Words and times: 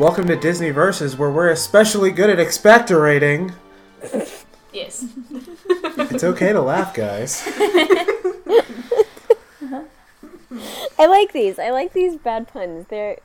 Welcome 0.00 0.26
to 0.28 0.36
Disney 0.36 0.70
Versus, 0.70 1.18
where 1.18 1.30
we're 1.30 1.50
especially 1.50 2.10
good 2.10 2.30
at 2.30 2.38
expectorating. 2.38 3.52
Yes. 4.72 5.04
It's 5.30 6.24
okay 6.24 6.54
to 6.54 6.62
laugh, 6.62 6.94
guys. 6.94 7.42
I 10.98 11.06
like 11.06 11.34
these. 11.34 11.58
I 11.58 11.68
like 11.68 11.92
these 11.92 12.16
bad 12.16 12.48
puns. 12.48 12.86
They're 12.88 13.18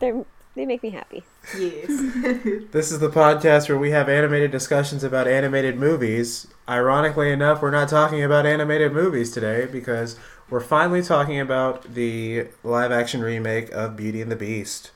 they're 0.00 0.26
they 0.54 0.66
make 0.66 0.82
me 0.82 0.90
happy. 0.90 1.24
Yes. 1.58 1.88
This 2.72 2.92
is 2.92 2.98
the 2.98 3.08
podcast 3.08 3.70
where 3.70 3.78
we 3.78 3.92
have 3.92 4.10
animated 4.10 4.50
discussions 4.50 5.02
about 5.02 5.26
animated 5.26 5.78
movies. 5.78 6.46
Ironically 6.68 7.32
enough, 7.32 7.62
we're 7.62 7.70
not 7.70 7.88
talking 7.88 8.22
about 8.22 8.44
animated 8.44 8.92
movies 8.92 9.30
today 9.32 9.64
because 9.64 10.18
we're 10.50 10.60
finally 10.60 11.00
talking 11.00 11.40
about 11.40 11.94
the 11.94 12.48
live 12.62 12.92
action 12.92 13.22
remake 13.22 13.70
of 13.72 13.96
Beauty 13.96 14.20
and 14.20 14.30
the 14.30 14.36
Beast. 14.36 14.90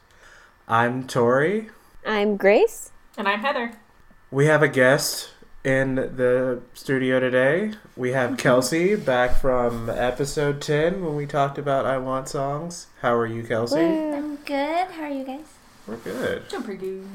I'm 0.72 1.06
Tori. 1.06 1.68
I'm 2.06 2.38
Grace. 2.38 2.92
and 3.18 3.28
I'm 3.28 3.40
Heather. 3.40 3.72
We 4.30 4.46
have 4.46 4.62
a 4.62 4.68
guest 4.68 5.28
in 5.62 5.96
the 5.96 6.62
studio 6.72 7.20
today. 7.20 7.74
We 7.94 8.12
have 8.12 8.38
Kelsey 8.38 8.96
back 8.96 9.36
from 9.36 9.90
episode 9.90 10.62
10 10.62 11.04
when 11.04 11.14
we 11.14 11.26
talked 11.26 11.58
about 11.58 11.84
I 11.84 11.98
Want 11.98 12.26
Songs. 12.26 12.86
How 13.02 13.12
are 13.14 13.26
you, 13.26 13.42
Kelsey? 13.42 13.80
Woo. 13.80 14.14
I'm 14.14 14.36
good. 14.36 14.86
How 14.92 15.02
are 15.02 15.10
you 15.10 15.24
guys? 15.24 15.44
We're 15.86 15.96
good. 15.96 16.48
Doing 16.48 16.62
pretty 16.62 16.86
good. 16.86 17.08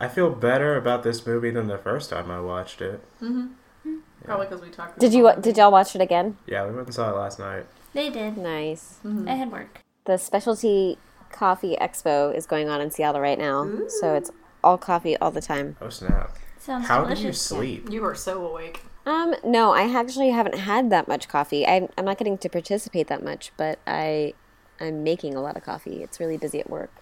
I 0.00 0.08
feel 0.08 0.30
better 0.30 0.78
about 0.78 1.02
this 1.02 1.26
movie 1.26 1.50
than 1.50 1.66
the 1.66 1.76
first 1.76 2.08
time 2.08 2.30
I 2.30 2.40
watched 2.40 2.80
it. 2.80 3.04
Mm-hmm. 3.20 3.96
Probably 4.24 4.46
because 4.46 4.62
we 4.62 4.70
talked. 4.70 4.98
Did 4.98 5.12
you 5.12 5.30
did 5.38 5.58
y'all 5.58 5.70
watch 5.70 5.94
it 5.94 6.00
again? 6.00 6.38
Yeah, 6.46 6.64
we 6.64 6.74
went 6.74 6.86
and 6.86 6.94
saw 6.94 7.10
it 7.10 7.16
last 7.16 7.38
night. 7.38 7.66
They 7.92 8.08
did. 8.08 8.38
Nice. 8.38 9.00
Mm-hmm. 9.04 9.28
I 9.28 9.34
had 9.34 9.52
work. 9.52 9.80
The 10.06 10.16
specialty 10.16 10.96
coffee 11.32 11.76
expo 11.80 12.34
is 12.34 12.46
going 12.46 12.68
on 12.68 12.80
in 12.80 12.90
Seattle 12.90 13.20
right 13.20 13.38
now, 13.38 13.68
so 13.88 14.14
it's 14.14 14.30
all 14.62 14.78
coffee 14.78 15.16
all 15.16 15.30
the 15.30 15.40
time. 15.42 15.76
Oh, 15.80 15.88
snap. 15.88 16.36
Sounds 16.58 16.86
How 16.86 17.02
delicious. 17.02 17.20
do 17.22 17.26
you 17.26 17.32
sleep? 17.32 17.90
You 17.90 18.04
are 18.04 18.14
so 18.14 18.46
awake. 18.46 18.82
Um, 19.04 19.34
no, 19.44 19.72
I 19.72 19.82
actually 19.92 20.30
haven't 20.30 20.56
had 20.58 20.90
that 20.90 21.08
much 21.08 21.26
coffee. 21.28 21.66
I, 21.66 21.88
I'm 21.98 22.04
not 22.04 22.18
getting 22.18 22.38
to 22.38 22.48
participate 22.48 23.08
that 23.08 23.24
much, 23.24 23.50
but 23.56 23.80
I, 23.84 24.34
I'm 24.80 25.02
making 25.02 25.34
a 25.34 25.40
lot 25.42 25.56
of 25.56 25.64
coffee. 25.64 26.02
It's 26.04 26.20
really 26.20 26.36
busy 26.36 26.60
at 26.60 26.70
work, 26.70 26.92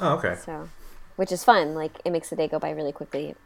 Oh, 0.00 0.14
okay. 0.16 0.34
so, 0.44 0.68
which 1.14 1.30
is 1.30 1.44
fun. 1.44 1.74
Like 1.76 2.00
it 2.04 2.10
makes 2.10 2.30
the 2.30 2.34
day 2.36 2.48
go 2.48 2.58
by 2.58 2.70
really 2.70 2.90
quickly. 2.92 3.36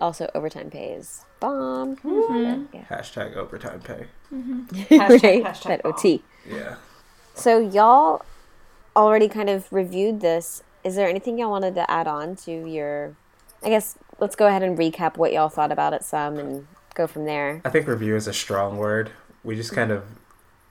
Also, 0.00 0.28
overtime 0.34 0.70
pay 0.70 0.92
is 0.92 1.24
bomb. 1.40 1.94
But, 2.02 2.74
yeah. 2.74 2.84
Hashtag 2.90 3.36
overtime 3.36 3.80
pay. 3.80 4.06
Hashtag- 4.30 5.22
right? 5.22 5.44
hashtag 5.44 5.66
that. 5.68 5.86
OT. 5.86 6.22
Yeah. 6.46 6.76
So 7.34 7.58
y'all 7.58 8.22
already 8.96 9.28
kind 9.28 9.48
of 9.50 9.72
reviewed 9.72 10.20
this. 10.20 10.62
Is 10.82 10.96
there 10.96 11.08
anything 11.08 11.38
y'all 11.38 11.50
wanted 11.50 11.74
to 11.76 11.90
add 11.90 12.06
on 12.06 12.36
to 12.36 12.50
your? 12.68 13.16
I 13.62 13.68
guess 13.70 13.96
let's 14.20 14.36
go 14.36 14.46
ahead 14.46 14.62
and 14.62 14.76
recap 14.76 15.16
what 15.16 15.32
y'all 15.32 15.48
thought 15.48 15.72
about 15.72 15.92
it 15.94 16.04
some 16.04 16.38
and 16.38 16.66
go 16.94 17.06
from 17.06 17.24
there. 17.24 17.62
I 17.64 17.70
think 17.70 17.88
review 17.88 18.14
is 18.16 18.26
a 18.26 18.32
strong 18.32 18.76
word. 18.76 19.10
We 19.42 19.56
just 19.56 19.72
kind 19.72 19.90
of 19.90 20.04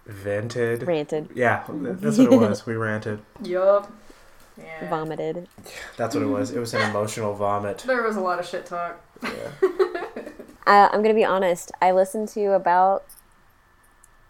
vented. 0.06 0.84
Ranted, 0.84 1.30
Yeah, 1.34 1.64
that's 1.70 2.18
what 2.18 2.32
it 2.32 2.38
was. 2.40 2.66
We 2.66 2.76
ranted. 2.76 3.22
Yup. 3.44 3.92
Yeah. 4.58 4.88
vomited. 4.88 5.48
That's 5.98 6.14
what 6.14 6.24
it 6.24 6.28
was. 6.28 6.52
It 6.52 6.60
was 6.60 6.76
an 6.76 6.88
emotional 6.88 7.34
vomit. 7.34 7.80
There 7.80 8.04
was 8.04 8.16
a 8.18 8.22
lot 8.22 8.40
of 8.40 8.46
shit 8.48 8.66
talk. 8.66 9.00
Yeah. 9.24 9.30
Uh, 10.66 10.88
I'm 10.94 11.02
gonna 11.02 11.14
be 11.14 11.26
honest. 11.26 11.74
I 11.82 11.92
listened 11.92 12.30
to 12.30 12.54
about 12.54 13.04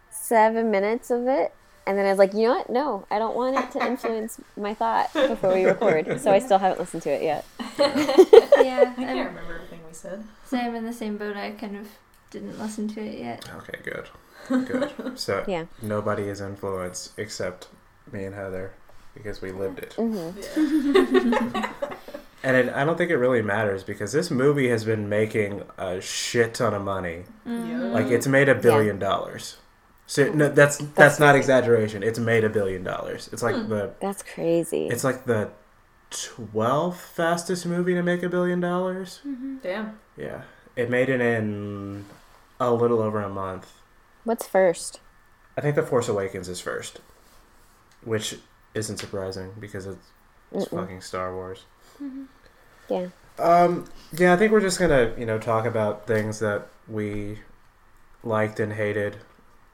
seven 0.10 0.72
minutes 0.72 1.12
of 1.12 1.28
it, 1.28 1.54
and 1.86 1.98
then 1.98 2.06
I 2.06 2.10
was 2.10 2.18
like, 2.20 2.34
you 2.34 2.44
know 2.48 2.56
what? 2.56 2.70
No, 2.70 3.06
I 3.12 3.20
don't 3.20 3.36
want 3.36 3.58
it 3.58 3.72
to 3.80 3.86
influence 3.86 4.40
my 4.58 4.74
thought 4.74 5.12
before 5.14 5.54
we 5.54 5.66
record. 5.66 6.20
So 6.22 6.32
I 6.32 6.40
still 6.40 6.58
haven't 6.60 6.80
listened 6.80 7.04
to 7.04 7.10
it 7.12 7.22
yet. 7.24 7.46
yeah, 7.80 8.92
I 8.92 8.94
can't 8.96 9.00
I'm, 9.00 9.18
remember 9.28 9.56
everything 9.56 9.80
we 9.88 9.94
said. 9.94 10.24
so 10.46 10.58
I'm 10.58 10.76
in 10.76 10.86
the 10.86 10.94
same 10.94 11.18
boat. 11.18 11.36
I 11.36 11.52
kind 11.52 11.76
of 11.78 11.88
didn't 12.32 12.60
listen 12.60 12.88
to 12.90 13.02
it 13.02 13.20
yet. 13.20 13.50
Okay, 13.58 13.80
good. 13.84 14.10
Good. 14.68 14.92
So 15.18 15.44
Yeah. 15.48 15.66
nobody 15.82 16.24
is 16.24 16.42
influenced 16.42 17.18
except 17.18 17.68
me 18.12 18.26
and 18.26 18.36
Heather 18.36 18.74
because 19.14 19.42
we 19.42 19.52
lived 19.52 19.80
it. 19.80 19.94
hmm 19.94 20.32
Yeah. 20.36 21.70
And 22.46 22.58
it, 22.58 22.74
I 22.74 22.84
don't 22.84 22.98
think 22.98 23.10
it 23.10 23.16
really 23.16 23.42
matters 23.42 23.84
because 23.84 24.12
this 24.12 24.30
movie 24.30 24.68
has 24.68 24.84
been 24.84 25.08
making 25.08 25.64
a 25.78 26.02
shit 26.02 26.56
ton 26.56 26.74
of 26.74 26.82
money. 26.82 27.24
Mm. 27.48 27.94
Like 27.94 28.08
it's 28.08 28.28
made 28.28 28.50
a 28.50 28.56
billion 28.56 29.00
dollars. 29.00 29.56
So 30.06 30.32
no, 30.34 30.50
that's 30.50 30.78
that's, 30.78 31.20
not 31.20 31.36
exaggeration. 31.36 32.04
It's 32.04 32.20
made 32.20 32.44
a 32.44 32.50
billion 32.50 32.84
dollars. 32.84 33.30
It's 33.32 33.42
like 33.42 33.56
hmm. 33.56 33.70
the 33.70 33.94
That's 34.00 34.22
crazy. 34.22 34.88
it's 34.88 35.04
like 35.04 35.26
the 35.26 35.50
twelfth 36.10 37.00
fastest 37.00 37.66
movie 37.66 37.94
to 37.94 38.04
make 38.04 38.22
a 38.24 38.30
billion 38.30 38.60
dollars. 38.60 39.22
Mm-hmm. 39.26 39.58
Damn. 39.64 40.00
Yeah, 40.18 40.42
it 40.76 40.90
made 40.90 41.10
it 41.10 41.22
in 41.22 42.06
a 42.60 42.72
little 42.74 43.02
over 43.02 43.22
a 43.22 43.30
month. 43.30 43.72
What's 44.24 44.48
first? 44.48 45.00
I 45.58 45.62
think 45.62 45.76
The 45.76 45.84
Force 45.84 46.08
Awakens 46.08 46.50
is 46.50 46.60
first, 46.60 47.00
which 48.04 48.38
isn't 48.74 48.98
surprising 48.98 49.52
because 49.60 49.86
it's, 49.86 50.08
it's 50.52 50.68
fucking 50.68 51.02
Star 51.02 51.34
Wars. 51.34 51.66
Mm-hmm. 52.02 52.24
Yeah. 52.90 53.08
Um, 53.40 53.86
yeah, 54.18 54.34
I 54.34 54.38
think 54.38 54.52
we're 54.52 54.62
just 54.62 54.80
gonna, 54.80 55.14
you 55.18 55.26
know, 55.26 55.40
talk 55.40 55.66
about 55.66 56.08
things 56.08 56.40
that 56.40 56.68
we 56.88 57.40
liked 58.24 58.60
and 58.60 58.74
hated, 58.74 59.18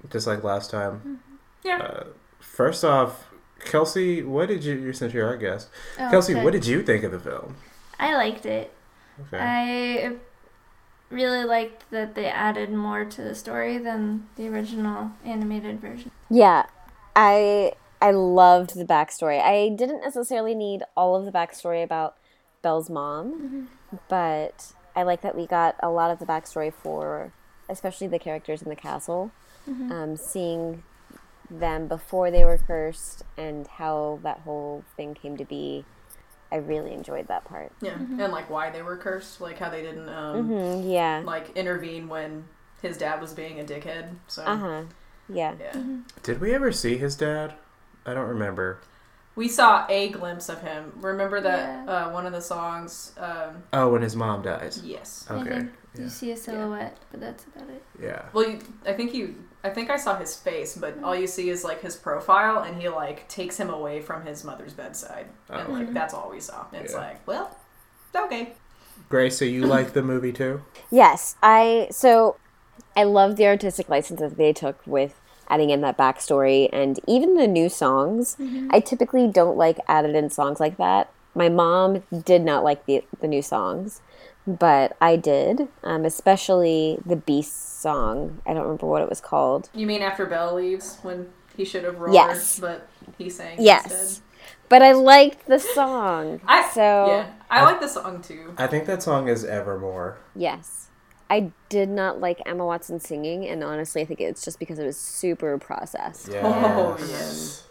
just 0.09 0.27
like 0.27 0.43
last 0.43 0.71
time. 0.71 1.19
Yeah. 1.63 1.77
Uh, 1.77 2.03
first 2.39 2.83
off, 2.83 3.27
Kelsey, 3.59 4.23
what 4.23 4.47
did 4.47 4.63
you? 4.63 4.75
you 4.75 4.93
Since 4.93 5.13
you're 5.13 5.27
our 5.27 5.37
guest, 5.37 5.69
Oh, 5.99 6.09
Kelsey, 6.09 6.33
okay. 6.33 6.43
what 6.43 6.53
did 6.53 6.65
you 6.65 6.81
think 6.83 7.03
of 7.03 7.11
the 7.11 7.19
film? 7.19 7.55
I 7.99 8.15
liked 8.15 8.45
it. 8.45 8.73
Okay. 9.27 9.37
I 9.39 10.15
really 11.09 11.43
liked 11.43 11.89
that 11.91 12.15
they 12.15 12.27
added 12.27 12.71
more 12.71 13.03
to 13.03 13.21
the 13.21 13.35
story 13.35 13.77
than 13.77 14.27
the 14.35 14.47
original 14.47 15.11
animated 15.25 15.81
version. 15.81 16.11
Yeah, 16.29 16.67
I 17.15 17.73
I 18.01 18.11
loved 18.11 18.75
the 18.75 18.85
backstory. 18.85 19.41
I 19.41 19.69
didn't 19.75 20.01
necessarily 20.01 20.55
need 20.55 20.83
all 20.95 21.15
of 21.15 21.25
the 21.25 21.31
backstory 21.31 21.83
about 21.83 22.15
Belle's 22.61 22.89
mom, 22.89 23.69
but 24.07 24.73
I 24.95 25.03
like 25.03 25.21
that 25.21 25.35
we 25.35 25.45
got 25.45 25.75
a 25.81 25.89
lot 25.89 26.11
of 26.11 26.19
the 26.19 26.25
backstory 26.25 26.73
for, 26.73 27.33
especially 27.67 28.07
the 28.07 28.19
characters 28.19 28.61
in 28.61 28.69
the 28.69 28.75
castle, 28.75 29.31
um, 29.67 30.15
seeing 30.17 30.83
them 31.49 31.87
before 31.87 32.29
they 32.31 32.45
were 32.45 32.57
cursed 32.57 33.23
and 33.37 33.67
how 33.67 34.19
that 34.23 34.39
whole 34.41 34.83
thing 34.95 35.13
came 35.13 35.37
to 35.37 35.45
be. 35.45 35.85
I 36.51 36.57
really 36.57 36.93
enjoyed 36.93 37.27
that 37.27 37.45
part. 37.45 37.71
Yeah. 37.81 37.93
And 37.93 38.31
like 38.31 38.49
why 38.49 38.69
they 38.71 38.81
were 38.81 38.97
cursed, 38.97 39.39
like 39.39 39.59
how 39.59 39.69
they 39.69 39.81
didn't 39.83 40.09
um 40.09 40.49
hmm 40.49 40.89
yeah. 40.89 41.21
like 41.23 41.55
intervene 41.55 42.07
when 42.07 42.45
his 42.81 42.97
dad 42.97 43.21
was 43.21 43.33
being 43.33 43.59
a 43.59 43.63
dickhead. 43.63 44.15
So 44.27 44.43
Uh 44.45 44.57
huh. 44.57 44.81
Yeah. 45.31 45.53
yeah. 45.59 45.79
Did 46.23 46.41
we 46.41 46.53
ever 46.53 46.71
see 46.71 46.97
his 46.97 47.15
dad? 47.15 47.53
I 48.05 48.13
don't 48.15 48.27
remember. 48.27 48.79
We 49.35 49.47
saw 49.47 49.85
a 49.87 50.09
glimpse 50.09 50.49
of 50.49 50.61
him. 50.61 50.91
Remember 51.01 51.39
that 51.41 51.85
Yeah. 51.85 51.93
uh, 52.07 52.11
one 52.11 52.25
of 52.25 52.33
the 52.33 52.41
songs? 52.41 53.13
Um, 53.17 53.63
Oh, 53.71 53.89
when 53.91 54.01
his 54.01 54.15
mom 54.15 54.41
dies. 54.41 54.81
yes. 54.83 55.27
I 55.29 55.35
Okay. 55.35 55.49
think 55.51 55.71
Yeah. 55.95 56.03
you 56.03 56.09
see 56.09 56.31
a 56.31 56.37
silhouette, 56.37 56.97
but 57.11 57.19
that's 57.21 57.45
about 57.45 57.69
it. 57.69 57.83
Yeah. 58.01 58.23
Well, 58.33 58.49
you, 58.49 58.59
I 58.85 58.93
think 58.93 59.13
you. 59.13 59.35
I 59.63 59.69
think 59.69 59.89
I 59.89 59.97
saw 59.97 60.17
his 60.17 60.35
face, 60.35 60.77
but 60.77 61.03
all 61.03 61.15
you 61.15 61.27
see 61.27 61.49
is 61.49 61.63
like 61.63 61.81
his 61.81 61.95
profile, 61.95 62.63
and 62.63 62.81
he 62.81 62.87
like 62.89 63.27
takes 63.27 63.57
him 63.57 63.69
away 63.69 64.01
from 64.01 64.25
his 64.25 64.43
mother's 64.43 64.73
bedside, 64.73 65.27
oh. 65.49 65.57
and 65.57 65.67
Oh. 65.67 65.71
like 65.73 65.83
mm-hmm. 65.85 65.93
that's 65.93 66.13
all 66.13 66.29
we 66.31 66.39
saw. 66.39 66.65
It's 66.71 66.93
Yeah. 66.93 66.99
like, 66.99 67.27
well, 67.27 67.57
okay. 68.15 68.53
Grace, 69.09 69.37
so 69.37 69.45
you 69.45 69.65
like 69.65 69.93
the 69.93 70.01
movie 70.01 70.31
too? 70.33 70.61
Yes, 70.91 71.35
I 71.41 71.87
so 71.91 72.37
I 72.95 73.03
love 73.03 73.35
the 73.35 73.47
artistic 73.47 73.89
license 73.89 74.19
that 74.19 74.37
they 74.37 74.53
took 74.53 74.79
with 74.85 75.19
adding 75.49 75.71
in 75.71 75.81
that 75.81 75.97
backstory 75.97 76.69
and 76.71 76.99
even 77.07 77.35
the 77.35 77.47
new 77.47 77.69
songs. 77.69 78.35
Mm-hmm. 78.39 78.69
I 78.71 78.79
typically 78.79 79.27
don't 79.27 79.57
like 79.57 79.79
added 79.87 80.15
in 80.15 80.29
songs 80.29 80.59
like 80.59 80.77
that. 80.77 81.11
My 81.35 81.49
mom 81.49 82.03
did 82.23 82.43
not 82.43 82.63
like 82.63 82.85
the 82.85 83.03
the 83.19 83.27
new 83.27 83.41
songs, 83.41 84.01
but 84.57 84.95
I 85.01 85.15
did, 85.15 85.67
um, 85.83 86.05
especially 86.05 86.99
the 87.05 87.15
Beast 87.15 87.81
song. 87.81 88.41
I 88.45 88.53
don't 88.53 88.63
remember 88.63 88.87
what 88.87 89.01
it 89.01 89.09
was 89.09 89.21
called. 89.21 89.69
You 89.73 89.85
mean 89.87 90.01
after 90.01 90.25
Belle 90.25 90.55
leaves 90.55 90.97
when 91.01 91.29
he 91.55 91.65
should 91.65 91.83
have 91.83 91.99
roared, 91.99 92.13
Yes. 92.13 92.59
but 92.59 92.87
he 93.17 93.29
sang 93.29 93.57
Yes, 93.61 93.85
instead? 93.91 94.23
but 94.69 94.81
I 94.81 94.91
liked 94.93 95.47
the 95.47 95.59
song. 95.59 96.41
I 96.47 96.69
so 96.69 97.07
yeah, 97.07 97.29
I 97.49 97.63
like 97.63 97.79
the 97.81 97.87
song 97.87 98.21
too. 98.21 98.53
I 98.57 98.67
think 98.67 98.85
that 98.85 99.03
song 99.03 99.27
is 99.27 99.43
Evermore. 99.45 100.17
yes. 100.35 100.87
I 101.31 101.51
did 101.69 101.89
not 101.89 102.19
like 102.19 102.41
Emma 102.47 102.65
Watson 102.65 102.99
singing, 102.99 103.45
and 103.45 103.63
honestly, 103.63 104.01
I 104.01 104.05
think 104.05 104.19
it's 104.19 104.43
just 104.43 104.57
because 104.57 104.79
it 104.79 104.85
was 104.85 104.97
super 104.97 105.59
processed. 105.59 106.27
Yeah. 106.27 106.41
Oh, 106.43 106.97
yes. 107.07 107.67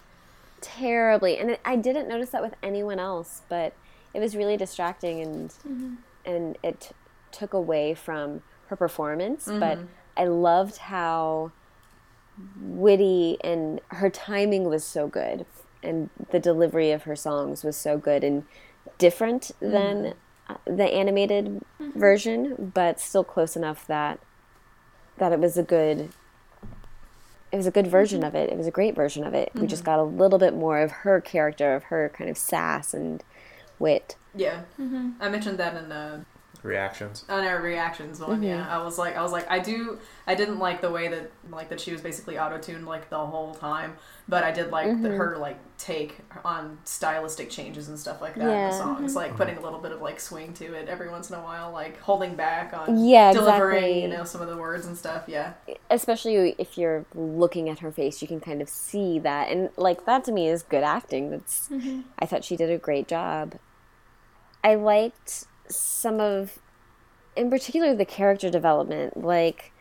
terribly 0.61 1.39
and 1.39 1.51
it, 1.51 1.61
i 1.65 1.77
didn't 1.77 2.09
notice 2.09 2.31
that 2.31 2.43
with 2.43 2.55
anyone 2.65 2.99
else 2.99 3.43
but 3.49 3.73
it 4.13 4.19
was 4.21 4.35
really 4.37 4.57
distracting 4.57 5.21
and 5.21 5.99
and 6.29 6.57
it 6.63 6.81
t- 6.81 6.89
took 7.33 7.53
away 7.53 7.95
from 7.95 8.43
her 8.69 8.77
performance 8.77 9.47
but 9.47 9.79
mm-hmm. 9.79 9.87
i 10.17 10.25
loved 10.25 10.77
how 10.77 11.51
witty 12.61 13.37
and 13.43 13.81
her 13.89 14.09
timing 14.11 14.65
was 14.65 14.85
so 14.85 15.09
good 15.09 15.45
and 15.83 16.11
the 16.31 16.39
delivery 16.39 16.91
of 16.91 17.05
her 17.05 17.17
songs 17.17 17.65
was 17.65 17.77
so 17.77 17.97
good 17.97 18.25
and 18.25 18.45
different 18.99 19.51
mm-hmm. 19.61 19.71
than 19.71 20.15
uh, 20.49 20.57
the 20.65 20.85
animated 20.85 21.63
mm-hmm. 21.81 21.99
version, 21.99 22.73
but 22.75 23.01
still 23.01 23.25
close 23.25 23.57
enough 23.57 23.87
that 23.87 24.21
that 25.19 25.33
it 25.33 25.41
was 25.41 25.59
a 25.59 25.63
good 25.63 26.11
it 27.51 27.57
was 27.57 27.67
a 27.67 27.71
good 27.71 27.87
version 27.87 28.23
of 28.23 28.35
it. 28.35 28.51
It 28.51 28.59
was 28.59 28.67
a 28.67 28.71
great 28.71 28.95
version 28.95 29.25
of 29.25 29.33
it. 29.33 29.51
We 29.55 29.67
just 29.67 29.85
got 29.85 29.99
a 29.99 30.03
little 30.03 30.39
bit 30.39 30.55
more 30.55 30.81
of 30.81 30.91
her 30.91 31.21
character, 31.21 31.75
of 31.75 31.85
her 31.85 32.11
kind 32.15 32.29
of 32.29 32.37
sass 32.37 32.93
and 32.93 33.25
wit. 33.79 34.17
Yeah, 34.39 34.63
I 35.21 35.29
mentioned 35.29 35.59
that 35.59 35.77
in 35.77 35.93
uh, 35.93 36.25
Reactions. 36.63 37.25
on 37.29 37.45
our 37.45 37.61
reactions 37.63 38.19
one. 38.21 38.43
Yeah, 38.43 38.63
Mm-hmm. 38.63 38.73
I 38.73 38.83
was 38.83 38.99
like, 38.99 39.17
I 39.17 39.23
was 39.23 39.31
like, 39.33 39.49
I 39.49 39.61
do, 39.61 39.99
I 40.27 40.35
didn't 40.35 40.59
like 40.59 40.81
the 40.81 40.91
way 40.91 41.09
that 41.09 41.31
like 41.51 41.69
that 41.69 41.81
she 41.81 41.93
was 41.93 42.01
basically 42.01 42.39
auto 42.39 42.59
tuned 42.59 42.87
like 42.87 43.11
the 43.11 43.19
whole 43.19 43.55
time, 43.55 43.97
but 44.29 44.43
I 44.45 44.51
did 44.51 44.71
like 44.71 44.87
Mm-hmm. 44.89 45.03
the, 45.03 45.11
her 45.11 45.37
like 45.39 45.59
take 45.79 46.19
on 46.45 46.79
stylistic 46.85 47.49
changes 47.49 47.89
and 47.89 47.99
stuff 47.99 48.21
like 48.21 48.39
that 48.39 48.59
in 48.59 48.65
the 48.65 48.73
songs, 48.73 49.15
like 49.15 49.37
putting 49.37 49.57
a 49.57 49.61
little 49.61 49.79
bit 49.79 49.93
of 49.93 50.01
like 50.03 50.19
swing 50.19 50.53
to 50.55 50.75
it 50.75 50.89
every 50.89 51.09
once 51.09 51.31
in 51.31 51.37
a 51.37 51.43
while, 51.43 51.71
like 51.71 52.01
holding 52.01 52.35
back 52.35 52.73
on 52.75 52.97
Yeah, 52.97 53.33
delivering, 53.33 53.77
exactly. 53.79 54.03
you 54.03 54.09
know, 54.09 54.25
some 54.25 54.41
of 54.41 54.49
the 54.49 54.57
words 54.57 54.87
and 54.87 54.97
stuff. 54.99 55.25
Yeah, 55.29 55.53
Especially 55.91 56.55
if 56.59 56.77
you're 56.77 57.07
looking 57.15 57.69
at 57.69 57.79
her 57.81 57.93
face, 57.93 58.21
you 58.21 58.29
can 58.29 58.41
kind 58.41 58.61
of 58.61 58.69
see 58.69 59.19
that, 59.21 59.49
and 59.51 59.71
like 59.77 60.05
that 60.07 60.25
to 60.25 60.33
me 60.33 60.49
is 60.49 60.63
good 60.63 60.83
acting. 60.83 61.31
That's 61.31 61.71
I 62.19 62.27
thought 62.27 62.45
she 62.45 62.57
did 62.57 62.71
a 62.71 62.79
great 62.79 63.07
job. 63.09 63.55
I 64.63 64.75
liked 64.75 65.47
some 65.69 66.21
of, 66.21 66.59
in 67.37 67.51
particular, 67.51 67.95
the 67.95 68.05
character 68.05 68.51
development. 68.51 69.23
Like 69.23 69.73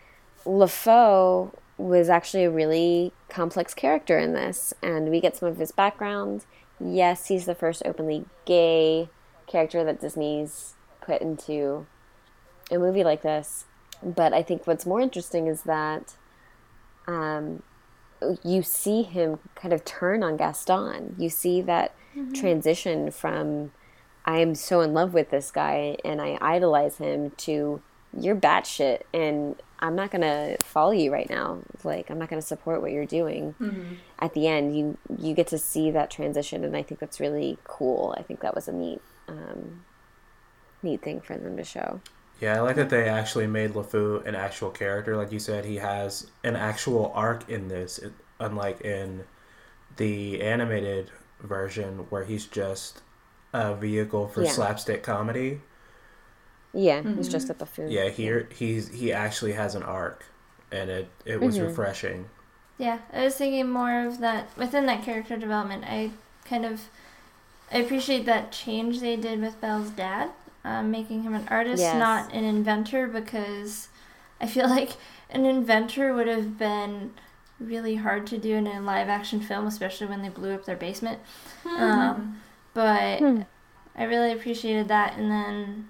LeFou 0.45 1.53
was 1.77 2.09
actually 2.09 2.43
a 2.43 2.51
really 2.51 3.13
complex 3.29 3.73
character 3.73 4.17
in 4.17 4.33
this, 4.33 4.73
and 4.81 5.09
we 5.09 5.21
get 5.21 5.37
some 5.37 5.49
of 5.49 5.57
his 5.57 5.71
background. 5.71 6.45
Yes, 6.79 7.27
he's 7.27 7.45
the 7.45 7.55
first 7.55 7.81
openly 7.85 8.25
gay 8.45 9.09
character 9.47 9.83
that 9.83 10.01
Disney's 10.01 10.75
put 11.01 11.21
into 11.21 11.85
a 12.71 12.77
movie 12.77 13.03
like 13.03 13.21
this. 13.21 13.65
But 14.03 14.33
I 14.33 14.43
think 14.43 14.67
what's 14.67 14.85
more 14.85 15.01
interesting 15.01 15.47
is 15.47 15.63
that 15.63 16.15
um, 17.07 17.63
you 18.43 18.61
see 18.61 19.03
him 19.03 19.39
kind 19.55 19.73
of 19.73 19.85
turn 19.85 20.21
on 20.23 20.37
Gaston. 20.37 21.15
You 21.17 21.29
see 21.29 21.61
that 21.61 21.95
transition 22.33 23.11
from 23.11 23.71
I 24.27 24.39
am 24.39 24.53
so 24.53 24.81
in 24.81 24.93
love 24.93 25.13
with 25.13 25.31
this 25.31 25.49
guy 25.49 25.97
and 26.03 26.21
I 26.21 26.37
idolize 26.41 26.97
him 26.97 27.31
to 27.37 27.81
you're 28.17 28.35
batshit 28.35 29.01
and 29.13 29.55
I'm 29.79 29.95
not 29.95 30.11
gonna 30.11 30.57
follow 30.63 30.91
you 30.91 31.11
right 31.11 31.29
now. 31.29 31.59
Like 31.83 32.09
I'm 32.09 32.19
not 32.19 32.29
gonna 32.29 32.41
support 32.41 32.81
what 32.81 32.91
you're 32.91 33.05
doing. 33.05 33.55
At 34.19 34.33
the 34.33 34.47
end, 34.47 34.77
you 34.77 34.97
you 35.17 35.33
get 35.33 35.47
to 35.47 35.57
see 35.57 35.91
that 35.91 36.09
transition, 36.09 36.63
and 36.63 36.75
I 36.75 36.81
think 36.81 36.99
that's 36.99 37.19
really 37.19 37.57
cool. 37.63 38.15
I 38.17 38.23
think 38.23 38.39
that 38.41 38.55
was 38.55 38.67
a 38.67 38.71
neat 38.71 39.01
um, 39.27 39.83
neat 40.81 41.01
thing 41.01 41.21
for 41.21 41.37
them 41.37 41.57
to 41.57 41.63
show. 41.63 42.01
Yeah, 42.41 42.57
I 42.57 42.61
like 42.61 42.75
that 42.75 42.89
they 42.89 43.07
actually 43.07 43.47
made 43.47 43.71
LeFou 43.73 44.25
an 44.25 44.35
actual 44.35 44.69
character. 44.69 45.15
Like 45.15 45.31
you 45.31 45.39
said, 45.39 45.65
he 45.65 45.75
has 45.77 46.27
an 46.43 46.55
actual 46.55 47.11
arc 47.15 47.49
in 47.49 47.67
this, 47.67 47.99
unlike 48.39 48.81
in 48.81 49.23
the 49.97 50.41
animated 50.41 51.11
version 51.41 52.07
where 52.09 52.23
he's 52.23 52.45
just 52.45 53.01
a 53.57 53.75
vehicle 53.75 54.27
for 54.27 54.43
Yeah. 54.43 54.51
slapstick 54.51 55.03
comedy. 55.03 55.61
Yeah, 56.73 57.01
he's 57.01 57.27
just 57.29 57.49
a 57.49 57.53
buffoon. 57.53 57.89
Yeah, 57.89 58.09
here 58.09 58.47
he's 58.53 58.89
he 58.89 59.11
actually 59.11 59.53
has 59.53 59.73
an 59.73 59.83
arc, 59.83 60.25
and 60.71 60.89
it 60.89 61.09
it 61.25 61.41
was 61.41 61.59
refreshing. 61.59 62.29
Yeah, 62.77 62.99
I 63.11 63.23
was 63.23 63.35
thinking 63.35 63.69
more 63.69 64.05
of 64.05 64.19
that 64.19 64.49
within 64.57 64.85
that 64.85 65.03
character 65.03 65.37
development. 65.37 65.85
I 65.87 66.11
kind 66.45 66.65
of 66.65 66.81
I 67.71 67.79
appreciate 67.79 68.25
that 68.25 68.51
change 68.51 68.99
they 68.99 69.15
did 69.15 69.41
with 69.41 69.59
Belle's 69.59 69.89
dad, 69.89 70.29
um, 70.63 70.91
making 70.91 71.23
him 71.23 71.33
an 71.33 71.47
artist, 71.49 71.81
Yes. 71.81 71.97
not 71.97 72.31
an 72.33 72.43
inventor, 72.43 73.07
because 73.07 73.87
I 74.39 74.45
feel 74.45 74.69
like 74.77 74.91
an 75.31 75.45
inventor 75.45 76.13
would 76.13 76.27
have 76.27 76.57
been 76.59 77.13
really 77.59 77.95
hard 77.95 78.27
to 78.27 78.37
do 78.37 78.53
in 78.55 78.67
a 78.67 78.79
live 78.81 79.09
action 79.09 79.41
film, 79.41 79.65
especially 79.65 80.05
when 80.07 80.21
they 80.21 80.29
blew 80.29 80.53
up 80.53 80.65
their 80.65 80.75
basement. 80.75 81.19
Um, 81.65 82.39
but 82.77 83.17
Hmm. 83.19 83.41
I 83.95 84.03
really 84.03 84.31
appreciated 84.31 84.87
that, 84.89 85.17
and 85.17 85.31
then 85.31 85.87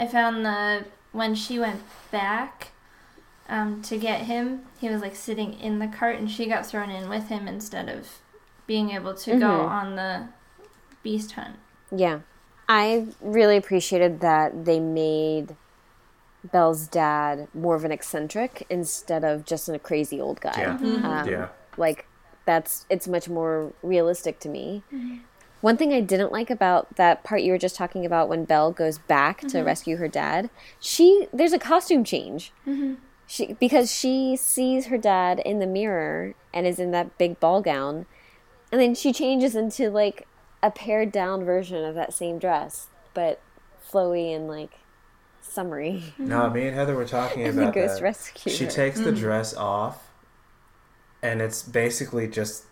I 0.00 0.06
found 0.06 0.44
the 0.46 0.86
when 1.12 1.34
she 1.34 1.58
went 1.58 1.82
back 2.10 2.68
um, 3.50 3.82
to 3.82 3.98
get 3.98 4.22
him, 4.22 4.62
he 4.80 4.88
was 4.88 5.02
like 5.02 5.14
sitting 5.14 5.52
in 5.60 5.78
the 5.78 5.86
cart, 5.88 6.16
and 6.16 6.30
she 6.30 6.46
got 6.46 6.64
thrown 6.64 6.88
in 6.90 7.10
with 7.10 7.28
him 7.28 7.46
instead 7.46 7.90
of 7.90 8.20
being 8.66 8.90
able 8.92 9.12
to 9.14 9.32
go 9.38 9.46
Mhm. 9.46 9.68
on 9.68 9.96
the 9.96 10.28
beast 11.02 11.32
hunt. 11.32 11.56
Yeah. 11.94 12.20
I 12.66 13.08
really 13.20 13.58
appreciated 13.58 14.20
that 14.20 14.64
they 14.64 14.80
made 14.80 15.56
Belle's 16.50 16.86
dad 16.88 17.48
more 17.52 17.74
of 17.74 17.84
an 17.84 17.92
eccentric 17.92 18.64
instead 18.70 19.22
of 19.24 19.44
just 19.44 19.68
a 19.68 19.78
crazy 19.78 20.18
old 20.18 20.40
guy. 20.40 20.54
Yeah, 20.58 20.74
Um, 20.76 21.28
yeah. 21.28 21.48
Like 21.76 22.06
that's 22.46 22.86
it's 22.88 23.06
much 23.06 23.28
more 23.28 23.72
realistic 23.82 24.40
to 24.40 24.48
me. 24.48 24.82
One 25.62 25.76
thing 25.76 25.92
I 25.92 26.00
didn't 26.00 26.32
like 26.32 26.50
about 26.50 26.96
that 26.96 27.22
part 27.22 27.42
you 27.42 27.52
were 27.52 27.58
just 27.58 27.76
talking 27.76 28.04
about 28.04 28.28
when 28.28 28.44
Belle 28.44 28.72
goes 28.72 28.98
back 28.98 29.40
to 29.42 29.46
mm-hmm. 29.46 29.64
rescue 29.64 29.96
her 29.96 30.08
dad, 30.08 30.50
she 30.80 31.28
there's 31.32 31.52
a 31.52 31.58
costume 31.58 32.04
change. 32.04 32.52
Mm-hmm. 32.66 32.94
She 33.28 33.54
because 33.54 33.90
she 33.90 34.36
sees 34.36 34.86
her 34.86 34.98
dad 34.98 35.38
in 35.38 35.60
the 35.60 35.66
mirror 35.66 36.34
and 36.52 36.66
is 36.66 36.80
in 36.80 36.90
that 36.90 37.16
big 37.16 37.38
ball 37.38 37.62
gown, 37.62 38.06
and 38.72 38.80
then 38.80 38.96
she 38.96 39.12
changes 39.12 39.54
into 39.54 39.88
like 39.88 40.26
a 40.64 40.70
pared 40.70 41.12
down 41.12 41.44
version 41.44 41.84
of 41.84 41.94
that 41.94 42.12
same 42.12 42.40
dress, 42.40 42.88
but 43.14 43.40
flowy 43.88 44.34
and 44.34 44.48
like 44.48 44.80
summery. 45.40 46.02
Mm-hmm. 46.04 46.28
No, 46.28 46.50
me 46.50 46.66
and 46.66 46.76
Heather 46.76 46.96
were 46.96 47.06
talking 47.06 47.42
And 47.46 47.56
the 47.56 47.62
about 47.62 47.74
ghost 47.74 47.96
that. 47.98 48.02
rescue 48.02 48.50
She 48.50 48.64
her. 48.64 48.70
takes 48.70 48.98
the 48.98 49.12
dress 49.12 49.54
off, 49.54 50.10
and 51.22 51.40
it's 51.40 51.62
basically 51.62 52.26
just 52.26 52.64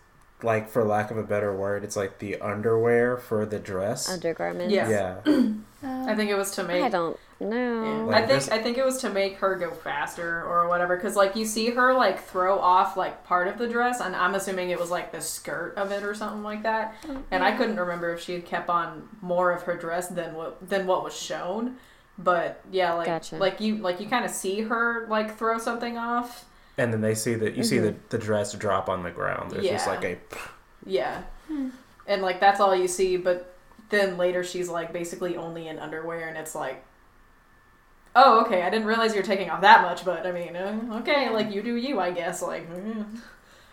like, 0.43 0.69
for 0.69 0.83
lack 0.83 1.11
of 1.11 1.17
a 1.17 1.23
better 1.23 1.55
word, 1.55 1.83
it's 1.83 1.95
like 1.95 2.19
the 2.19 2.39
underwear 2.39 3.17
for 3.17 3.45
the 3.45 3.59
dress. 3.59 4.09
Undergarments. 4.09 4.73
Yeah. 4.73 5.19
yeah, 5.25 5.47
I 5.83 6.15
think 6.15 6.29
it 6.29 6.35
was 6.35 6.51
to 6.51 6.63
make 6.63 6.83
I 6.83 6.89
don't 6.89 7.17
know. 7.39 7.83
Yeah. 7.83 8.03
Like 8.03 8.15
I 8.15 8.27
think 8.27 8.29
this- 8.29 8.49
I 8.49 8.57
think 8.59 8.77
it 8.77 8.85
was 8.85 8.99
to 8.99 9.09
make 9.09 9.37
her 9.37 9.55
go 9.55 9.71
faster 9.71 10.43
or 10.43 10.67
whatever 10.67 10.95
because 10.95 11.15
like 11.15 11.35
you 11.35 11.45
see 11.45 11.71
her 11.71 11.93
like 11.93 12.23
throw 12.23 12.59
off 12.59 12.95
like 12.97 13.23
part 13.25 13.47
of 13.47 13.57
the 13.57 13.67
dress 13.67 13.99
and 13.99 14.15
I'm 14.15 14.35
assuming 14.35 14.69
it 14.69 14.79
was 14.79 14.91
like 14.91 15.11
the 15.11 15.21
skirt 15.21 15.73
of 15.75 15.91
it 15.91 16.03
or 16.03 16.13
something 16.13 16.43
like 16.43 16.63
that 16.63 16.93
and 17.31 17.43
I 17.43 17.51
couldn't 17.53 17.77
remember 17.77 18.13
if 18.13 18.21
she 18.21 18.33
had 18.33 18.45
kept 18.45 18.69
on 18.69 19.09
more 19.21 19.51
of 19.51 19.63
her 19.63 19.75
dress 19.75 20.07
than 20.09 20.35
what 20.35 20.69
than 20.69 20.85
what 20.85 21.03
was 21.03 21.17
shown 21.17 21.77
but 22.19 22.61
yeah 22.71 22.93
like 22.93 23.07
Gotcha. 23.07 23.37
like 23.37 23.59
you 23.59 23.77
like 23.77 23.99
you 23.99 24.07
kind 24.07 24.23
of 24.23 24.29
see 24.29 24.61
her 24.61 25.07
like 25.09 25.35
throw 25.37 25.57
something 25.57 25.97
off 25.97 26.45
and 26.77 26.91
then 26.93 27.01
they 27.01 27.15
see 27.15 27.35
that 27.35 27.55
you 27.55 27.63
see 27.63 27.79
the, 27.79 27.95
the 28.09 28.17
dress 28.17 28.53
drop 28.53 28.89
on 28.89 29.03
the 29.03 29.11
ground. 29.11 29.51
There's 29.51 29.65
just 29.67 29.87
Mm-hmm. 29.87 30.03
Like 30.03 30.21
a 30.33 30.37
yeah. 30.85 31.23
And 32.07 32.21
like 32.21 32.39
that's 32.39 32.59
all 32.59 32.75
you 32.75 32.87
see 32.87 33.17
but 33.17 33.53
then 33.89 34.17
later 34.17 34.43
she's 34.43 34.69
like 34.69 34.91
basically 34.93 35.35
only 35.37 35.67
in 35.67 35.77
underwear 35.79 36.27
and 36.29 36.37
it's 36.37 36.55
like 36.55 36.83
oh 38.15 38.41
okay 38.45 38.63
i 38.63 38.69
didn't 38.69 38.87
realize 38.87 39.13
you're 39.13 39.23
taking 39.23 39.49
off 39.49 39.61
that 39.61 39.81
much 39.81 40.03
but 40.05 40.25
i 40.25 40.31
mean 40.31 40.55
uh, 40.55 40.79
okay 40.99 41.29
like 41.29 41.51
you 41.51 41.61
do 41.61 41.75
you 41.75 41.99
i 41.99 42.09
guess 42.11 42.41
like 42.41 42.69
mm, 42.73 43.05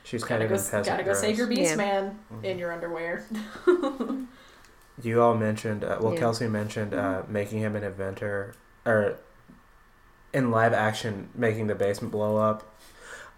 she's 0.05 0.23
kind 0.25 0.41
gotta 0.41 0.45
of 0.45 0.51
go, 0.51 0.55
in 0.57 0.61
peasant 0.71 0.87
gotta 0.87 1.03
go 1.05 1.15
save 1.15 1.37
your 1.39 1.47
beast 1.47 1.71
Yeah. 1.71 1.77
man 1.77 2.19
in 2.43 2.59
your 2.59 2.73
underwear. 2.73 3.25
You 5.03 5.23
all 5.23 5.37
mentioned, 5.37 5.85
uh, 5.85 5.99
well, 6.01 6.13
Yeah. 6.15 6.19
Kelsey 6.19 6.49
mentioned 6.49 6.93
uh, 6.93 7.23
making 7.29 7.61
him 7.61 7.77
an 7.77 7.85
inventor, 7.85 8.55
or 8.85 9.17
in 10.33 10.51
live 10.51 10.73
action, 10.73 11.29
making 11.35 11.67
the 11.69 11.75
basement 11.75 12.13
blow 12.13 12.37
up. 12.37 12.65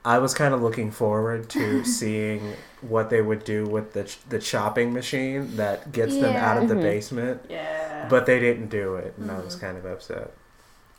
I 0.04 0.18
was 0.18 0.32
kind 0.32 0.54
of 0.54 0.62
looking 0.62 0.90
forward 0.90 1.50
to 1.50 1.84
seeing 1.98 2.54
what 2.80 3.10
they 3.10 3.20
would 3.20 3.44
do 3.44 3.66
with 3.66 3.92
the 3.92 4.10
the 4.28 4.38
chopping 4.38 4.92
machine 4.92 5.56
that 5.56 5.92
gets 5.92 6.14
them 6.16 6.34
out 6.36 6.56
of 6.62 6.68
the 6.68 6.76
Yeah. 6.76 6.80
basement, 6.82 7.42
mm-hmm. 7.44 7.52
yeah 7.52 8.08
but 8.08 8.24
they 8.26 8.40
didn't 8.40 8.68
do 8.68 8.94
it, 8.96 9.14
and 9.18 9.30
I 9.30 9.38
was 9.38 9.54
mm-hmm. 9.56 9.66
kind 9.66 9.78
of 9.78 9.84
upset 9.84 10.32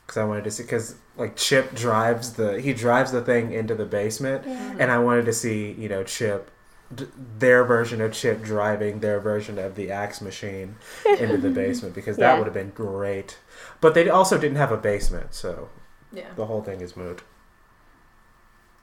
because 0.05 0.17
I 0.17 0.23
wanted 0.23 0.43
to 0.43 0.51
see 0.51 0.63
because 0.63 0.95
like 1.17 1.35
Chip 1.35 1.73
drives 1.73 2.33
the 2.33 2.61
he 2.61 2.73
drives 2.73 3.11
the 3.11 3.21
thing 3.21 3.53
into 3.53 3.73
the 3.75 3.85
basement, 3.85 4.45
and 4.45 4.91
I 4.91 4.99
wanted 4.99 5.25
to 5.25 5.33
see 5.33 5.71
you 5.71 5.89
know 5.89 6.03
Chip. 6.03 6.51
d- 6.93 7.07
Their 7.39 7.63
version 7.63 8.01
of 8.01 8.13
Chip 8.13 8.43
driving 8.43 8.99
their 8.99 9.19
version 9.19 9.57
of 9.57 9.75
the 9.75 9.89
axe 9.91 10.21
machine 10.21 10.75
into 11.19 11.37
the 11.37 11.49
basement 11.63 11.95
because 11.95 12.17
that 12.17 12.33
Yeah. 12.33 12.37
would 12.37 12.45
have 12.45 12.53
been 12.53 12.69
great. 12.71 13.37
But 13.81 13.93
they 13.95 14.09
also 14.09 14.37
didn't 14.37 14.57
have 14.57 14.71
a 14.71 14.77
basement, 14.77 15.33
so 15.33 15.69
yeah 16.11 16.33
the 16.35 16.45
whole 16.45 16.61
thing 16.61 16.81
is 16.81 16.95
moot. 16.97 17.21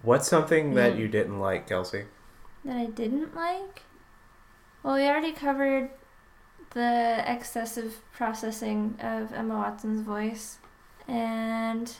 What's 0.02 0.28
something 0.28 0.74
that 0.74 0.92
Mm. 0.94 0.98
you 0.98 1.08
didn't 1.08 1.40
like, 1.40 1.66
Kelsey? 1.68 2.04
that 2.64 2.76
I 2.76 2.86
didn't 2.86 3.34
like? 3.34 3.82
Well, 4.82 4.94
we 4.94 5.06
already 5.08 5.32
covered 5.32 5.90
the 6.70 7.24
excessive 7.26 8.00
processing 8.12 8.96
of 9.00 9.32
Emma 9.32 9.56
Watson's 9.56 10.02
voice, 10.02 10.58
and 11.08 11.92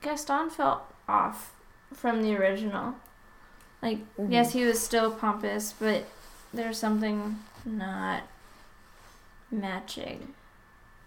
Gaston 0.00 0.48
felt 0.50 0.82
off 1.08 1.54
from 1.92 2.22
the 2.22 2.34
original. 2.36 2.94
Like, 3.82 3.98
yes, 4.28 4.52
he 4.52 4.64
was 4.64 4.80
still 4.80 5.10
pompous, 5.10 5.74
but 5.78 6.04
there's 6.54 6.78
something 6.78 7.40
not 7.66 8.22
matching. 9.50 10.34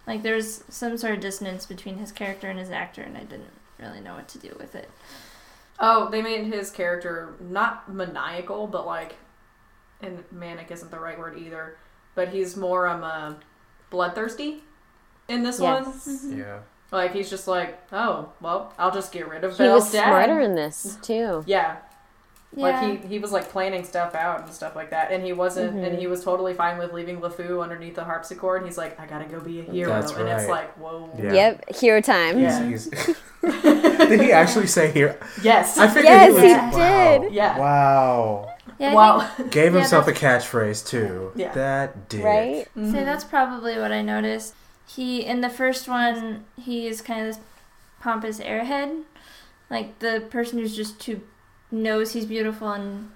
Like 0.07 0.24
there's 0.24 0.63
some 0.69 0.97
sort 0.97 1.13
of 1.13 1.19
dissonance 1.19 1.65
between 1.65 1.97
his 1.97 2.12
character 2.12 2.47
and 2.50 2.59
his 2.59 2.69
actor, 2.69 3.01
and 3.01 3.17
I 3.17 3.21
didn't 3.21 3.51
really 3.79 4.00
know 4.00 4.13
what 4.15 4.27
to 4.29 4.38
do 4.39 4.55
with 4.59 4.75
it. 4.75 4.89
Oh, 5.79 6.09
they 6.09 6.21
made 6.21 6.45
his 6.45 6.69
character 6.71 7.33
not 7.39 7.91
maniacal, 7.91 8.67
but 8.67 8.85
like, 8.85 9.15
and 10.01 10.24
manic 10.31 10.71
isn't 10.71 10.91
the 10.91 11.00
right 11.00 11.17
word 11.19 11.38
either. 11.38 11.77
But 12.13 12.29
he's 12.29 12.55
more 12.55 12.88
um 12.88 13.03
uh, 13.03 13.33
bloodthirsty 13.89 14.63
in 15.27 15.43
this 15.43 15.59
Yes. 15.59 16.05
one. 16.07 16.38
Yeah. 16.38 16.59
Like 16.91 17.13
he's 17.13 17.29
just 17.29 17.47
like, 17.47 17.77
oh 17.91 18.29
well, 18.41 18.74
I'll 18.77 18.91
just 18.93 19.12
get 19.12 19.27
rid 19.27 19.43
of 19.43 19.53
He 19.53 19.57
Belle's 19.57 19.85
was 19.85 19.91
dad. 19.93 20.05
smarter 20.05 20.39
in 20.39 20.55
this 20.55 20.97
too. 21.01 21.43
Yeah, 21.47 21.77
Yeah. 22.55 22.63
like 22.81 23.01
he 23.01 23.07
he 23.07 23.19
was 23.19 23.31
like 23.31 23.50
planning 23.50 23.83
stuff 23.83 24.15
out 24.15 24.43
and 24.43 24.53
stuff 24.53 24.75
like 24.75 24.89
that, 24.91 25.12
and 25.12 25.24
he 25.25 25.33
wasn't, 25.33 25.75
Mhm. 25.75 25.88
and 25.88 25.97
he 26.00 26.07
was 26.07 26.24
totally 26.24 26.53
fine 26.53 26.77
with 26.77 26.93
leaving 26.93 27.19
LeFou 27.19 27.62
underneath 27.62 27.95
the 27.95 28.03
harpsichord. 28.03 28.63
He's 28.65 28.77
like, 28.77 29.00
I 29.00 29.05
gotta 29.05 29.25
go 29.25 29.39
be 29.39 29.59
a 29.59 29.63
hero, 29.63 29.89
That's 29.89 30.12
and 30.13 30.27
it's 30.29 30.47
like, 30.47 30.74
whoa, 30.77 31.09
Yeah. 31.17 31.33
Yep, 31.33 31.75
hero 31.75 32.01
time. 32.01 32.39
Yeah. 32.39 32.63
He's- 32.65 32.88
did 33.41 34.21
he 34.21 34.31
actually 34.31 34.67
say 34.67 34.91
here? 34.91 35.19
yes, 35.43 35.77
I 35.77 35.88
figured 35.88 36.05
Yes, 36.05 36.27
he, 36.27 36.33
was, 36.33 36.43
he 36.43 36.81
wow. 36.81 37.17
did. 37.24 37.33
Yeah. 37.33 37.59
Wow. 37.59 38.55
yeah, 38.79 38.91
I 38.91 38.93
wow, 38.93 39.29
Gave 39.50 39.74
Yeah, 39.74 39.79
himself 39.79 40.07
a 40.07 40.12
catchphrase 40.13 40.85
too. 40.88 41.31
Yeah. 41.35 41.51
That 41.53 42.09
did. 42.09 42.24
Right? 42.24 42.67
think- 42.74 42.95
so 42.95 43.03
that's 43.05 43.24
probably 43.24 43.77
what 43.77 43.91
I 43.91 44.01
noticed. 44.01 44.53
He 44.88 45.25
in 45.25 45.41
the 45.41 45.50
first 45.50 45.88
one, 45.88 46.45
he 46.59 46.88
is 46.88 47.01
kind 47.01 47.21
of 47.21 47.35
this 47.35 47.43
pompous 48.00 48.39
airhead, 48.39 49.03
like 49.69 49.97
the 50.00 50.24
person 50.29 50.59
who's 50.59 50.75
just 50.75 51.00
too 51.00 51.21
knows 51.72 52.13
he's 52.13 52.25
beautiful 52.25 52.72
and 52.72 53.12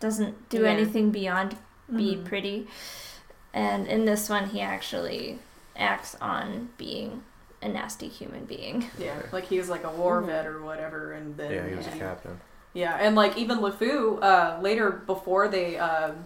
doesn't 0.00 0.48
do 0.48 0.62
Yeah. 0.62 0.70
anything 0.70 1.10
beyond 1.10 1.56
be 1.94 2.16
Mhm. 2.16 2.24
pretty. 2.24 2.66
And 3.54 3.86
in 3.86 4.04
this 4.06 4.28
one, 4.28 4.48
he 4.48 4.60
actually 4.60 5.38
acts 5.76 6.16
on 6.20 6.70
being 6.78 7.22
a 7.60 7.68
nasty 7.68 8.08
human 8.08 8.44
being. 8.46 8.90
Yeah, 8.98 9.14
like 9.30 9.44
he 9.44 9.58
was 9.58 9.68
like 9.68 9.84
a 9.84 9.90
war 9.90 10.20
Mhm. 10.22 10.26
vet 10.26 10.46
or 10.46 10.62
whatever, 10.62 11.12
and 11.12 11.36
then 11.36 11.52
Yeah, 11.52 11.66
he 11.68 11.74
was 11.74 11.86
a 11.86 11.90
captain. 11.90 12.40
Yeah, 12.72 12.96
and 12.98 13.14
like 13.14 13.36
even 13.36 13.58
LeFou, 13.58 14.22
uh, 14.22 14.58
later 14.62 14.90
before 14.90 15.46
they 15.48 15.76
um, 15.78 16.24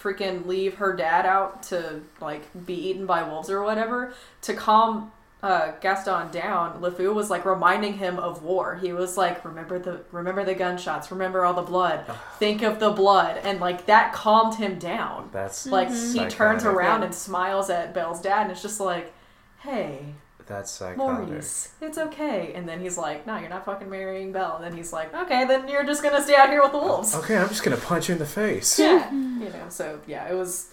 freaking 0.00 0.46
leave 0.46 0.74
her 0.76 0.92
dad 0.94 1.26
out 1.26 1.62
to 1.64 2.00
like 2.20 2.42
be 2.66 2.74
eaten 2.90 3.06
by 3.06 3.22
wolves 3.22 3.50
or 3.50 3.62
whatever, 3.62 4.12
to 4.42 4.54
calm 4.54 5.10
uh, 5.42 5.72
Gaston 5.80 6.30
down, 6.32 6.80
LeFou 6.80 7.14
was 7.14 7.30
like 7.30 7.44
reminding 7.44 7.94
him 7.94 8.18
of 8.18 8.42
war. 8.42 8.74
He 8.76 8.92
was 8.92 9.16
like, 9.16 9.44
"Remember 9.44 9.78
the 9.78 10.00
remember 10.10 10.44
the 10.44 10.54
gunshots, 10.54 11.10
remember 11.12 11.44
all 11.44 11.54
the 11.54 11.62
blood, 11.62 12.04
think 12.38 12.62
of 12.62 12.80
the 12.80 12.90
blood," 12.90 13.38
and 13.44 13.60
like 13.60 13.86
that 13.86 14.12
calmed 14.12 14.56
him 14.56 14.78
down. 14.80 15.28
That's 15.32 15.64
Like 15.66 15.88
Mhm. 15.88 16.12
he 16.24 16.28
turns 16.28 16.64
around 16.64 17.04
and 17.04 17.14
smiles 17.14 17.70
at 17.70 17.94
Belle's 17.94 18.20
dad, 18.20 18.42
and 18.42 18.50
it's 18.50 18.62
just 18.62 18.80
like, 18.80 19.12
"Hey, 19.60 20.14
that's 20.46 20.70
psychotic. 20.72 21.28
Maurice, 21.28 21.68
it's 21.80 21.98
okay. 21.98 22.52
And 22.54 22.66
then 22.66 22.80
he's 22.80 22.96
like, 22.96 23.26
no, 23.26 23.36
you're 23.36 23.50
not 23.50 23.66
fucking 23.66 23.90
marrying 23.90 24.32
Belle. 24.32 24.56
And 24.56 24.64
then 24.64 24.72
he's 24.74 24.94
like, 24.94 25.14
okay, 25.14 25.44
then 25.44 25.68
you're 25.68 25.84
just 25.84 26.02
gonna 26.02 26.22
stay 26.22 26.36
out 26.36 26.48
here 26.48 26.62
with 26.62 26.72
the 26.72 26.78
wolves. 26.78 27.14
Okay, 27.14 27.36
I'm 27.36 27.48
just 27.48 27.62
gonna 27.62 27.76
punch 27.76 28.08
you 28.08 28.14
in 28.14 28.18
the 28.18 28.24
face. 28.24 28.78
Yeah. 28.78 29.10
you 29.12 29.50
know, 29.50 29.66
so 29.68 30.00
yeah, 30.06 30.26
it 30.26 30.34
was 30.34 30.68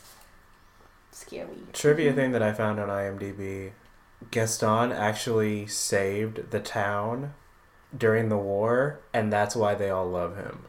scary. 1.11 1.47
Trivia 1.73 2.13
thing 2.13 2.31
that 2.31 2.41
I 2.41 2.53
found 2.53 2.79
on 2.79 2.87
IMDb: 2.89 3.71
Gaston 4.31 4.91
actually 4.91 5.67
saved 5.67 6.51
the 6.51 6.59
town 6.59 7.33
during 7.97 8.29
the 8.29 8.37
war, 8.37 8.99
and 9.13 9.31
that's 9.31 9.55
why 9.55 9.75
they 9.75 9.89
all 9.89 10.09
love 10.09 10.35
him. 10.37 10.65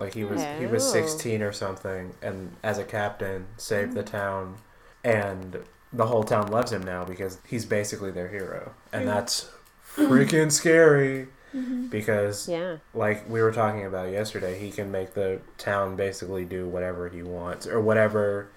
Like 0.00 0.14
he 0.14 0.24
was 0.24 0.42
he 0.58 0.66
was 0.66 0.84
Oh. 0.84 0.92
16 0.92 1.42
or 1.42 1.52
something, 1.52 2.14
and 2.20 2.56
as 2.62 2.78
a 2.78 2.84
captain 2.84 3.46
saved 3.56 3.94
the 3.94 4.02
town, 4.02 4.56
and 5.04 5.58
the 5.92 6.06
whole 6.06 6.24
town 6.24 6.48
loves 6.48 6.72
him 6.72 6.82
now 6.82 7.04
because 7.04 7.38
he's 7.46 7.64
basically 7.64 8.10
their 8.10 8.28
hero, 8.28 8.72
and 8.92 9.06
that's 9.06 9.50
freaking 9.94 10.50
scary 10.50 11.28
mm-hmm. 11.54 11.86
because 11.86 12.48
Yeah. 12.48 12.78
like 12.94 13.28
we 13.28 13.42
were 13.42 13.52
talking 13.52 13.84
about 13.84 14.10
yesterday, 14.10 14.58
he 14.58 14.70
can 14.70 14.90
make 14.90 15.14
the 15.14 15.40
town 15.58 15.94
basically 15.96 16.44
do 16.44 16.66
whatever 16.66 17.08
he 17.08 17.22
wants 17.22 17.66
or 17.66 17.80
whatever 17.80 18.48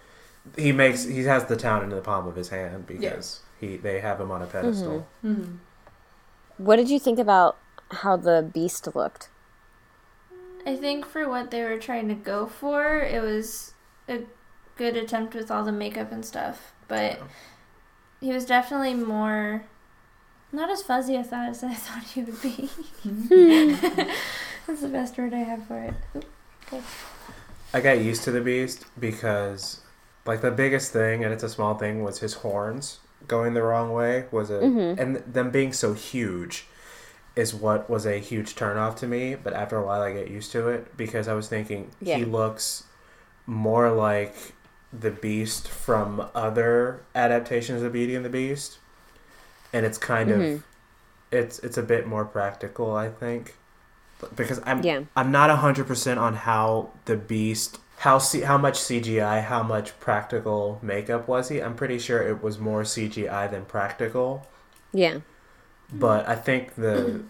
he 0.58 0.72
makes. 0.72 1.04
He 1.04 1.24
has 1.26 1.46
the 1.46 1.58
town 1.58 1.84
in 1.84 1.90
the 1.90 2.02
palm 2.02 2.28
of 2.28 2.36
his 2.36 2.50
hand 2.50 2.88
because 2.88 3.42
he 3.66 3.78
they 3.78 4.00
have 4.00 4.20
him 4.20 4.32
on 4.32 4.42
a 4.42 4.46
pedestal. 4.46 5.08
Mm-hmm. 5.24 5.56
What 6.58 6.78
did 6.78 6.90
you 6.90 7.00
think 7.00 7.20
about 7.20 7.58
how 7.92 8.16
the 8.16 8.50
beast 8.54 8.96
looked? 8.96 9.30
I 10.66 10.76
think 10.76 11.06
for 11.06 11.30
what 11.30 11.52
they 11.52 11.64
were 11.64 11.78
trying 11.78 12.08
to 12.08 12.16
go 12.16 12.48
for, 12.48 13.00
it 13.00 13.22
was 13.22 13.74
a 14.08 14.22
good 14.76 14.98
attempt 14.98 15.36
with 15.36 15.52
all 15.52 15.64
the 15.64 15.72
makeup 15.72 16.12
and 16.12 16.26
stuff. 16.26 16.74
But 16.88 17.22
he 18.20 18.32
was 18.32 18.46
definitely 18.46 18.94
more 18.94 19.66
not 20.52 20.70
as 20.70 20.82
fuzzy 20.82 21.16
as 21.18 21.32
I, 21.34 21.48
as 21.48 21.64
I 21.64 21.74
thought 21.74 22.04
he 22.04 22.24
would 22.24 22.42
be. 22.42 22.70
That's 24.66 24.82
the 24.82 24.88
best 24.88 25.18
word 25.18 25.34
I 25.34 25.40
have 25.40 25.68
for 25.68 25.78
it. 25.78 25.94
Oop. 26.74 26.84
I 27.74 27.82
got 27.82 28.00
used 28.02 28.24
to 28.24 28.32
the 28.32 28.42
beast 28.42 28.86
because 29.00 29.82
like 30.26 30.42
the 30.42 30.52
biggest 30.52 30.92
thing, 30.92 31.24
and 31.24 31.34
it's 31.34 31.44
a 31.44 31.50
small 31.50 31.76
thing, 31.76 32.04
was 32.04 32.20
his 32.20 32.36
horns 32.36 33.00
going 33.28 33.54
the 33.54 33.64
wrong 33.64 33.92
way. 33.94 34.26
Was 34.32 34.50
a 34.50 34.60
Mhm. 34.60 35.00
and 35.00 35.16
them 35.18 35.52
being 35.52 35.74
so 35.74 35.94
huge 35.94 36.68
is 37.36 37.54
what 37.54 37.90
was 37.90 38.06
a 38.06 38.18
huge 38.20 38.56
turnoff 38.56 38.96
to 38.98 39.08
me. 39.08 39.36
But 39.36 39.54
after 39.54 39.78
a 39.78 39.84
while, 39.84 40.02
I 40.02 40.14
get 40.14 40.30
used 40.30 40.52
to 40.54 40.70
it 40.70 40.96
because 40.98 41.28
I 41.28 41.34
was 41.34 41.48
thinking 41.48 41.92
Yeah. 42.02 42.18
he 42.18 42.26
looks 42.26 42.84
more 43.46 43.92
like 43.92 44.36
the 44.98 45.12
beast 45.12 45.68
from 45.68 46.28
other 46.34 47.02
adaptations 47.14 47.82
of 47.82 47.92
Beauty 47.92 48.16
and 48.16 48.24
the 48.24 48.30
Beast, 48.30 48.78
and 49.74 49.86
it's 49.86 49.98
kind 49.98 50.30
Mhm. 50.30 50.56
of 50.56 50.64
it's 51.32 51.60
it's 51.60 51.78
a 51.78 51.84
bit 51.84 52.08
more 52.08 52.24
practical, 52.24 52.96
I 52.96 53.10
think, 53.10 53.56
because 54.36 54.62
I'm 54.66 54.82
Yeah. 54.84 55.02
I'm 55.18 55.32
not 55.32 55.50
hundred 55.50 55.86
percent 55.88 56.18
on 56.20 56.36
how 56.36 56.92
the 57.06 57.18
Beast 57.18 57.80
how 58.06 58.20
C, 58.20 58.42
how 58.42 58.58
much 58.58 58.76
CGI, 58.80 59.44
how 59.44 59.64
much 59.64 60.00
practical 60.00 60.80
makeup 60.82 61.28
was 61.28 61.50
he? 61.50 61.62
I'm 61.62 61.76
pretty 61.76 62.00
sure 62.00 62.22
it 62.22 62.42
was 62.42 62.60
more 62.60 62.84
CGI 62.84 63.50
than 63.50 63.66
practical. 63.66 64.48
Yeah. 64.94 65.20
But 65.92 66.28
I 66.30 66.36
think 66.36 66.76
the 66.76 67.24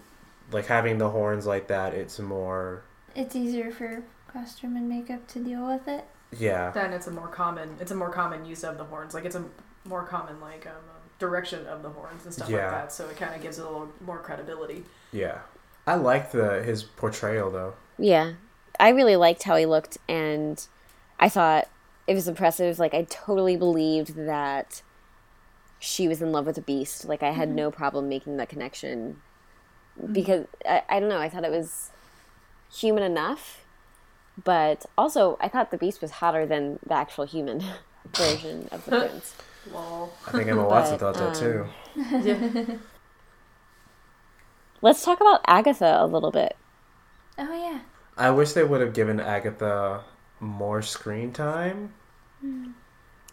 like 0.51 0.67
having 0.67 0.97
the 0.97 1.09
horns 1.09 1.45
like 1.45 1.67
that, 1.67 1.93
it's 1.93 2.19
more 2.19 2.83
It's 3.15 3.35
easier 3.35 3.71
for 3.71 4.03
costume 4.27 4.75
and 4.75 4.87
makeup 4.89 5.25
to 5.29 5.39
deal 5.39 5.65
with 5.65 5.87
it. 5.87 6.03
yeah. 6.37 6.71
Then 6.71 6.91
it's 6.93 7.07
a 7.07 7.11
more 7.11 7.29
common, 7.29 7.77
it's 7.79 7.91
a 7.91 7.95
more 7.95 8.09
common 8.11 8.45
use 8.45 8.63
of 8.65 8.77
the 8.77 8.83
horns. 8.83 9.13
Like 9.13 9.25
it's 9.25 9.35
a 9.35 9.45
more 9.85 10.03
common 10.03 10.41
like 10.41 10.67
um, 10.67 10.83
direction 11.19 11.65
of 11.67 11.83
the 11.83 11.89
horns 11.89 12.25
and 12.25 12.33
stuff 12.33 12.49
Yeah. 12.49 12.57
like 12.63 12.71
that. 12.71 12.91
So 12.91 13.07
it 13.09 13.15
kind 13.17 13.33
of 13.33 13.41
gives 13.41 13.59
it 13.59 13.65
a 13.65 13.69
little 13.69 13.89
more 14.01 14.19
credibility. 14.19 14.83
Yeah. 15.13 15.39
I 15.87 15.95
like 15.95 16.31
the 16.33 16.61
his 16.63 16.83
portrayal 16.83 17.49
though. 17.49 17.73
Yeah. 17.97 18.33
I 18.79 18.89
really 18.89 19.15
liked 19.15 19.43
how 19.43 19.55
he 19.55 19.65
looked 19.65 19.97
and 20.07 20.65
I 21.19 21.29
thought 21.29 21.67
it 22.07 22.13
was 22.13 22.27
impressive. 22.27 22.79
Like 22.79 22.93
I 22.93 23.03
totally 23.03 23.57
believed 23.57 24.15
that 24.15 24.81
she 25.79 26.07
was 26.07 26.21
in 26.21 26.31
love 26.31 26.45
with 26.45 26.55
the 26.55 26.61
beast. 26.61 27.05
Like 27.05 27.23
I 27.23 27.31
had 27.31 27.49
mm-hmm. 27.49 27.57
no 27.57 27.71
problem 27.71 28.09
making 28.09 28.37
that 28.37 28.49
connection 28.49 29.21
mm-hmm. 29.99 30.13
because 30.13 30.45
I, 30.67 30.83
I 30.89 30.99
don't 30.99 31.09
know, 31.09 31.19
I 31.19 31.29
thought 31.29 31.43
it 31.43 31.51
was 31.51 31.91
human 32.71 33.03
enough. 33.03 33.61
But 34.43 34.85
also 34.97 35.37
I 35.39 35.47
thought 35.47 35.71
the 35.71 35.77
beast 35.77 36.01
was 36.01 36.11
hotter 36.11 36.45
than 36.45 36.79
the 36.85 36.95
actual 36.95 37.25
human 37.25 37.63
version 38.13 38.67
of 38.71 38.85
the 38.85 38.91
prince. 39.07 39.35
Lol. 39.71 40.13
I 40.27 40.31
think 40.31 40.47
Emma 40.47 40.63
Watson 40.67 40.97
But, 40.97 41.15
thought 41.15 41.15
that 41.15 41.27
um, 41.27 41.33
too. 41.33 41.65
Yeah. 41.95 42.77
Let's 44.81 45.03
talk 45.03 45.19
about 45.19 45.41
Agatha 45.47 45.97
a 45.99 46.05
little 46.05 46.31
bit. 46.31 46.55
Oh 47.37 47.53
yeah. 47.53 47.79
I 48.17 48.31
wish 48.31 48.53
they 48.53 48.63
would 48.63 48.81
have 48.81 48.93
given 48.93 49.19
Agatha 49.19 50.03
more 50.39 50.81
screen 50.81 51.33
time. 51.33 51.93
Hmm. 52.41 52.71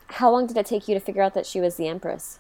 How 0.09 0.31
long 0.31 0.47
did 0.47 0.57
it 0.57 0.67
take 0.67 0.89
you 0.89 0.95
to 0.95 1.01
figure 1.01 1.23
out 1.23 1.35
that 1.35 1.47
she 1.47 1.61
was 1.61 1.77
the 1.77 1.89
empress? 1.89 2.39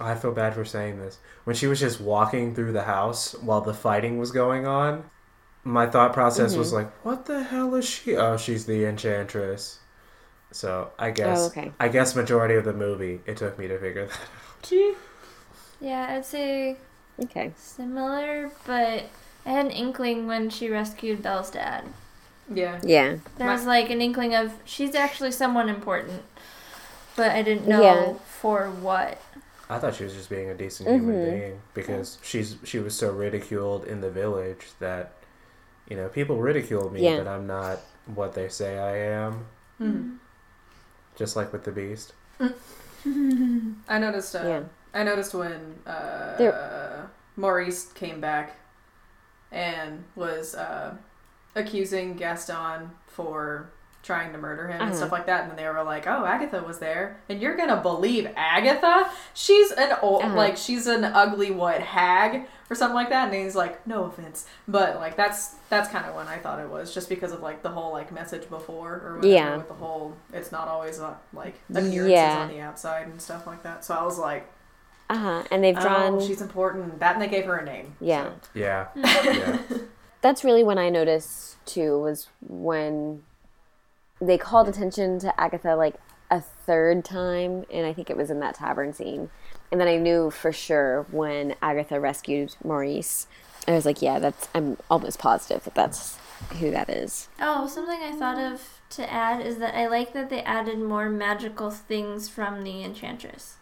I 0.00 0.14
feel 0.14 0.32
bad 0.32 0.54
for 0.54 0.64
saying 0.64 0.98
this. 0.98 1.18
When 1.44 1.54
she 1.56 1.66
was 1.66 1.80
just 1.80 2.00
walking 2.00 2.54
through 2.54 2.72
the 2.72 2.84
house 2.84 3.34
while 3.34 3.60
the 3.60 3.74
fighting 3.74 4.18
was 4.18 4.30
going 4.30 4.66
on, 4.66 5.04
my 5.62 5.86
thought 5.86 6.14
process 6.14 6.56
was 6.56 6.68
mm-hmm. 6.68 6.76
like, 6.76 7.04
"What 7.04 7.26
the 7.26 7.42
hell 7.42 7.74
is 7.74 7.86
she? 7.86 8.16
Oh, 8.16 8.36
she's 8.36 8.64
the 8.64 8.86
enchantress." 8.86 9.80
So 10.52 10.90
I 10.98 11.10
oh, 11.10 11.12
guess 11.12 11.38
Oh, 11.38 11.46
okay. 11.46 11.72
I 11.78 11.88
guess 11.88 12.16
majority 12.16 12.54
of 12.54 12.64
the 12.64 12.72
movie 12.72 13.20
it 13.26 13.36
took 13.36 13.58
me 13.58 13.68
to 13.68 13.78
figure 13.78 14.06
that. 14.06 14.18
out. 14.72 14.96
Yeah, 15.80 16.06
I'd 16.10 16.24
say 16.24 16.76
Okay. 17.22 17.52
similar, 17.56 18.50
but 18.66 19.04
I 19.46 19.50
had 19.50 19.66
an 19.66 19.72
inkling 19.72 20.26
when 20.26 20.50
she 20.50 20.68
rescued 20.70 21.22
Belle's 21.22 21.50
dad. 21.50 21.84
yeah. 22.52 22.80
Yeah. 22.82 23.16
There 23.38 23.48
was 23.48 23.64
like 23.66 23.90
an 23.90 24.00
inkling 24.02 24.34
of 24.34 24.52
she's 24.64 24.94
actually 24.94 25.32
someone 25.32 25.68
important, 25.68 26.22
but 27.16 27.30
I 27.30 27.42
didn't 27.42 27.66
know 27.68 27.82
Yeah. 27.82 28.12
for 28.40 28.68
what. 28.70 29.20
I 29.68 29.78
thought 29.78 29.94
she 29.94 30.02
was 30.04 30.14
just 30.14 30.28
being 30.28 30.50
a 30.50 30.54
decent 30.54 30.88
human 30.88 31.14
Mhm. 31.14 31.30
being 31.30 31.60
because 31.74 32.18
she's 32.22 32.56
she 32.64 32.80
was 32.80 32.94
so 32.96 33.12
ridiculed 33.12 33.84
in 33.84 34.00
the 34.00 34.10
village 34.10 34.66
that 34.80 35.12
you 35.88 35.96
know 35.96 36.08
people 36.08 36.38
ridicule 36.38 36.90
me, 36.90 37.02
Yeah. 37.04 37.18
but 37.18 37.28
I'm 37.28 37.46
not 37.46 37.78
what 38.06 38.34
they 38.34 38.48
say 38.48 38.78
I 38.78 38.96
am. 38.96 39.46
Mhm. 39.80 40.16
just 41.16 41.36
like 41.36 41.52
with 41.52 41.64
the 41.64 41.72
Beast. 41.72 42.12
I 43.88 43.98
noticed. 43.98 44.34
Uh, 44.34 44.42
Yeah. 44.44 44.60
I 44.92 45.02
noticed 45.04 45.34
when 45.34 45.76
uh, 45.86 46.36
There- 46.36 47.08
Maurice 47.36 47.86
came 47.92 48.20
back 48.20 48.56
was 50.16 50.54
uh, 50.54 50.94
accusing 51.54 52.14
Gaston 52.16 52.90
for 53.06 53.70
trying 54.02 54.32
to 54.32 54.38
murder 54.38 54.66
him 54.66 54.80
and 54.80 54.96
stuff 54.96 55.12
like 55.12 55.26
that, 55.26 55.42
and 55.42 55.50
then 55.50 55.56
they 55.58 55.68
were 55.68 55.82
like, 55.82 56.06
"Oh, 56.06 56.24
Agatha 56.24 56.62
was 56.66 56.78
there," 56.78 57.18
and 57.28 57.38
you're 57.40 57.54
gonna 57.54 57.76
believe 57.82 58.26
Agatha? 58.34 59.10
She's 59.34 59.70
an 59.72 59.94
old, 60.00 60.22
Uh-huh. 60.22 60.34
like 60.34 60.56
she's 60.56 60.86
an 60.86 61.04
ugly 61.04 61.50
what 61.50 61.80
hag 61.82 62.46
or 62.70 62.74
something 62.76 62.94
like 62.94 63.10
that, 63.10 63.26
and 63.28 63.34
he's 63.36 63.54
like, 63.54 63.86
"No 63.86 64.04
offense," 64.04 64.46
but 64.66 64.96
like 64.96 65.16
that's 65.16 65.56
that's 65.68 65.90
kind 65.90 66.06
of 66.06 66.14
when 66.14 66.28
I 66.28 66.38
thought 66.38 66.60
it 66.60 66.68
was, 66.70 66.94
just 66.94 67.10
because 67.10 67.30
of 67.32 67.42
like 67.42 67.62
the 67.62 67.68
whole 67.68 67.92
like 67.92 68.10
message 68.10 68.48
before 68.48 69.02
or 69.04 69.16
whatever 69.16 69.26
Yeah. 69.34 69.56
with 69.58 69.68
the 69.68 69.74
whole 69.74 70.16
it's 70.32 70.50
not 70.50 70.66
always 70.66 70.98
uh, 70.98 71.14
like 71.34 71.56
appearances 71.68 72.10
Yeah. 72.10 72.38
on 72.40 72.48
the 72.48 72.60
outside 72.60 73.06
and 73.06 73.20
stuff 73.20 73.46
like 73.46 73.62
that. 73.64 73.84
So 73.84 73.94
I 73.94 74.02
was 74.02 74.18
like. 74.18 74.50
Uh 75.10 75.16
huh. 75.16 75.42
And 75.50 75.64
they've 75.64 75.78
drawn. 75.78 76.14
Oh, 76.14 76.24
she's 76.24 76.40
important. 76.40 77.00
That 77.00 77.14
and 77.14 77.22
they 77.22 77.26
gave 77.26 77.44
her 77.44 77.56
a 77.56 77.64
name. 77.64 77.96
Yeah. 78.00 78.30
so. 78.30 78.48
Yeah. 78.54 78.88
yeah. 78.94 79.58
That's 80.20 80.44
really 80.44 80.62
when 80.62 80.78
I 80.78 80.88
noticed 80.88 81.56
too 81.66 81.98
was 81.98 82.28
when 82.40 83.24
they 84.20 84.38
called 84.38 84.68
attention 84.68 85.18
to 85.18 85.40
Agatha 85.40 85.74
like 85.74 85.96
a 86.30 86.40
third 86.40 87.04
time, 87.04 87.64
and 87.72 87.86
I 87.86 87.92
think 87.92 88.08
it 88.08 88.16
was 88.16 88.30
in 88.30 88.38
that 88.38 88.54
tavern 88.54 88.92
scene. 88.92 89.30
And 89.72 89.80
then 89.80 89.88
I 89.88 89.96
knew 89.96 90.30
for 90.30 90.52
sure 90.52 91.06
when 91.10 91.56
Agatha 91.60 91.98
rescued 91.98 92.54
Maurice. 92.62 93.26
I 93.66 93.72
was 93.72 93.84
like, 93.84 94.00
yeah, 94.00 94.20
that's. 94.20 94.48
I'm 94.54 94.76
almost 94.88 95.18
positive 95.18 95.64
that 95.64 95.74
that's 95.74 96.18
who 96.60 96.70
that 96.70 96.88
is. 96.88 97.28
Oh, 97.40 97.66
something 97.66 97.98
I 98.00 98.12
thought 98.12 98.38
of 98.38 98.80
to 98.90 99.12
add 99.12 99.44
is 99.44 99.58
that 99.58 99.74
I 99.74 99.88
like 99.88 100.12
that 100.12 100.30
they 100.30 100.42
added 100.42 100.78
more 100.78 101.08
magical 101.08 101.72
things 101.72 102.28
from 102.28 102.62
the 102.62 102.84
Enchantress. 102.84 103.56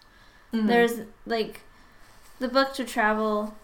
Mm-hmm. 0.52 0.66
There's 0.66 1.00
like 1.26 1.60
the 2.38 2.48
book 2.48 2.74
to 2.74 2.84
travel 2.84 3.54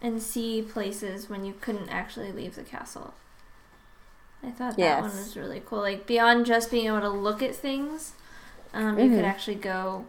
and 0.00 0.20
see 0.22 0.62
places 0.62 1.28
when 1.30 1.44
you 1.44 1.54
couldn't 1.60 1.88
actually 1.88 2.32
leave 2.32 2.54
the 2.56 2.62
castle. 2.62 3.14
I 4.44 4.50
thought 4.50 4.76
that 4.76 5.00
one 5.02 5.10
was 5.10 5.36
really 5.36 5.62
cool. 5.64 5.80
Like 5.80 6.06
beyond 6.06 6.46
just 6.46 6.70
being 6.70 6.86
able 6.86 7.00
to 7.00 7.08
look 7.08 7.42
at 7.42 7.54
things, 7.54 8.12
um, 8.74 8.98
you 8.98 9.08
could 9.10 9.20
Mhm. 9.24 9.28
actually 9.28 9.54
go 9.56 10.04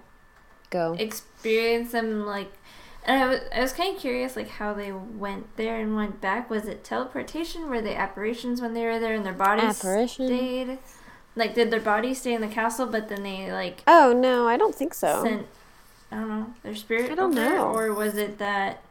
Go. 0.72 0.96
experience 0.98 1.92
them. 1.92 2.26
Like, 2.26 2.52
and 3.06 3.22
I 3.22 3.28
was 3.28 3.42
I 3.56 3.60
was 3.62 3.74
kind 3.74 3.96
of 3.96 4.02
curious 4.02 4.36
like 4.36 4.50
how 4.50 4.74
they 4.74 4.92
went 4.92 5.56
there 5.56 5.80
and 5.80 5.96
went 5.96 6.20
back. 6.20 6.50
Was 6.50 6.66
it 6.68 6.84
teleportation? 6.84 7.70
Were 7.70 7.82
they 7.82 7.94
apparitions 7.96 8.60
when 8.60 8.74
they 8.74 8.86
were 8.86 8.98
there 9.00 9.14
and 9.14 9.24
their 9.24 9.34
bodies 9.34 9.78
Apparition? 9.80 10.26
stayed? 10.26 10.80
Like, 11.36 11.54
did 11.56 11.70
their 11.72 11.80
bodies 11.82 12.22
stay 12.22 12.34
in 12.34 12.42
the 12.42 12.48
castle, 12.48 12.86
but 12.88 13.10
then 13.10 13.22
they 13.24 13.52
like 13.52 13.84
Oh 13.86 14.14
no, 14.14 14.48
I 14.48 14.58
don't 14.58 14.74
think 14.74 14.96
so. 14.96 15.22
sent 15.24 15.46
I 16.14 16.20
don't 16.20 16.30
know 16.30 16.54
their 16.64 16.76
spirit 16.76 17.12
I 17.12 17.16
don't 17.16 17.38
over, 17.38 17.50
know. 17.56 17.74
or 17.74 17.94
was 17.94 18.16
it 18.18 18.38
that 18.38 18.82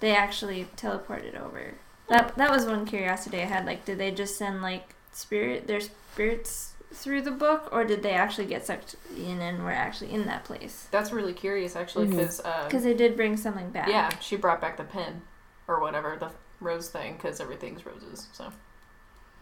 they 0.00 0.14
actually 0.16 0.66
teleported 0.76 1.38
over? 1.38 1.74
That 2.08 2.34
that 2.36 2.50
was 2.50 2.64
one 2.64 2.86
curiosity 2.86 3.42
I 3.42 3.44
had. 3.44 3.66
Like, 3.66 3.84
did 3.84 3.98
they 3.98 4.10
just 4.10 4.38
send 4.38 4.62
like 4.62 4.94
spirit 5.12 5.66
their 5.66 5.80
spirits 5.80 6.72
through 6.94 7.20
the 7.20 7.30
book, 7.30 7.68
or 7.70 7.84
did 7.84 8.02
they 8.02 8.12
actually 8.12 8.46
get 8.46 8.64
sucked 8.64 8.96
in 9.14 9.40
and 9.42 9.62
were 9.62 9.70
actually 9.70 10.10
in 10.12 10.24
that 10.24 10.44
place? 10.44 10.88
That's 10.90 11.12
really 11.12 11.34
curious, 11.34 11.76
actually, 11.76 12.06
because 12.06 12.38
Because 12.66 12.82
they 12.82 12.94
did 12.94 13.14
bring 13.14 13.36
something 13.36 13.68
back. 13.70 13.88
yeah, 13.88 14.08
she 14.20 14.36
brought 14.36 14.60
back 14.62 14.78
the 14.78 14.84
pin 14.84 15.20
or 15.68 15.80
whatever 15.80 16.16
the 16.18 16.30
rose 16.60 16.88
thing, 16.88 17.14
because 17.16 17.40
everything's 17.40 17.84
roses. 17.84 18.28
So 18.32 18.50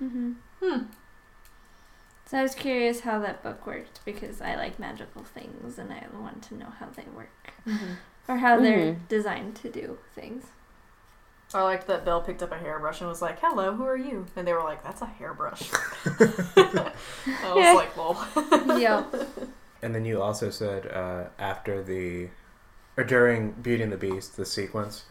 Mm-hmm. 0.02 0.32
Hmm. 0.60 0.78
So 2.26 2.38
I 2.38 2.42
was 2.42 2.54
curious 2.56 3.00
how 3.00 3.20
that 3.20 3.42
book 3.42 3.64
worked 3.66 4.00
because 4.04 4.40
I 4.40 4.56
like 4.56 4.78
magical 4.80 5.22
things 5.22 5.78
and 5.78 5.92
I 5.92 6.04
want 6.18 6.42
to 6.44 6.54
know 6.56 6.72
how 6.80 6.86
they 6.96 7.04
work 7.14 7.52
or 8.28 8.38
how 8.38 8.58
they're 8.60 8.94
Mhm. 8.94 9.08
designed 9.08 9.54
to 9.56 9.70
do 9.70 9.98
things. 10.14 10.44
I 11.54 11.62
liked 11.62 11.86
that 11.86 12.04
Belle 12.04 12.20
picked 12.22 12.42
up 12.42 12.50
a 12.50 12.58
hairbrush 12.58 13.00
and 13.00 13.08
was 13.08 13.22
like, 13.22 13.38
"Hello, 13.38 13.76
who 13.76 13.84
are 13.84 13.96
you?" 13.96 14.26
And 14.34 14.44
they 14.46 14.52
were 14.52 14.64
like, 14.64 14.82
"That's 14.82 15.00
a 15.02 15.06
hairbrush." 15.06 15.70
I 16.06 17.52
was 17.54 17.76
like, 17.76 17.96
"Lol." 17.96 18.16
yep. 18.78 19.14
And 19.80 19.94
then 19.94 20.04
you 20.04 20.20
also 20.20 20.50
said 20.50 20.88
uh, 20.88 21.26
after 21.38 21.80
the 21.82 22.30
or 22.96 23.04
during 23.04 23.52
Beauty 23.52 23.84
and 23.84 23.92
the 23.92 23.96
Beast, 23.96 24.36
the 24.36 24.44
sequence 24.44 25.04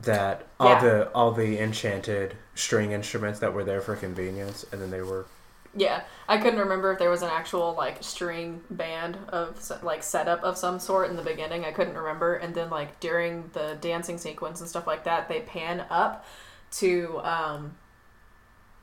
that 0.00 0.46
all 0.60 0.68
Yeah. 0.70 0.80
the 0.80 1.08
all 1.12 1.32
the 1.32 1.58
enchanted 1.58 2.36
string 2.54 2.92
instruments 2.92 3.40
that 3.40 3.52
were 3.52 3.64
there 3.64 3.80
for 3.80 3.96
convenience, 3.96 4.64
and 4.70 4.80
then 4.80 4.92
they 4.92 5.02
were 5.02 5.26
Yeah, 5.74 6.02
I 6.28 6.36
couldn't 6.38 6.58
remember 6.58 6.92
if 6.92 6.98
there 6.98 7.08
was 7.10 7.22
an 7.22 7.30
actual 7.30 7.74
like 7.74 8.02
string 8.02 8.60
band 8.70 9.16
of 9.28 9.58
like 9.82 10.02
setup 10.02 10.42
of 10.42 10.58
some 10.58 10.78
sort 10.78 11.08
in 11.08 11.16
the 11.16 11.22
beginning. 11.22 11.64
I 11.64 11.72
couldn't 11.72 11.96
remember, 11.96 12.34
and 12.34 12.54
then 12.54 12.68
like 12.68 13.00
during 13.00 13.48
the 13.54 13.76
dancing 13.80 14.18
sequence 14.18 14.60
and 14.60 14.68
stuff 14.68 14.86
like 14.86 15.04
that, 15.04 15.28
they 15.28 15.40
pan 15.40 15.84
up 15.88 16.26
to 16.72 17.20
um, 17.24 17.74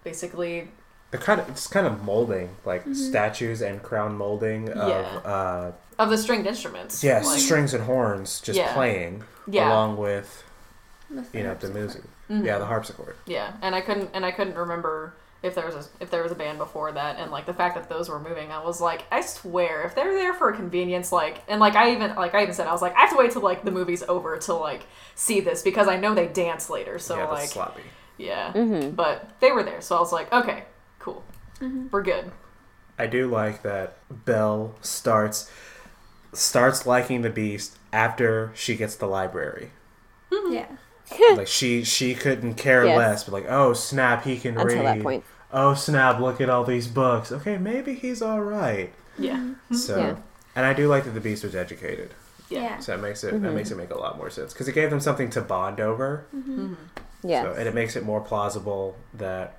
basically 0.03 0.69
they're 1.11 1.19
kind 1.19 1.39
of 1.41 1.49
it's 1.49 1.67
kind 1.67 1.87
of 1.87 2.03
molding 2.03 2.55
like 2.65 2.83
statues 2.93 3.61
and 3.61 3.81
crown 3.81 4.15
molding 4.17 4.69
of 4.69 4.87
Yeah. 4.89 5.17
uh, 5.31 5.71
of 5.97 6.09
the 6.09 6.17
stringed 6.17 6.45
instruments. 6.47 7.03
yes 7.03 7.25
like, 7.25 7.39
strings 7.39 7.73
and 7.73 7.83
horns 7.83 8.39
just 8.41 8.57
Yeah. 8.57 8.73
playing 8.73 9.23
Yeah. 9.47 9.69
along 9.69 9.97
with 9.97 10.43
With 11.09 11.33
you 11.35 11.43
know 11.43 11.55
the 11.55 11.67
harpsichord. 11.67 11.75
music. 11.75 12.03
Mhm. 12.29 12.45
Yeah, 12.45 12.57
the 12.59 12.65
harpsichord. 12.67 13.15
Yeah, 13.25 13.53
and 13.61 13.73
I 13.75 13.81
couldn't 13.81 14.11
and 14.13 14.23
I 14.25 14.31
couldn't 14.31 14.55
remember 14.55 15.13
if 15.41 15.55
there 15.55 15.65
was 15.65 15.75
a 15.75 15.85
if 16.01 16.09
there 16.11 16.21
was 16.23 16.31
a 16.31 16.35
band 16.35 16.57
before 16.57 16.91
that, 16.91 17.17
and 17.17 17.31
like 17.31 17.45
the 17.45 17.53
fact 17.53 17.75
that 17.75 17.87
those 17.89 18.09
were 18.09 18.19
moving, 18.19 18.51
I 18.51 18.63
was 18.63 18.81
like, 18.81 19.05
I 19.11 19.21
swear, 19.21 19.83
if 19.83 19.95
they're 19.95 20.13
there 20.13 20.33
for 20.33 20.49
a 20.49 20.55
convenience, 20.55 21.11
like, 21.11 21.43
and 21.47 21.59
like 21.59 21.75
I 21.75 21.91
even 21.93 22.15
like 22.15 22.33
I 22.35 22.41
even 22.43 22.53
said, 22.53 22.67
I 22.67 22.71
was 22.71 22.81
like, 22.81 22.95
I 22.95 23.01
have 23.01 23.11
to 23.11 23.15
wait 23.17 23.31
till 23.31 23.41
like 23.41 23.63
the 23.63 23.71
movie's 23.71 24.03
over 24.03 24.37
to 24.37 24.53
like 24.53 24.83
see 25.15 25.39
this 25.39 25.61
because 25.61 25.87
I 25.87 25.97
know 25.97 26.13
they 26.13 26.27
dance 26.27 26.69
later, 26.69 26.99
so 26.99 27.17
yeah, 27.17 27.25
like, 27.29 27.49
sloppy. 27.49 27.83
yeah, 28.17 28.51
Mm-hmm. 28.53 28.95
but 28.95 29.29
they 29.39 29.51
were 29.51 29.63
there, 29.63 29.81
so 29.81 29.95
I 29.95 29.99
was 29.99 30.11
like, 30.11 30.31
okay, 30.33 30.65
cool, 30.99 31.23
we're 31.91 32.03
good. 32.03 32.31
I 32.97 33.07
do 33.07 33.27
like 33.29 33.61
that 33.63 33.97
Belle 34.25 34.75
starts 34.81 35.49
starts 36.33 36.85
liking 36.85 37.21
the 37.21 37.29
beast 37.29 37.77
after 37.93 38.51
she 38.55 38.75
gets 38.75 38.95
the 38.95 39.07
library. 39.07 39.71
Yeah. 40.49 40.67
like 41.35 41.47
she 41.47 41.83
she 41.83 42.13
couldn't 42.15 42.55
care 42.55 42.85
Yes. 42.85 42.97
less, 42.97 43.23
but 43.23 43.33
like, 43.33 43.45
oh 43.49 43.73
snap, 43.73 44.23
he 44.23 44.37
can 44.37 44.57
Until 44.57 44.77
read. 44.83 44.85
that 44.85 45.01
point. 45.03 45.23
Oh 45.51 45.73
snap, 45.73 46.19
look 46.19 46.39
at 46.41 46.49
all 46.49 46.63
these 46.63 46.87
books. 46.87 47.31
Okay, 47.31 47.57
maybe 47.57 47.93
he's 47.95 48.21
all 48.21 48.41
right. 48.41 48.93
Yeah, 49.17 49.37
mm-hmm. 49.37 49.75
So, 49.75 49.97
Yeah. 49.97 50.15
and 50.55 50.65
I 50.65 50.73
do 50.73 50.87
like 50.87 51.03
that 51.05 51.11
the 51.11 51.19
beast 51.21 51.43
was 51.43 51.55
educated. 51.55 52.13
yeah, 52.49 52.61
Yeah. 52.61 52.79
So 52.79 52.91
that 52.95 53.01
makes 53.01 53.23
it 53.23 53.33
Mm-hmm. 53.33 53.43
that 53.45 53.53
makes 53.53 53.71
it 53.71 53.75
make 53.77 53.89
a 53.91 53.97
lot 53.97 54.17
more 54.17 54.29
sense 54.29 54.53
because 54.53 54.67
it 54.67 54.73
gave 54.73 54.89
them 54.91 54.99
something 54.99 55.29
to 55.31 55.41
bond 55.41 55.79
over. 55.79 56.25
Yeah. 57.23 57.43
So, 57.43 57.53
and 57.53 57.67
it 57.67 57.73
makes 57.73 57.95
it 57.95 58.03
more 58.05 58.21
plausible 58.21 58.95
that 59.13 59.57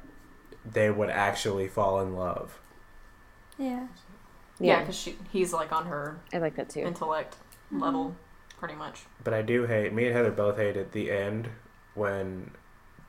they 0.65 0.91
would 0.91 1.11
actually 1.11 1.69
fall 1.69 2.01
in 2.01 2.15
love. 2.15 2.59
Yeah. 3.59 3.67
yeah, 3.69 3.87
yeah. 4.59 4.81
because 4.81 4.97
she 4.97 5.17
he's 5.33 5.53
like 5.53 5.73
on 5.73 5.87
her 5.87 6.19
I 6.33 6.39
like 6.39 6.55
that 6.57 6.71
too. 6.71 6.81
intellect 6.81 7.37
level, 7.73 8.15
pretty 8.61 8.75
much. 8.77 9.01
But 9.25 9.35
I 9.35 9.42
do 9.42 9.66
hate. 9.66 9.92
Me 9.92 10.07
and 10.07 10.14
Heather 10.14 10.31
both 10.31 10.57
hate 10.57 10.77
hated 10.77 10.92
the 10.92 11.11
end 11.11 11.49
when 11.94 12.53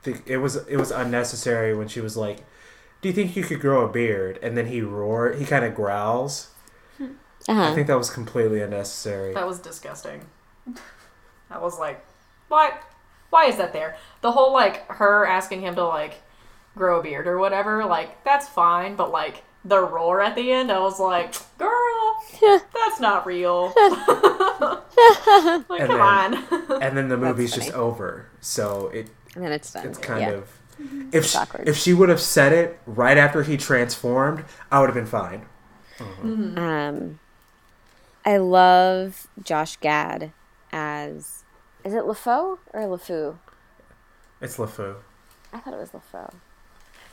the, 0.04 0.20
it 0.26 0.38
was 0.38 0.56
it 0.68 0.78
was 0.78 0.90
unnecessary 0.90 1.76
when 1.76 1.88
she 1.88 2.02
was 2.02 2.18
like, 2.18 2.40
"Do 3.02 3.10
you 3.10 3.14
think 3.14 3.36
you 3.36 3.44
could 3.44 3.60
grow 3.60 3.86
a 3.86 3.92
beard?" 3.92 4.40
And 4.42 4.58
then 4.58 4.66
he 4.68 4.82
roared. 4.82 5.36
He 5.38 5.46
kind 5.46 5.64
of 5.66 5.76
growls. 5.76 6.48
I 7.00 7.52
Uh-huh. 7.52 7.74
think 7.76 7.88
that 7.88 7.98
was 7.98 8.10
completely 8.12 8.62
unnecessary. 8.62 9.34
That 9.34 9.48
was 9.48 9.60
disgusting. 9.60 10.26
I 11.50 11.58
was 11.58 11.80
like, 11.80 12.06
why? 12.48 12.78
Why 13.32 13.46
is 13.46 13.58
that 13.58 13.74
there? 13.74 13.98
The 14.22 14.32
whole 14.32 14.54
like 14.54 14.88
her 14.92 15.26
asking 15.26 15.62
him 15.62 15.76
to 15.76 15.86
like 15.86 16.22
grow 16.78 17.00
a 17.00 17.04
beard 17.04 17.28
or 17.28 17.40
whatever, 17.40 17.84
like 17.86 18.24
that's 18.24 18.48
fine, 18.48 18.96
but 18.96 19.12
like 19.12 19.44
the 19.66 19.80
roar 19.80 20.22
at 20.22 20.36
the 20.36 20.52
end, 20.52 20.72
I 20.72 20.80
was 20.80 21.00
like, 21.00 21.34
girl, 21.58 22.16
that's 22.74 23.00
not 23.00 23.26
real. 23.26 23.74
like, 25.70 25.82
And 25.82 25.90
come 25.90 26.02
on. 26.02 26.34
and 26.82 26.98
then 26.98 27.10
the 27.10 27.18
movie's 27.18 27.54
just 27.54 27.72
over. 27.72 28.28
So 28.40 28.88
it 28.88 29.10
And 29.36 29.44
then 29.44 29.52
it's 29.52 29.74
done. 29.74 29.88
it's 29.88 29.98
kind 29.98 30.22
yeah. 30.22 30.30
of 30.32 30.50
if 31.12 31.26
she, 31.26 31.38
if 31.66 31.78
she 31.78 31.94
would 31.94 32.10
have 32.10 32.22
said 32.22 32.54
it 32.54 32.80
right 32.88 33.18
after 33.18 33.44
he 33.44 33.56
transformed, 33.58 34.46
I 34.72 34.80
would 34.80 34.88
have 34.88 34.96
been 34.96 35.06
fine. 35.06 35.46
Um, 36.00 37.20
I 38.26 38.38
love 38.38 39.28
Josh 39.44 39.78
Gad 39.78 40.32
as 40.72 41.44
is 41.84 41.94
it 41.94 42.04
LeFou 42.04 42.58
or 42.74 42.82
LeFou? 42.82 43.38
It's 44.40 44.58
LeFou 44.58 44.96
I 45.54 45.60
thought 45.60 45.74
it 45.74 45.80
was 45.80 45.90
LeFou. 45.90 46.34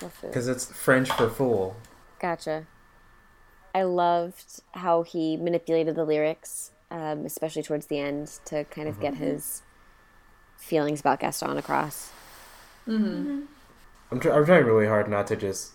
LeFou. 0.00 0.22
because 0.22 0.48
it's 0.48 0.66
French 0.66 1.10
for 1.10 1.28
fool. 1.28 1.76
Gotcha. 2.20 2.66
I 3.74 3.82
loved 3.82 4.62
how 4.72 5.02
he 5.02 5.36
manipulated 5.36 5.94
the 5.96 6.04
lyrics, 6.04 6.72
um, 6.90 7.26
especially 7.26 7.62
towards 7.62 7.86
the 7.86 7.98
end, 7.98 8.28
to 8.46 8.64
kind 8.64 8.88
of 8.88 9.00
get 9.00 9.14
mm-hmm. 9.14 9.24
his 9.24 9.62
feelings 10.56 11.00
about 11.00 11.20
Gaston 11.20 11.56
across. 11.56 12.10
Mm-hmm. 12.86 13.04
Mm-hmm. 13.06 13.40
I'm, 14.10 14.20
tr- 14.20 14.32
I'm 14.32 14.44
trying 14.46 14.64
really 14.64 14.86
hard 14.86 15.08
not 15.08 15.26
to 15.28 15.36
just 15.36 15.72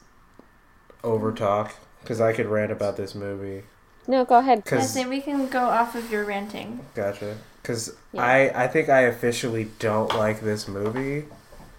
over 1.04 1.32
talk 1.32 1.76
because 2.02 2.20
I 2.22 2.34
could 2.34 2.48
rant 2.48 2.72
about 2.72 2.98
this 2.98 3.14
movie 3.16 3.64
No, 4.08 4.26
go 4.26 4.38
ahead. 4.40 4.60
I 4.60 4.62
Because 4.62 4.92
say 4.94 5.06
we 5.06 5.22
can 5.22 5.48
go 5.48 5.66
off 5.66 5.96
of 5.96 6.12
your 6.12 6.26
ranting. 6.26 6.86
Gotcha. 6.96 7.38
Because 7.62 7.96
Yeah. 8.12 8.24
I, 8.26 8.66
I 8.66 8.68
think 8.68 8.90
I 8.90 9.02
officially 9.02 9.70
don't 9.80 10.14
like 10.16 10.42
this 10.42 10.68
movie. 10.68 11.26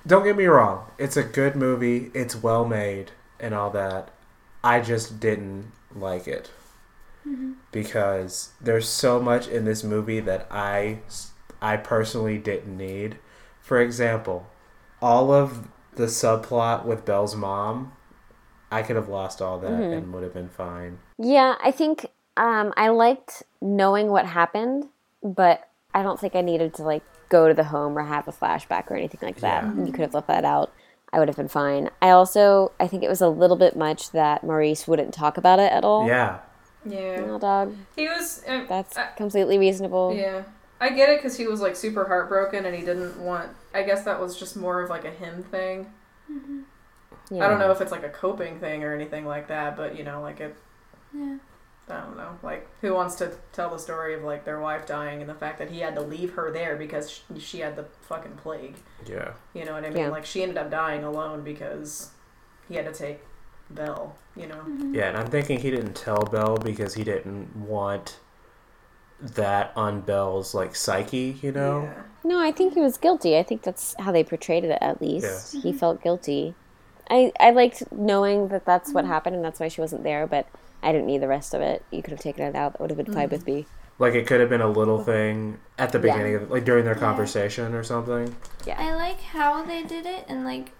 Don't 0.06 0.24
get 0.24 0.36
me 0.36 0.46
wrong. 0.46 0.86
It's 0.98 1.16
a 1.16 1.22
good 1.24 1.56
movie. 1.56 2.10
It's 2.14 2.36
well 2.36 2.64
made 2.64 3.10
and 3.40 3.54
all 3.54 3.70
that. 3.70 4.10
I 4.62 4.80
just 4.80 5.20
didn't 5.20 5.72
like 5.94 6.26
it. 6.28 6.50
Because 7.72 8.52
there's 8.60 8.88
so 8.88 9.20
much 9.20 9.48
in 9.48 9.64
this 9.64 9.82
movie 9.82 10.20
that 10.20 10.46
I, 10.50 10.98
I 11.60 11.76
personally 11.76 12.38
didn't 12.38 12.76
need. 12.76 13.18
For 13.60 13.80
example, 13.80 14.46
all 15.02 15.32
of 15.32 15.68
the 15.96 16.06
subplot 16.06 16.84
with 16.84 17.04
Belle's 17.04 17.34
mom, 17.34 17.92
I 18.70 18.82
could 18.82 18.96
have 18.96 19.08
lost 19.08 19.40
all 19.40 19.58
that 19.60 19.70
Mhm. 19.70 19.96
and 19.98 20.12
would 20.12 20.22
have 20.22 20.34
been 20.34 20.48
fine. 20.48 20.98
Yeah, 21.18 21.54
I 21.62 21.70
think 21.70 22.06
um, 22.36 22.72
I 22.76 22.88
liked 22.88 23.44
knowing 23.60 24.08
what 24.10 24.26
happened, 24.26 24.88
but 25.22 25.68
I 25.94 26.02
don't 26.02 26.18
think 26.18 26.34
I 26.34 26.40
needed 26.40 26.74
to 26.74 26.82
like 26.82 27.02
go 27.28 27.46
to 27.48 27.54
the 27.54 27.64
home 27.64 27.96
or 27.96 28.02
have 28.02 28.26
a 28.26 28.32
flashback 28.32 28.90
or 28.90 28.96
anything 28.96 29.20
like 29.22 29.36
that. 29.40 29.64
Yeah. 29.64 29.84
You 29.84 29.92
could 29.92 30.00
have 30.00 30.14
left 30.14 30.26
that 30.26 30.44
out. 30.44 30.72
I 31.12 31.20
would 31.20 31.28
have 31.28 31.36
been 31.36 31.46
fine. 31.48 31.90
I 32.02 32.10
also 32.10 32.72
I 32.80 32.88
think 32.88 33.04
it 33.04 33.08
was 33.08 33.20
a 33.20 33.28
little 33.28 33.56
bit 33.56 33.76
much 33.76 34.10
that 34.10 34.42
Maurice 34.42 34.88
wouldn't 34.88 35.14
talk 35.14 35.36
about 35.36 35.60
it 35.60 35.70
at 35.72 35.84
all. 35.84 36.08
Yeah. 36.08 36.38
Yeah. 36.84 37.20
No, 37.26 37.38
dog. 37.38 37.74
He 37.96 38.06
was. 38.08 38.42
Uh, 38.46 38.64
That's 38.68 38.96
I- 38.96 39.06
completely 39.16 39.58
reasonable. 39.58 40.14
Yeah. 40.14 40.42
I 40.80 40.90
get 40.90 41.08
it 41.08 41.18
because 41.18 41.36
he 41.36 41.46
was 41.46 41.60
like 41.60 41.76
super 41.76 42.04
heartbroken 42.04 42.66
and 42.66 42.74
he 42.74 42.84
didn't 42.84 43.18
want. 43.18 43.50
I 43.72 43.82
guess 43.84 44.04
that 44.04 44.20
was 44.20 44.38
just 44.38 44.56
more 44.56 44.82
of 44.82 44.90
like 44.90 45.04
a 45.04 45.10
him 45.10 45.42
thing. 45.44 45.86
Yeah. 47.30 47.44
I 47.44 47.48
don't 47.48 47.58
know 47.58 47.70
if 47.70 47.80
it's 47.80 47.92
like 47.92 48.04
a 48.04 48.08
coping 48.10 48.58
thing 48.60 48.84
or 48.84 48.94
anything 48.94 49.24
like 49.24 49.48
that, 49.48 49.76
but 49.76 49.96
you 49.96 50.04
know, 50.04 50.20
like 50.20 50.40
it. 50.40 50.54
Yeah. 51.14 51.38
I 51.88 52.00
don't 52.00 52.16
know. 52.16 52.38
Like, 52.42 52.66
who 52.80 52.94
wants 52.94 53.16
to 53.16 53.32
tell 53.52 53.68
the 53.70 53.78
story 53.78 54.14
of 54.14 54.22
like 54.24 54.44
their 54.46 54.58
wife 54.58 54.86
dying 54.86 55.20
and 55.20 55.28
the 55.28 55.34
fact 55.34 55.58
that 55.58 55.70
he 55.70 55.80
had 55.80 55.94
to 55.96 56.00
leave 56.00 56.32
her 56.32 56.50
there 56.50 56.76
because 56.76 57.10
sh- 57.10 57.20
she 57.38 57.60
had 57.60 57.76
the 57.76 57.84
fucking 58.02 58.36
plague? 58.36 58.76
Yeah. 59.06 59.32
You 59.52 59.66
know 59.66 59.72
what 59.74 59.84
I 59.84 59.90
mean? 59.90 59.98
Yeah. 60.04 60.08
Like, 60.08 60.24
she 60.24 60.42
ended 60.42 60.56
up 60.56 60.70
dying 60.70 61.04
alone 61.04 61.44
because 61.44 62.10
he 62.68 62.76
had 62.76 62.86
to 62.86 62.92
take 62.92 63.20
Belle. 63.70 64.16
You 64.36 64.48
know? 64.48 64.56
Mm-hmm. 64.56 64.94
Yeah, 64.94 65.08
and 65.08 65.16
I'm 65.16 65.28
thinking 65.28 65.60
he 65.60 65.70
didn't 65.70 65.94
tell 65.94 66.24
Bell 66.24 66.56
because 66.56 66.94
he 66.94 67.04
didn't 67.04 67.54
want 67.56 68.18
that 69.20 69.72
on 69.76 70.00
Bell's 70.00 70.54
like 70.54 70.74
psyche, 70.74 71.38
you 71.42 71.52
know? 71.52 71.82
Yeah. 71.82 72.02
No, 72.24 72.40
I 72.40 72.52
think 72.52 72.74
he 72.74 72.80
was 72.80 72.96
guilty. 72.96 73.36
I 73.38 73.42
think 73.42 73.62
that's 73.62 73.94
how 73.98 74.12
they 74.12 74.24
portrayed 74.24 74.64
it. 74.64 74.78
At 74.80 75.00
least 75.00 75.54
he 75.62 75.72
felt 75.72 76.02
guilty. 76.02 76.54
I 77.10 77.32
I 77.38 77.50
liked 77.50 77.92
knowing 77.92 78.48
that 78.48 78.64
that's 78.64 78.92
what 78.92 79.04
mm-hmm. 79.04 79.12
happened 79.12 79.36
and 79.36 79.44
that's 79.44 79.60
why 79.60 79.68
she 79.68 79.80
wasn't 79.80 80.04
there, 80.04 80.26
but 80.26 80.46
I 80.82 80.92
didn't 80.92 81.06
need 81.06 81.18
the 81.18 81.28
rest 81.28 81.54
of 81.54 81.60
it. 81.60 81.84
You 81.90 82.02
could 82.02 82.12
have 82.12 82.20
taken 82.20 82.44
it 82.44 82.54
out. 82.54 82.72
That 82.72 82.80
would 82.80 82.90
have 82.90 82.96
been 82.96 83.12
fine 83.12 83.28
mm-hmm. 83.28 83.32
with 83.32 83.46
me. 83.46 83.66
Like 83.98 84.14
it 84.14 84.26
could 84.26 84.40
have 84.40 84.48
been 84.48 84.60
a 84.60 84.68
little 84.68 85.02
thing 85.02 85.58
at 85.78 85.92
the 85.92 85.98
Yeah. 85.98 86.14
beginning 86.14 86.34
of 86.36 86.50
like 86.50 86.64
during 86.64 86.84
their 86.84 86.94
conversation 86.94 87.74
or 87.74 87.84
something. 87.84 88.34
Yeah. 88.66 88.76
I 88.78 88.94
like 88.94 89.20
how 89.20 89.62
they 89.62 89.82
did 89.82 90.06
it 90.06 90.24
and 90.28 90.44
like 90.44 90.72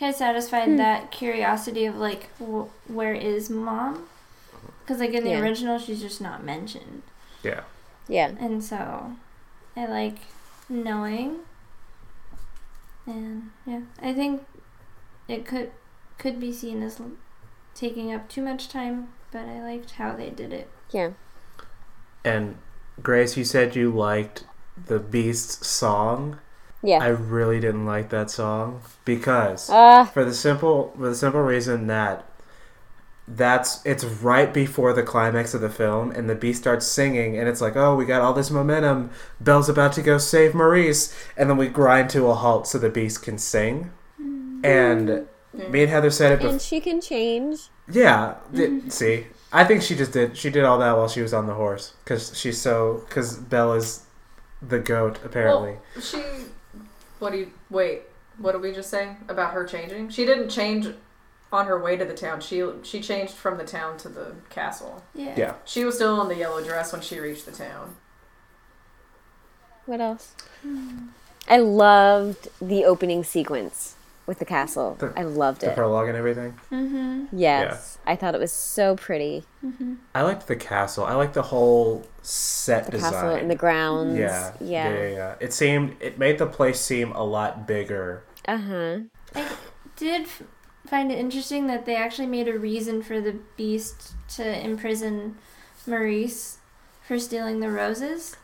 kind 0.00 0.10
of 0.10 0.16
satisfied 0.16 0.68
hmm. 0.68 0.76
that 0.76 1.10
curiosity 1.12 1.84
of 1.84 1.94
like 1.96 2.36
w- 2.38 2.70
where 2.88 3.14
is 3.14 3.50
mom? 3.50 4.08
Because 4.80 4.98
like 4.98 5.12
in 5.12 5.22
the 5.24 5.30
Yeah. 5.30 5.40
original, 5.40 5.78
she's 5.78 6.00
just 6.00 6.20
not 6.20 6.42
mentioned, 6.42 7.02
Yeah. 7.42 7.60
Yeah. 8.08 8.32
and 8.40 8.64
so 8.64 9.12
I 9.76 9.86
like 9.86 10.18
knowing. 10.68 11.40
And 13.06 13.50
yeah, 13.66 13.82
I 14.02 14.14
think 14.14 14.46
it 15.28 15.44
could 15.44 15.70
could 16.18 16.40
be 16.40 16.52
seen 16.52 16.82
as 16.82 16.98
l- 16.98 17.12
taking 17.74 18.12
up 18.12 18.28
too 18.28 18.42
much 18.42 18.68
time, 18.68 19.08
but 19.30 19.46
I 19.46 19.62
liked 19.62 19.92
how 19.92 20.14
they 20.16 20.30
did 20.30 20.52
it. 20.52 20.68
Yeah. 20.90 21.10
And 22.24 22.56
Grace, 23.02 23.36
you 23.36 23.44
said 23.44 23.76
you 23.76 23.90
liked 23.90 24.44
the 24.86 24.98
Beast's 24.98 25.66
song. 25.66 26.38
Yeah. 26.82 26.98
I 27.02 27.08
really 27.08 27.60
didn't 27.60 27.84
like 27.86 28.08
that 28.10 28.30
song 28.30 28.80
because 29.04 29.68
Ah, 29.70 30.04
for 30.04 30.24
the 30.24 30.34
simple 30.34 30.92
for 30.96 31.08
the 31.10 31.14
simple 31.14 31.42
reason 31.42 31.86
that 31.88 32.24
that's 33.28 33.84
it's 33.86 34.02
right 34.02 34.52
before 34.52 34.92
the 34.92 35.02
climax 35.04 35.54
of 35.54 35.60
the 35.60 35.70
film 35.70 36.10
and 36.10 36.28
the 36.28 36.34
beast 36.34 36.60
starts 36.62 36.84
singing 36.86 37.38
and 37.38 37.48
it's 37.48 37.60
like 37.60 37.76
oh 37.76 37.94
we 37.94 38.04
got 38.04 38.20
all 38.20 38.32
this 38.32 38.50
momentum 38.50 39.08
belle's 39.40 39.68
about 39.68 39.92
to 39.92 40.02
go 40.02 40.18
save 40.18 40.52
maurice 40.52 41.14
and 41.36 41.48
then 41.48 41.56
we 41.56 41.68
grind 41.68 42.10
to 42.10 42.26
a 42.26 42.34
halt 42.34 42.66
so 42.66 42.76
the 42.76 42.88
beast 42.90 43.22
can 43.22 43.38
sing 43.38 43.92
and 44.64 45.26
me 45.52 45.82
and 45.82 45.90
heather 45.90 46.10
said 46.10 46.32
it 46.32 46.36
before 46.38 46.50
and 46.50 46.60
she 46.60 46.80
can 46.80 47.00
change. 47.00 47.68
yeah 47.88 48.34
th- 48.52 48.90
see 48.90 49.26
i 49.52 49.62
think 49.62 49.80
she 49.82 49.94
just 49.94 50.10
did 50.12 50.36
she 50.36 50.50
did 50.50 50.64
all 50.64 50.78
that 50.78 50.96
while 50.96 51.08
she 51.08 51.20
was 51.22 51.32
on 51.32 51.46
the 51.46 51.54
horse 51.54 51.94
because 52.02 52.36
she's 52.36 52.60
so 52.60 53.04
because 53.08 53.36
belle 53.36 53.74
is 53.74 54.06
the 54.60 54.78
goat 54.80 55.20
apparently 55.24 55.76
Well, 55.94 56.02
she. 56.02 56.22
What 57.20 57.32
do 57.32 57.38
you. 57.38 57.52
Wait. 57.70 58.02
What 58.38 58.52
did 58.52 58.62
we 58.62 58.72
just 58.72 58.90
say 58.90 59.16
about 59.28 59.52
her 59.52 59.64
changing? 59.64 60.08
She 60.08 60.24
didn't 60.24 60.48
change 60.48 60.88
on 61.52 61.66
her 61.66 61.80
way 61.80 61.96
to 61.96 62.04
the 62.04 62.14
town. 62.14 62.40
She 62.40 62.64
she 62.82 63.00
changed 63.00 63.34
from 63.34 63.58
the 63.58 63.64
town 63.64 63.98
to 63.98 64.08
the 64.08 64.34
castle. 64.48 65.04
Yeah. 65.14 65.34
yeah 65.36 65.54
She 65.64 65.84
was 65.84 65.96
still 65.96 66.20
in 66.22 66.28
the 66.28 66.36
yellow 66.36 66.62
dress 66.64 66.92
when 66.92 67.02
she 67.02 67.18
reached 67.18 67.46
the 67.46 67.52
town. 67.52 67.96
What 69.86 70.00
else? 70.00 70.34
Hmm. 70.62 71.08
I 71.48 71.58
loved 71.58 72.48
the 72.60 72.84
opening 72.84 73.24
sequence 73.24 73.96
with 74.30 74.38
the 74.38 74.44
castle. 74.46 74.94
The- 74.98 75.12
I 75.16 75.24
loved 75.24 75.60
the 75.60 75.70
it. 75.72 75.74
prologue 75.76 76.08
and 76.08 76.16
everything 76.16 76.54
Mm-hmm. 76.70 77.36
Yes. 77.36 77.98
I 78.06 78.14
thought 78.16 78.34
it 78.34 78.40
was 78.40 78.52
so 78.52 78.96
pretty. 78.96 79.44
Mm-hmm. 79.64 79.94
i 80.14 80.22
liked 80.22 80.46
the 80.46 80.56
castle 80.56 81.04
i 81.04 81.14
liked 81.14 81.34
the 81.34 81.42
whole 81.52 82.06
set 82.22 82.86
The 82.86 82.92
design 82.92 83.12
castle 83.12 83.34
in 83.34 83.48
the 83.48 83.54
grounds. 83.56 84.16
Yeah, 84.16 84.52
yeah, 84.60 84.88
Yeah. 84.88 84.94
yeah, 85.02 85.08
yeah. 85.20 85.34
It 85.40 85.52
seemed 85.52 85.96
it 86.00 86.18
made 86.18 86.38
the 86.38 86.46
place 86.46 86.80
seem 86.80 87.12
a 87.12 87.24
lot 87.24 87.66
bigger. 87.66 88.24
Uh 88.46 88.56
huh. 88.56 88.98
I 89.34 89.48
did 89.96 90.26
find 90.86 91.10
it 91.12 91.18
interesting 91.18 91.66
that 91.66 91.84
they 91.86 91.96
actually 91.96 92.26
made 92.28 92.48
a 92.48 92.58
reason 92.58 93.02
for 93.02 93.20
the 93.20 93.36
beast 93.56 94.14
to 94.36 94.44
imprison 94.64 95.36
Maurice 95.86 96.58
for 97.06 97.18
stealing 97.18 97.60
the 97.60 97.70
roses 97.70 98.36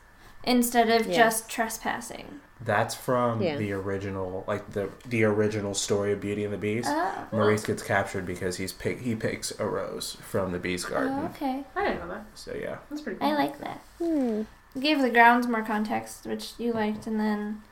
instead 0.45 0.89
of 0.91 1.07
Yeah. 1.07 1.17
just 1.17 1.49
trespassing. 1.49 2.41
That's 2.61 2.95
from 2.95 3.43
Yeah. 3.43 3.57
the 3.57 3.73
original, 3.73 4.45
like 4.49 4.71
the 4.73 4.89
the 5.07 5.25
original 5.25 5.75
story 5.75 6.13
of 6.13 6.21
Beauty 6.21 6.43
and 6.45 6.53
the 6.53 6.59
Beast. 6.59 6.89
Oh, 6.91 7.27
Maurice 7.33 7.65
gets 7.65 7.83
captured 7.83 8.25
because 8.27 8.57
he's 8.57 8.73
pick, 8.73 9.01
he 9.01 9.15
picks 9.15 9.53
a 9.61 9.67
rose 9.67 10.17
from 10.23 10.53
the 10.53 10.59
beast 10.59 10.89
garden. 10.89 11.19
oh, 11.21 11.27
okay. 11.27 11.65
I 11.77 11.85
didn't 11.85 12.01
know 12.01 12.09
that. 12.15 12.25
So 12.35 12.55
yeah, 12.55 12.79
That's 12.89 13.03
pretty 13.03 13.19
cool. 13.19 13.29
I 13.29 13.35
like 13.35 13.59
that. 13.61 13.81
Hmm. 13.99 14.43
Gave 14.81 15.01
the 15.01 15.11
grounds 15.11 15.47
more 15.47 15.63
context, 15.63 16.27
which 16.27 16.53
you 16.59 16.73
liked, 16.73 17.07
and 17.07 17.21
then 17.21 17.63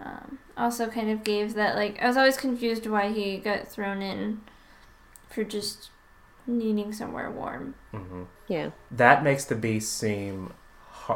um, 0.00 0.38
also 0.56 0.88
kind 0.88 1.10
of 1.10 1.22
gave 1.22 1.52
that 1.54 1.76
like 1.76 2.02
I 2.02 2.06
was 2.06 2.16
always 2.16 2.36
confused 2.38 2.86
why 2.86 3.10
he 3.12 3.36
got 3.36 3.68
thrown 3.68 4.00
in 4.00 4.40
for 5.28 5.44
just 5.44 5.90
needing 6.46 6.92
somewhere 6.94 7.30
warm. 7.30 7.74
hmm 7.92 8.22
Yeah. 8.48 8.70
that 8.90 9.22
makes 9.22 9.44
the 9.44 9.54
beast 9.54 9.96
seem 9.96 10.46
ha- 10.46 10.54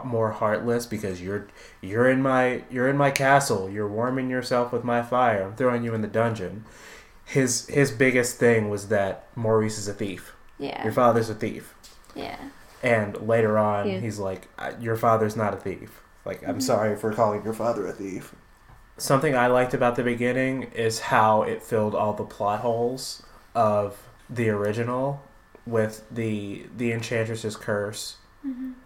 more 0.03 0.33
heartless 0.33 0.87
because 0.87 1.21
you're 1.23 1.47
you're 1.81 2.09
in 2.11 2.21
my 2.23 2.63
you're 2.71 2.89
in 2.89 2.97
my 2.97 3.11
castle. 3.11 3.71
You're 3.71 3.89
warming 3.89 4.29
yourself 4.31 4.73
with 4.73 4.83
my 4.85 5.03
fire. 5.03 5.45
I'm 5.45 5.55
throwing 5.57 5.85
you 5.85 5.95
in 5.95 6.01
the 6.03 6.09
dungeon. 6.09 6.65
His 7.25 7.67
his 7.69 7.91
biggest 7.91 8.39
thing 8.39 8.69
was 8.71 8.89
that 8.89 9.27
Maurice 9.37 9.79
is 9.79 9.89
a 9.89 9.95
thief. 9.95 10.35
Yeah, 10.59 10.83
Your 10.85 10.93
father's 10.93 11.31
a 11.31 11.35
thief. 11.35 11.75
yeah. 12.15 12.37
And 12.83 13.17
later 13.27 13.57
on, 13.59 13.89
Yeah. 13.89 13.99
he's 14.01 14.19
like, 14.19 14.49
"Uh, 14.59 14.73
"Your 14.79 14.95
father's 14.97 15.37
not 15.37 15.55
a 15.55 15.57
thief." 15.57 16.03
Like, 16.25 16.47
I'm 16.47 16.61
sorry 16.61 16.97
for 16.97 17.13
calling 17.13 17.43
your 17.45 17.55
father 17.55 17.87
a 17.87 17.93
thief. 17.93 18.35
Something 18.99 19.35
I 19.35 19.47
liked 19.49 19.75
about 19.75 19.97
the 19.97 20.03
beginning 20.03 20.65
is 20.75 21.01
how 21.01 21.43
it 21.43 21.63
filled 21.63 21.95
all 21.95 22.13
the 22.13 22.25
plot 22.25 22.61
holes 22.61 23.23
of 23.55 23.97
the 24.31 24.51
original 24.51 25.23
with 25.67 26.05
the 26.11 26.67
the 26.77 26.93
enchantress's 26.93 27.57
curse. 27.57 28.17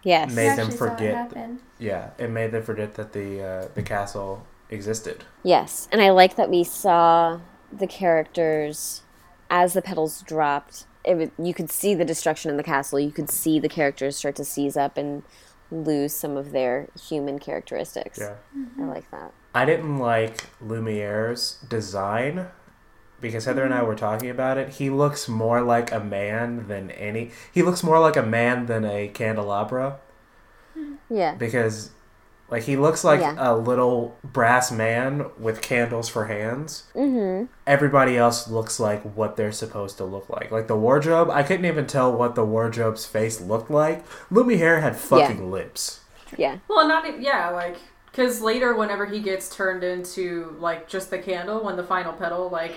Yes. 0.02 0.34
Made 0.34 0.50
them 0.56 0.60
actually 0.60 0.76
saw 0.76 0.84
it 0.84 0.90
forget- 0.90 1.14
happen. 1.14 1.60
Yeah, 1.78 2.10
it 2.18 2.30
made 2.30 2.52
them 2.52 2.62
forget 2.62 2.94
that 2.94 3.12
the 3.12 3.42
uh, 3.42 3.68
the 3.74 3.82
castle 3.82 4.46
existed. 4.70 5.24
Yes, 5.42 5.88
and 5.92 6.00
I 6.00 6.10
like 6.10 6.36
that 6.36 6.50
we 6.50 6.64
saw 6.64 7.40
the 7.72 7.86
characters 7.86 9.02
as 9.50 9.72
the 9.74 9.82
petals 9.82 10.22
dropped. 10.22 10.86
It 11.04 11.14
was, 11.16 11.28
you 11.38 11.54
could 11.54 11.70
see 11.70 11.94
the 11.94 12.04
destruction 12.04 12.50
in 12.50 12.56
the 12.56 12.62
castle. 12.62 12.98
You 13.00 13.12
could 13.12 13.30
see 13.30 13.58
the 13.60 13.68
characters 13.68 14.16
start 14.16 14.36
to 14.36 14.44
seize 14.44 14.76
up 14.76 14.96
and 14.96 15.22
lose 15.70 16.14
some 16.14 16.36
of 16.36 16.52
their 16.52 16.88
human 17.08 17.38
characteristics. 17.38 18.18
Yeah, 18.18 18.34
I 18.80 18.84
like 18.84 19.10
that. 19.10 19.32
I 19.54 19.64
didn't 19.64 19.98
like 19.98 20.44
Lumiere's 20.60 21.58
design 21.68 22.46
because 23.20 23.44
Heather 23.46 23.64
and 23.64 23.74
I 23.74 23.82
were 23.82 23.94
talking 23.96 24.30
about 24.30 24.58
it. 24.58 24.70
He 24.74 24.90
looks 24.90 25.28
more 25.28 25.60
like 25.62 25.90
a 25.92 26.00
man 26.00 26.68
than 26.68 26.90
any. 26.92 27.30
He 27.52 27.62
looks 27.62 27.82
more 27.82 27.98
like 28.00 28.16
a 28.16 28.22
man 28.22 28.66
than 28.66 28.84
a 28.84 29.08
candelabra. 29.08 29.98
Yeah. 31.10 31.34
because 31.34 31.90
Like 32.50 32.62
he 32.62 32.76
looks 32.76 33.04
like 33.04 33.20
Yeah. 33.20 33.34
a 33.36 33.54
little 33.54 34.16
brass 34.24 34.70
man 34.72 35.26
with 35.38 35.60
candles 35.60 36.08
for 36.08 36.26
hands. 36.26 36.84
Mm-hmm. 36.94 37.44
Everybody 37.66 38.16
else 38.16 38.48
looks 38.48 38.80
like 38.80 39.02
what 39.02 39.36
they're 39.36 39.52
supposed 39.52 39.98
to 39.98 40.04
look 40.04 40.30
like. 40.30 40.50
Like 40.50 40.66
the 40.66 40.76
wardrobe, 40.76 41.28
I 41.30 41.42
couldn't 41.42 41.66
even 41.66 41.86
tell 41.86 42.10
what 42.12 42.34
the 42.36 42.44
wardrobe's 42.44 43.04
face 43.04 43.40
looked 43.40 43.70
like. 43.70 44.02
Lumiere 44.30 44.80
had 44.80 44.96
fucking 44.96 45.50
lips. 45.50 46.00
Yeah. 46.38 46.58
Well, 46.68 46.88
not 46.88 47.06
e- 47.06 47.16
yeah, 47.20 47.50
like 47.50 47.76
because 48.10 48.40
later, 48.40 48.74
whenever 48.74 49.04
he 49.06 49.20
gets 49.20 49.54
turned 49.54 49.84
into 49.84 50.56
like 50.58 50.88
just 50.88 51.10
the 51.10 51.18
candle, 51.18 51.62
when 51.62 51.76
the 51.76 51.84
final 51.84 52.12
petal 52.14 52.48
like 52.48 52.74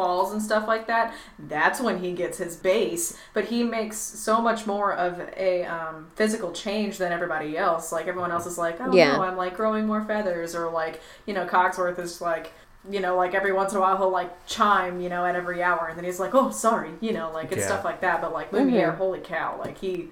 falls 0.00 0.32
and 0.32 0.42
stuff 0.42 0.66
like 0.66 0.86
that, 0.86 1.12
that's 1.38 1.80
when 1.80 1.98
he 1.98 2.12
gets 2.12 2.38
his 2.38 2.56
base. 2.56 3.16
But 3.34 3.44
he 3.46 3.62
makes 3.64 3.96
so 3.98 4.40
much 4.40 4.66
more 4.66 4.92
of 4.94 5.20
a 5.36 5.64
um, 5.64 6.08
physical 6.14 6.52
change 6.52 6.98
than 6.98 7.12
everybody 7.12 7.56
else. 7.58 7.92
Like 7.92 8.06
everyone 8.06 8.30
else 8.32 8.46
is 8.46 8.56
like, 8.58 8.80
oh 8.80 8.92
Yeah. 8.92 9.16
no, 9.16 9.22
I'm 9.22 9.36
like 9.36 9.56
growing 9.56 9.86
more 9.86 10.02
feathers, 10.04 10.54
or 10.54 10.70
like 10.70 11.00
you 11.26 11.34
know, 11.34 11.46
Cogsworth 11.46 11.98
is 11.98 12.20
like. 12.20 12.52
You 12.90 13.00
know, 13.00 13.14
like 13.14 13.34
every 13.34 13.52
once 13.52 13.72
in 13.72 13.76
a 13.76 13.80
while 13.82 13.98
he'll 13.98 14.08
like 14.08 14.46
chime, 14.46 15.02
you 15.02 15.10
know, 15.10 15.26
at 15.26 15.36
every 15.36 15.62
hour, 15.62 15.88
and 15.88 15.98
then 15.98 16.04
he's 16.06 16.18
like, 16.18 16.34
"Oh, 16.34 16.48
sorry," 16.50 16.88
you 17.02 17.12
know, 17.12 17.30
like 17.30 17.52
it's 17.52 17.60
Yeah. 17.60 17.66
stuff 17.66 17.84
like 17.84 18.00
that. 18.00 18.22
But 18.22 18.32
like 18.32 18.54
Lumiere, 18.54 18.92
Mhm. 18.92 18.96
holy 18.96 19.18
cow, 19.18 19.58
like 19.62 19.76
he 19.76 20.08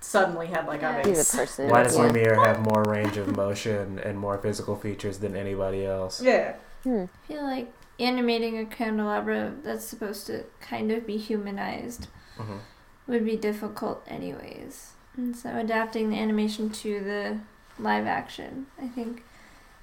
suddenly 0.00 0.46
had 0.46 0.66
like 0.66 0.80
a 0.82 1.02
Yeah. 1.04 1.06
He's 1.06 1.34
a 1.34 1.36
person. 1.36 1.68
Why 1.68 1.82
does 1.82 1.98
yeah. 1.98 2.04
Lumiere 2.04 2.42
have 2.42 2.60
more 2.60 2.82
range 2.84 3.18
of 3.18 3.36
motion 3.36 3.98
and 4.02 4.18
more 4.18 4.38
physical 4.38 4.76
features 4.76 5.18
than 5.18 5.36
anybody 5.36 5.84
else? 5.84 6.22
Yeah. 6.22 6.54
I 6.86 7.06
feel 7.28 7.42
like 7.42 7.70
animating 8.00 8.58
a 8.58 8.64
candelabra 8.64 9.52
that's 9.62 9.84
supposed 9.84 10.26
to 10.26 10.44
kind 10.60 10.90
of 10.90 11.06
be 11.06 11.16
humanized 11.16 12.08
Mhm. 12.38 12.60
would 13.06 13.24
be 13.24 13.36
difficult 13.36 14.02
anyways. 14.08 14.92
And 15.16 15.36
so 15.36 15.56
adapting 15.56 16.10
the 16.10 16.18
animation 16.18 16.70
to 16.70 17.00
the 17.00 17.40
live 17.82 18.06
action, 18.06 18.66
I 18.80 18.88
think 18.88 19.24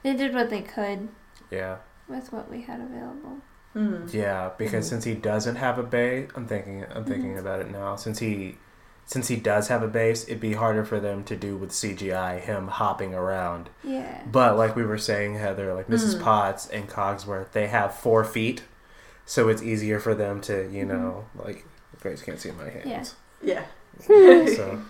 they 0.03 0.13
did 0.15 0.34
what 0.34 0.49
they 0.49 0.62
could 0.62 1.10
Yeah. 1.51 1.77
with 2.08 2.32
what 2.34 2.49
we 2.49 2.62
had 2.62 2.80
available. 2.82 3.41
Mm. 3.75 4.12
Yeah, 4.13 4.51
because 4.58 4.86
Mhm. 4.86 4.89
since 4.89 5.03
he 5.03 5.13
doesn't 5.13 5.58
have 5.58 5.77
a 5.77 5.84
bay, 5.84 6.27
I'm 6.36 6.47
thinking 6.47 6.86
I'm 6.95 7.03
thinking 7.06 7.38
about 7.38 7.60
it 7.60 7.69
now. 7.69 7.95
Since 7.95 8.19
he 8.19 8.58
since 9.08 9.30
he 9.30 9.38
does 9.38 9.70
have 9.70 9.82
a 9.82 9.88
base, 9.88 10.26
it'd 10.26 10.39
be 10.41 10.54
harder 10.54 10.84
for 10.86 11.00
them 11.00 11.24
to 11.24 11.36
do 11.36 11.56
with 11.58 11.72
CGI 11.72 12.39
him 12.41 12.67
hopping 12.67 13.15
around. 13.15 13.70
Yeah. 13.84 14.22
But 14.30 14.58
like 14.58 14.76
we 14.76 14.84
were 14.86 14.98
saying, 14.98 15.36
Heather, 15.36 15.74
like 15.74 15.88
Mrs. 15.88 16.17
Mhm. 16.17 16.22
Potts 16.24 16.67
and 16.67 16.88
Cogsworth, 16.89 17.54
they 17.54 17.67
have 17.67 17.96
four 17.96 18.24
feet, 18.26 18.63
so 19.26 19.48
it's 19.48 19.63
easier 19.63 20.00
for 20.00 20.13
them 20.13 20.41
to, 20.41 20.70
you 20.70 20.84
know, 20.86 21.26
like 21.36 21.65
Grace 22.02 22.22
can't 22.22 22.39
see 22.39 22.52
my 22.52 22.70
hands. 22.70 23.15
Yeah. 23.41 23.63
So 24.06 24.82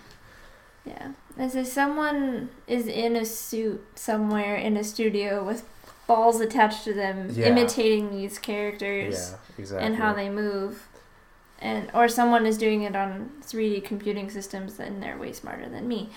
Yeah. 0.84 1.12
As 1.38 1.56
if 1.56 1.68
someone 1.68 2.50
is 2.68 2.88
in 2.88 3.16
a 3.16 3.24
suit 3.26 3.86
somewhere 3.96 4.56
in 4.56 4.76
a 4.78 4.84
studio 4.84 5.44
with 5.44 5.64
balls 6.08 6.40
attached 6.42 6.84
to 6.86 6.94
them, 6.94 7.30
Yeah. 7.32 7.48
imitating 7.48 8.10
these 8.12 8.40
characters 8.40 9.14
yeah, 9.14 9.38
characters 9.38 9.60
exactly. 9.60 9.86
and 9.86 9.96
how 9.98 10.14
they 10.14 10.30
move. 10.30 10.88
And 11.60 11.90
or 11.94 12.08
someone 12.08 12.46
is 12.46 12.58
doing 12.58 12.84
it 12.84 12.96
on 12.96 13.32
3D 13.44 13.84
computing 13.84 14.30
systems 14.30 14.80
and 14.80 15.02
they're 15.02 15.18
way 15.18 15.34
smarter 15.34 15.68
than 15.70 15.88
me. 15.88 16.10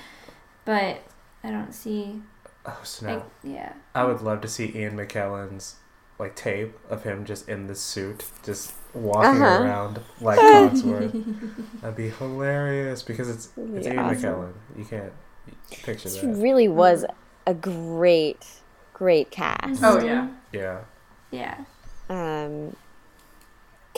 But 0.64 1.02
I 1.42 1.50
don't 1.50 1.72
see 1.72 2.20
Oh 2.66 2.80
snap! 2.82 3.16
like 3.16 3.24
yeah. 3.42 3.72
I 3.94 4.04
would 4.04 4.20
love 4.20 4.42
to 4.42 4.48
see 4.48 4.70
Ian 4.74 4.96
McKellen's 4.96 5.76
like 6.18 6.36
tape 6.36 6.78
of 6.90 7.04
him 7.04 7.24
just 7.24 7.48
in 7.48 7.66
the 7.66 7.74
suit, 7.74 8.24
just 8.44 8.74
walking 8.92 9.40
Uh-huh. 9.42 9.64
around 9.64 10.00
like 10.20 10.38
Cogsworth. 10.38 11.24
That'd 11.80 11.96
be 11.96 12.10
hilarious 12.10 13.02
because 13.02 13.30
it's 13.30 13.46
That'd 13.46 13.76
it's 13.76 13.86
be 13.86 13.94
Ian 13.94 13.98
awesome. 14.04 14.22
McKellen. 14.34 14.52
You 14.76 14.84
can't 14.84 15.12
picture 15.70 16.10
This 16.10 16.20
that. 16.20 16.36
really 16.36 16.68
was 16.68 17.06
a 17.46 17.54
great, 17.54 18.46
great 18.92 19.30
cast. 19.30 19.82
Oh, 19.82 20.04
yeah. 20.04 20.28
Yeah. 20.52 20.80
Yeah. 21.30 21.64
Um, 22.10 22.76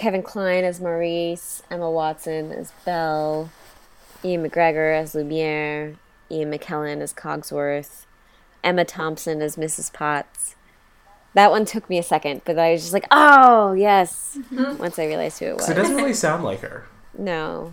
Kevin 0.03 0.25
Kline 0.25 0.65
as 0.65 0.81
Maurice, 0.81 1.63
Emma 1.71 1.89
Watson 1.89 2.51
as 2.51 2.73
Belle, 2.85 3.51
Ewan 4.25 4.51
McGregor 4.51 4.99
as 5.01 5.15
Lumiere, 5.15 5.95
Ian 6.29 6.51
McKellen 6.51 7.01
as 7.01 7.13
Cogsworth, 7.15 8.05
Emma 8.65 8.85
Thompson 8.85 9.41
as 9.41 9.55
Mrs. 9.55 9.93
Potts. 9.93 10.57
That 11.35 11.53
one 11.53 11.65
took 11.65 11.89
me 11.89 11.99
a 11.99 12.03
second, 12.03 12.43
but 12.45 12.59
I 12.59 12.73
was 12.73 12.81
just 12.83 12.93
like, 12.93 13.07
oh, 13.13 13.75
yes. 13.75 14.37
Once 14.51 14.99
I 14.99 15.07
realized 15.07 15.39
who 15.39 15.47
it 15.47 15.55
was. 15.57 15.67
So 15.67 15.73
it 15.73 15.77
doesn't 15.77 15.95
really 15.95 16.15
sound 16.15 16.43
like 16.43 16.61
her. 16.63 16.85
No. 17.17 17.73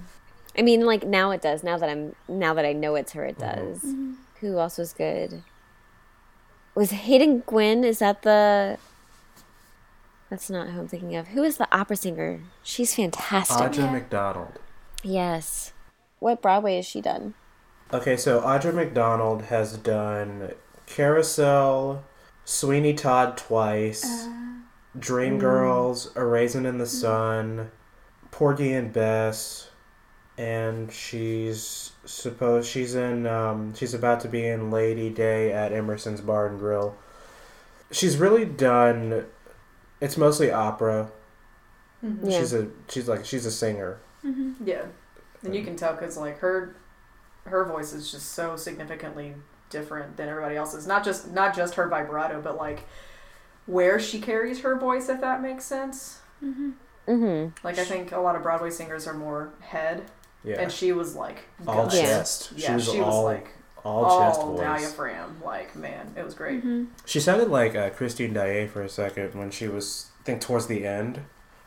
I 0.55 0.61
mean, 0.61 0.85
like 0.85 1.07
now 1.07 1.31
it 1.31 1.41
does. 1.41 1.63
Now 1.63 1.77
that 1.79 1.89
I'm 1.89 2.15
now 2.27 2.53
that 2.53 2.63
I 2.65 2.73
know 2.73 2.93
it's 2.93 3.13
her, 3.13 3.25
it 3.25 3.37
Mm-hmm. 3.39 3.71
does. 3.71 4.15
Who 4.41 4.59
else 4.59 4.77
was 4.77 4.93
good? 4.93 5.41
Was 6.75 6.91
Haydn 6.91 7.39
Gwynne? 7.47 7.83
Is 7.83 7.99
that 7.99 8.21
the? 8.21 8.77
That's 10.29 10.49
not 10.49 10.69
who 10.69 10.79
I'm 10.81 10.87
thinking 10.87 11.15
of. 11.15 11.29
Who 11.29 11.43
is 11.43 11.57
the 11.57 11.67
opera 11.75 11.95
singer? 11.95 12.41
She's 12.63 12.93
fantastic. 12.95 13.57
Audra 13.57 13.77
Yeah. 13.77 13.91
McDonald. 13.91 14.59
Yes. 15.03 15.73
What 16.19 16.41
Broadway 16.41 16.75
has 16.75 16.85
she 16.85 17.01
done? 17.01 17.33
Okay, 17.91 18.15
so 18.17 18.41
Audra 18.41 18.73
McDonald 18.73 19.43
has 19.43 19.75
done 19.77 20.51
Carousel, 20.85 22.03
Sweeney 22.45 22.93
Todd 22.93 23.37
twice, 23.37 24.03
Uh, 24.05 24.29
Dreamgirls, 24.97 26.15
A 26.15 26.23
Raisin 26.25 26.65
in 26.65 26.77
the 26.77 26.85
Sun, 26.85 27.71
Porgy 28.31 28.73
and 28.73 28.93
Bess, 28.93 29.69
and 30.37 30.91
she's 30.91 31.91
supposed 32.05 32.69
she's 32.69 32.95
in 32.95 33.25
um, 33.27 33.73
she's 33.75 33.93
about 33.93 34.19
to 34.21 34.27
be 34.27 34.45
in 34.47 34.69
Lady 34.71 35.09
Day 35.09 35.51
at 35.51 35.71
Emerson's 35.71 36.21
Bar 36.21 36.47
and 36.47 36.59
Grill. 36.59 36.95
She's 37.91 38.17
really 38.17 38.45
done. 38.45 39.25
It's 40.01 40.17
mostly 40.17 40.51
opera. 40.51 41.11
Mhm. 42.03 42.19
Yeah. 42.31 42.39
She's 42.39 42.53
a 42.53 42.67
she's 42.87 43.07
like 43.07 43.25
she's 43.25 43.45
a 43.45 43.51
singer. 43.51 43.99
Yeah. 44.63 44.83
And 45.43 45.55
you 45.55 45.63
can 45.63 45.75
tell 45.75 45.93
because 45.93 46.17
like 46.17 46.39
her, 46.39 46.75
her 47.45 47.63
voice 47.65 47.93
is 47.93 48.11
just 48.11 48.33
so 48.33 48.55
significantly 48.57 49.35
different 49.69 50.17
than 50.17 50.27
everybody 50.29 50.55
else's. 50.55 50.85
Not 50.87 51.03
just 51.05 51.31
not 51.31 51.55
just 51.55 51.75
her 51.75 51.87
vibrato, 51.87 52.41
but 52.41 52.57
like 52.57 52.85
where 53.65 53.99
she 53.99 54.19
carries 54.19 54.61
her 54.61 54.77
voice, 54.77 55.09
if 55.09 55.21
that 55.21 55.41
makes 55.41 55.63
sense. 55.65 56.19
Mm-hmm. 56.43 57.47
Like 57.63 57.77
I 57.79 57.83
think 57.85 58.11
a 58.11 58.19
lot 58.19 58.35
of 58.35 58.43
Broadway 58.43 58.69
singers 58.69 59.07
are 59.07 59.13
more 59.13 59.51
head, 59.61 60.03
Yeah, 60.43 60.61
and 60.61 60.71
she 60.71 60.91
was 60.91 61.15
like 61.15 61.45
all 61.67 61.83
guts. 61.85 61.95
Yeah. 61.95 62.01
chest. 62.03 62.51
Yeah, 62.55 62.67
she 62.67 62.73
was 62.73 62.91
she 62.91 62.99
was 62.99 63.07
all 63.07 63.23
like 63.23 63.47
all, 63.85 64.05
all, 64.05 64.19
chest 64.19 64.41
voice. 64.41 64.59
diaphragm. 64.59 65.41
Like 65.43 65.75
man, 65.75 66.13
it 66.17 66.23
was 66.25 66.33
great. 66.33 66.63
mhm. 66.65 66.87
She 67.05 67.19
sounded 67.19 67.49
like 67.49 67.75
uh, 67.75 67.89
Christine 67.91 68.33
Daae 68.33 68.67
for 68.67 68.81
a 68.81 68.89
second 68.89 69.33
when 69.35 69.51
she 69.51 69.67
was, 69.67 70.07
I 70.21 70.23
think, 70.23 70.41
towards 70.41 70.67
the 70.67 70.85
end. 70.85 71.21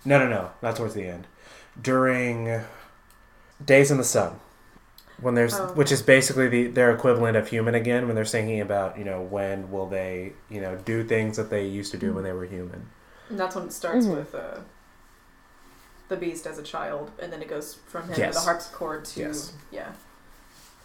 No, 0.05 0.18
no, 0.18 0.29
no, 0.29 0.51
not 0.62 0.77
towards 0.77 0.94
the 0.94 1.05
end. 1.07 1.27
During 1.81 2.62
Days 3.64 3.90
in 3.90 3.96
the 3.98 4.05
Sun, 4.05 4.40
when 5.20 5.35
there's, 5.35 5.55
Oh. 5.55 5.68
which 5.75 5.92
is 5.92 6.03
basically 6.03 6.48
the 6.48 6.66
their 6.66 6.90
equivalent 6.90 7.37
of 7.37 7.48
Human 7.48 7.75
again, 7.75 8.07
when 8.07 8.16
they're 8.16 8.25
thinking 8.25 8.61
about, 8.61 8.98
you 8.98 9.05
know, 9.05 9.20
when 9.22 9.70
will 9.70 9.87
they, 9.87 10.33
you 10.51 10.61
know, 10.61 10.77
do 10.85 11.05
things 11.05 11.37
that 11.37 11.48
they 11.51 11.64
used 11.66 11.92
to 11.92 11.98
do 11.98 12.12
when 12.12 12.25
they 12.25 12.33
were 12.33 12.44
human. 12.44 12.88
And 13.29 13.38
that's 13.38 13.55
when 13.55 13.64
it 13.66 13.72
starts 13.72 14.05
Mhm. 14.07 14.16
with 14.16 14.35
uh, 14.35 14.59
the 16.09 16.16
Beast 16.16 16.46
as 16.46 16.59
a 16.59 16.62
child, 16.62 17.11
and 17.20 17.33
then 17.33 17.40
it 17.40 17.48
goes 17.48 17.75
from 17.87 18.09
him 18.09 18.14
Yes. 18.18 18.35
to 18.35 18.40
the 18.40 18.44
harpsichord 18.44 19.05
to 19.07 19.20
Yes. 19.20 19.53
yeah. 19.70 19.92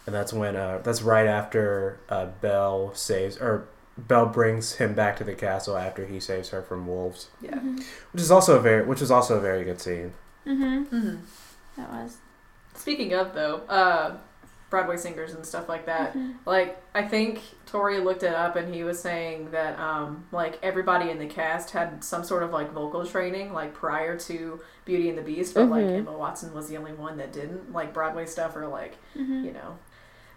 And 0.08 0.14
that's 0.14 0.32
when, 0.32 0.56
uh, 0.56 0.80
that's 0.82 1.02
right 1.02 1.26
after 1.26 2.00
uh, 2.08 2.28
Belle 2.40 2.94
saves, 2.94 3.36
or 3.36 3.68
Belle 3.98 4.24
brings 4.24 4.76
him 4.76 4.94
back 4.94 5.18
to 5.18 5.24
the 5.24 5.34
castle 5.34 5.76
after 5.76 6.06
he 6.06 6.18
saves 6.18 6.48
her 6.48 6.62
from 6.62 6.86
wolves, 6.86 7.28
Yeah. 7.42 7.58
which 8.12 8.22
is 8.22 8.30
also 8.30 8.56
a 8.56 8.58
very, 8.58 8.86
which 8.86 9.02
is 9.02 9.10
also 9.10 9.36
a 9.36 9.40
very 9.40 9.64
good 9.64 9.82
scene. 9.82 10.14
Mhm. 10.46 10.86
hmm 10.88 11.16
That 11.76 11.90
was. 11.92 12.16
Speaking 12.74 13.12
of 13.12 13.34
though, 13.34 13.56
uh, 13.68 14.16
Broadway 14.70 14.96
singers 14.96 15.34
and 15.34 15.44
stuff 15.44 15.68
like 15.68 15.84
that. 15.86 16.16
Like 16.46 16.80
I 16.94 17.02
think 17.02 17.40
Tori 17.66 18.00
looked 18.00 18.22
it 18.22 18.34
up 18.34 18.54
and 18.56 18.74
he 18.74 18.84
was 18.84 18.98
saying 19.00 19.50
that 19.50 19.78
um, 19.78 20.24
like 20.32 20.58
everybody 20.62 21.10
in 21.10 21.18
the 21.18 21.26
cast 21.26 21.70
had 21.70 22.02
some 22.04 22.22
sort 22.24 22.42
of 22.42 22.50
like 22.50 22.72
vocal 22.72 23.04
training 23.06 23.52
like 23.52 23.72
prior 23.74 24.18
to 24.20 24.60
Beauty 24.84 25.08
and 25.08 25.16
the 25.18 25.22
Beast, 25.22 25.54
but 25.54 25.68
like 25.70 25.84
Mhm. 25.84 25.98
Emma 25.98 26.12
Watson 26.16 26.52
was 26.54 26.68
the 26.68 26.76
only 26.78 26.92
one 26.92 27.16
that 27.18 27.32
didn't. 27.32 27.72
Like 27.72 27.92
Broadway 27.94 28.26
stuff 28.26 28.56
or 28.56 28.66
like 28.68 28.96
Mhm. 29.16 29.44
you 29.44 29.52
know, 29.52 29.78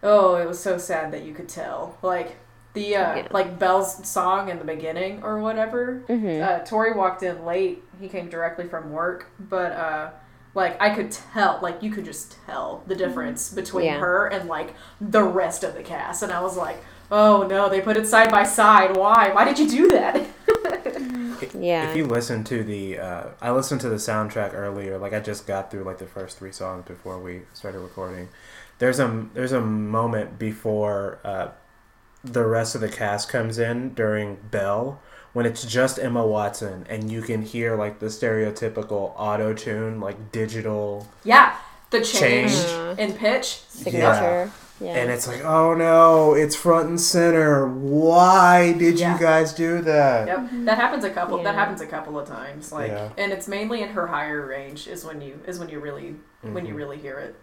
oh 0.04 0.36
it 0.36 0.48
was 0.48 0.60
so 0.60 0.78
sad 0.78 1.12
that 1.12 1.24
you 1.24 1.34
could 1.34 1.50
tell 1.50 1.98
like 2.02 2.38
the 2.74 2.96
uh, 2.96 3.16
Yeah. 3.16 3.28
like 3.32 3.60
Belle's 3.60 4.08
song 4.08 4.50
in 4.50 4.58
the 4.58 4.64
beginning 4.64 5.24
or 5.24 5.40
whatever. 5.40 6.04
Mm-hmm. 6.08 6.42
Uh, 6.44 6.60
Tori 6.66 6.94
walked 6.94 7.22
in 7.22 7.44
late. 7.46 7.84
He 8.00 8.08
came 8.08 8.30
directly 8.30 8.66
from 8.68 8.92
work, 8.92 9.28
but 9.40 9.74
uh, 9.74 10.10
like 10.56 10.82
I 10.82 10.90
could 10.96 11.12
tell, 11.12 11.60
like 11.62 11.84
you 11.84 11.92
could 11.92 12.06
just 12.06 12.38
tell 12.46 12.84
the 12.88 12.96
difference 12.96 13.54
between 13.54 13.86
Yeah. 13.86 14.00
her 14.00 14.28
and 14.28 14.48
like 14.48 14.74
the 15.02 15.24
rest 15.24 15.64
of 15.66 15.74
the 15.74 15.84
cast, 15.84 16.24
and 16.24 16.32
I 16.32 16.42
was 16.42 16.56
like, 16.56 16.78
oh 17.12 17.46
no, 17.46 17.68
they 17.68 17.82
put 17.82 17.98
it 17.98 18.08
side 18.08 18.32
by 18.32 18.44
side. 18.44 18.96
Why? 18.96 19.32
Why 19.34 19.44
did 19.44 19.60
you 19.60 19.68
do 19.70 19.88
that? 19.90 20.26
Yeah. 21.58 21.90
If 21.90 21.98
you 21.98 22.06
listen 22.06 22.44
to 22.46 22.64
the, 22.64 23.00
uh, 23.00 23.24
I 23.42 23.52
listened 23.52 23.82
to 23.82 23.90
the 23.90 23.96
soundtrack 23.96 24.54
earlier. 24.54 24.98
Like 25.00 25.14
I 25.14 25.20
just 25.20 25.48
got 25.48 25.72
through 25.72 25.84
like 25.84 25.98
the 25.98 26.06
first 26.06 26.38
three 26.38 26.52
songs 26.52 26.86
before 26.88 27.20
we 27.20 27.42
started 27.54 27.80
recording. 27.80 28.30
There's 28.82 29.00
a 29.00 29.28
there's 29.36 29.52
a 29.52 29.62
moment 29.62 30.40
before 30.40 31.20
uh, 31.24 31.50
the 32.24 32.44
rest 32.48 32.74
of 32.74 32.82
the 32.82 32.90
cast 32.90 33.30
comes 33.30 33.60
in 33.60 33.94
during 33.94 34.38
Belle 34.50 35.00
when 35.34 35.46
it's 35.46 35.64
just 35.64 36.00
Emma 36.00 36.26
Watson 36.26 36.88
and 36.90 37.12
you 37.12 37.22
can 37.22 37.44
hear 37.44 37.76
like 37.76 38.00
the 38.00 38.08
stereotypical 38.08 39.14
auto 39.16 39.54
tune 39.54 40.00
like 40.00 40.32
digital 40.32 41.08
Yeah, 41.24 41.56
the 41.92 42.02
change 42.02 42.54
Change. 42.56 42.98
in 43.00 43.14
pitch. 43.14 43.62
Signature. 43.70 44.52
Yeah. 44.80 44.96
and 44.96 45.12
it's 45.12 45.28
like 45.28 45.46
oh 45.46 45.76
no 45.76 46.34
it's 46.34 46.56
front 46.56 46.90
and 46.90 47.00
center 47.00 47.68
why 47.68 48.74
did 48.74 49.00
Yeah. 49.00 49.14
you 49.14 49.20
guys 49.20 49.54
do 49.54 49.80
that 49.84 50.26
Yep, 50.28 50.50
that 50.66 50.78
happens 50.80 51.04
a 51.04 51.12
couple. 51.12 51.44
That 51.44 51.54
happens 51.54 51.82
a 51.82 51.86
couple 51.86 52.18
of 52.18 52.28
times. 52.28 52.72
Like, 52.72 52.90
Yeah. 52.90 53.10
and 53.16 53.32
it's 53.32 53.48
mainly 53.48 53.84
in 53.84 53.90
her 53.90 54.08
higher 54.08 54.44
range 54.44 54.88
is 54.88 55.06
when 55.06 55.22
you 55.22 55.40
is 55.46 55.60
when 55.60 55.70
you 55.70 55.80
really 55.80 56.16
when 56.42 56.66
you 56.66 56.74
Mhm. 56.74 56.78
really 56.78 56.98
hear 56.98 57.20
it. 57.20 57.36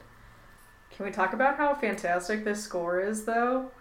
Can 0.99 1.07
we 1.07 1.13
talk 1.13 1.33
about 1.33 1.57
how 1.57 1.75
fantastic 1.77 2.45
this 2.45 2.61
score 2.63 3.01
is, 3.01 3.25
though? 3.25 3.71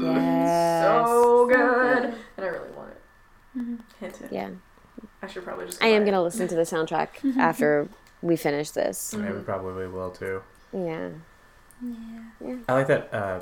Yes. 0.00 1.06
So 1.06 1.46
good, 1.46 2.04
and 2.04 2.14
I 2.38 2.48
really 2.48 2.70
want 2.70 2.90
it. 2.90 3.58
Mhm. 3.58 3.78
Hint, 4.00 4.16
hint. 4.16 4.32
Yeah. 4.32 4.48
I 5.22 5.26
should 5.26 5.44
probably 5.44 5.66
just. 5.66 5.82
I 5.82 5.88
am 5.88 6.04
gonna 6.06 6.22
listen 6.22 6.48
to 6.48 6.54
the 6.54 6.62
soundtrack 6.62 7.08
after 7.38 7.88
we 8.22 8.36
finish 8.36 8.70
this. 8.70 9.14
Yeah, 9.16 9.32
we 9.32 9.40
probably 9.40 9.86
will 9.86 10.10
too 10.10 10.42
Yeah. 10.72 11.10
Yeah. 11.82 12.56
I 12.68 12.72
like 12.72 12.86
that 12.88 13.12
uh, 13.12 13.40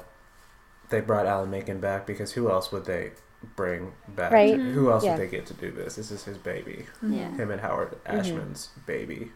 they 0.90 1.00
brought 1.00 1.26
Alan 1.26 1.50
Menken 1.50 1.78
back 1.80 2.06
because 2.06 2.32
who 2.32 2.50
else 2.50 2.72
would 2.72 2.84
they 2.84 3.12
bring 3.56 3.92
back? 4.08 4.32
Right. 4.32 4.56
to- 4.56 4.72
who 4.72 4.90
else 4.90 5.04
Yeah. 5.04 5.12
would 5.16 5.20
they 5.20 5.30
get 5.30 5.46
to 5.46 5.54
do 5.54 5.70
this? 5.70 5.94
This 5.96 6.10
is 6.10 6.24
his 6.24 6.36
baby. 6.38 6.86
Yeah. 7.02 7.30
Him 7.36 7.50
and 7.52 7.60
Howard 7.60 7.96
Mm-hmm. 8.04 8.18
Ashman's 8.18 8.70
baby. 8.86 9.30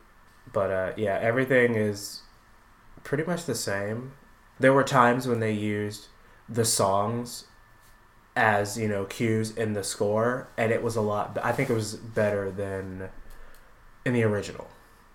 But 0.53 0.71
uh, 0.73 0.93
yeah, 0.97 1.19
everything 1.23 1.77
is 1.77 2.21
pretty 3.05 3.25
much 3.25 3.45
the 3.45 3.55
same. 3.55 4.13
There 4.59 4.73
were 4.73 4.85
times 4.85 5.27
when 5.27 5.41
they 5.41 5.53
used 5.53 6.07
the 6.49 6.65
songs 6.65 7.45
as 8.35 8.79
you 8.79 8.89
know 8.89 9.05
cues 9.05 9.51
in 9.51 9.75
the 9.75 9.85
score, 9.85 10.49
and 10.57 10.73
it 10.73 10.83
was 10.83 10.97
a 10.97 11.01
lot. 11.01 11.37
I 11.43 11.53
think 11.53 11.71
it 11.71 11.75
was 11.75 11.95
better 11.95 12.51
than 12.51 13.11
in 14.05 14.15
the 14.15 14.23
original. 14.25 14.69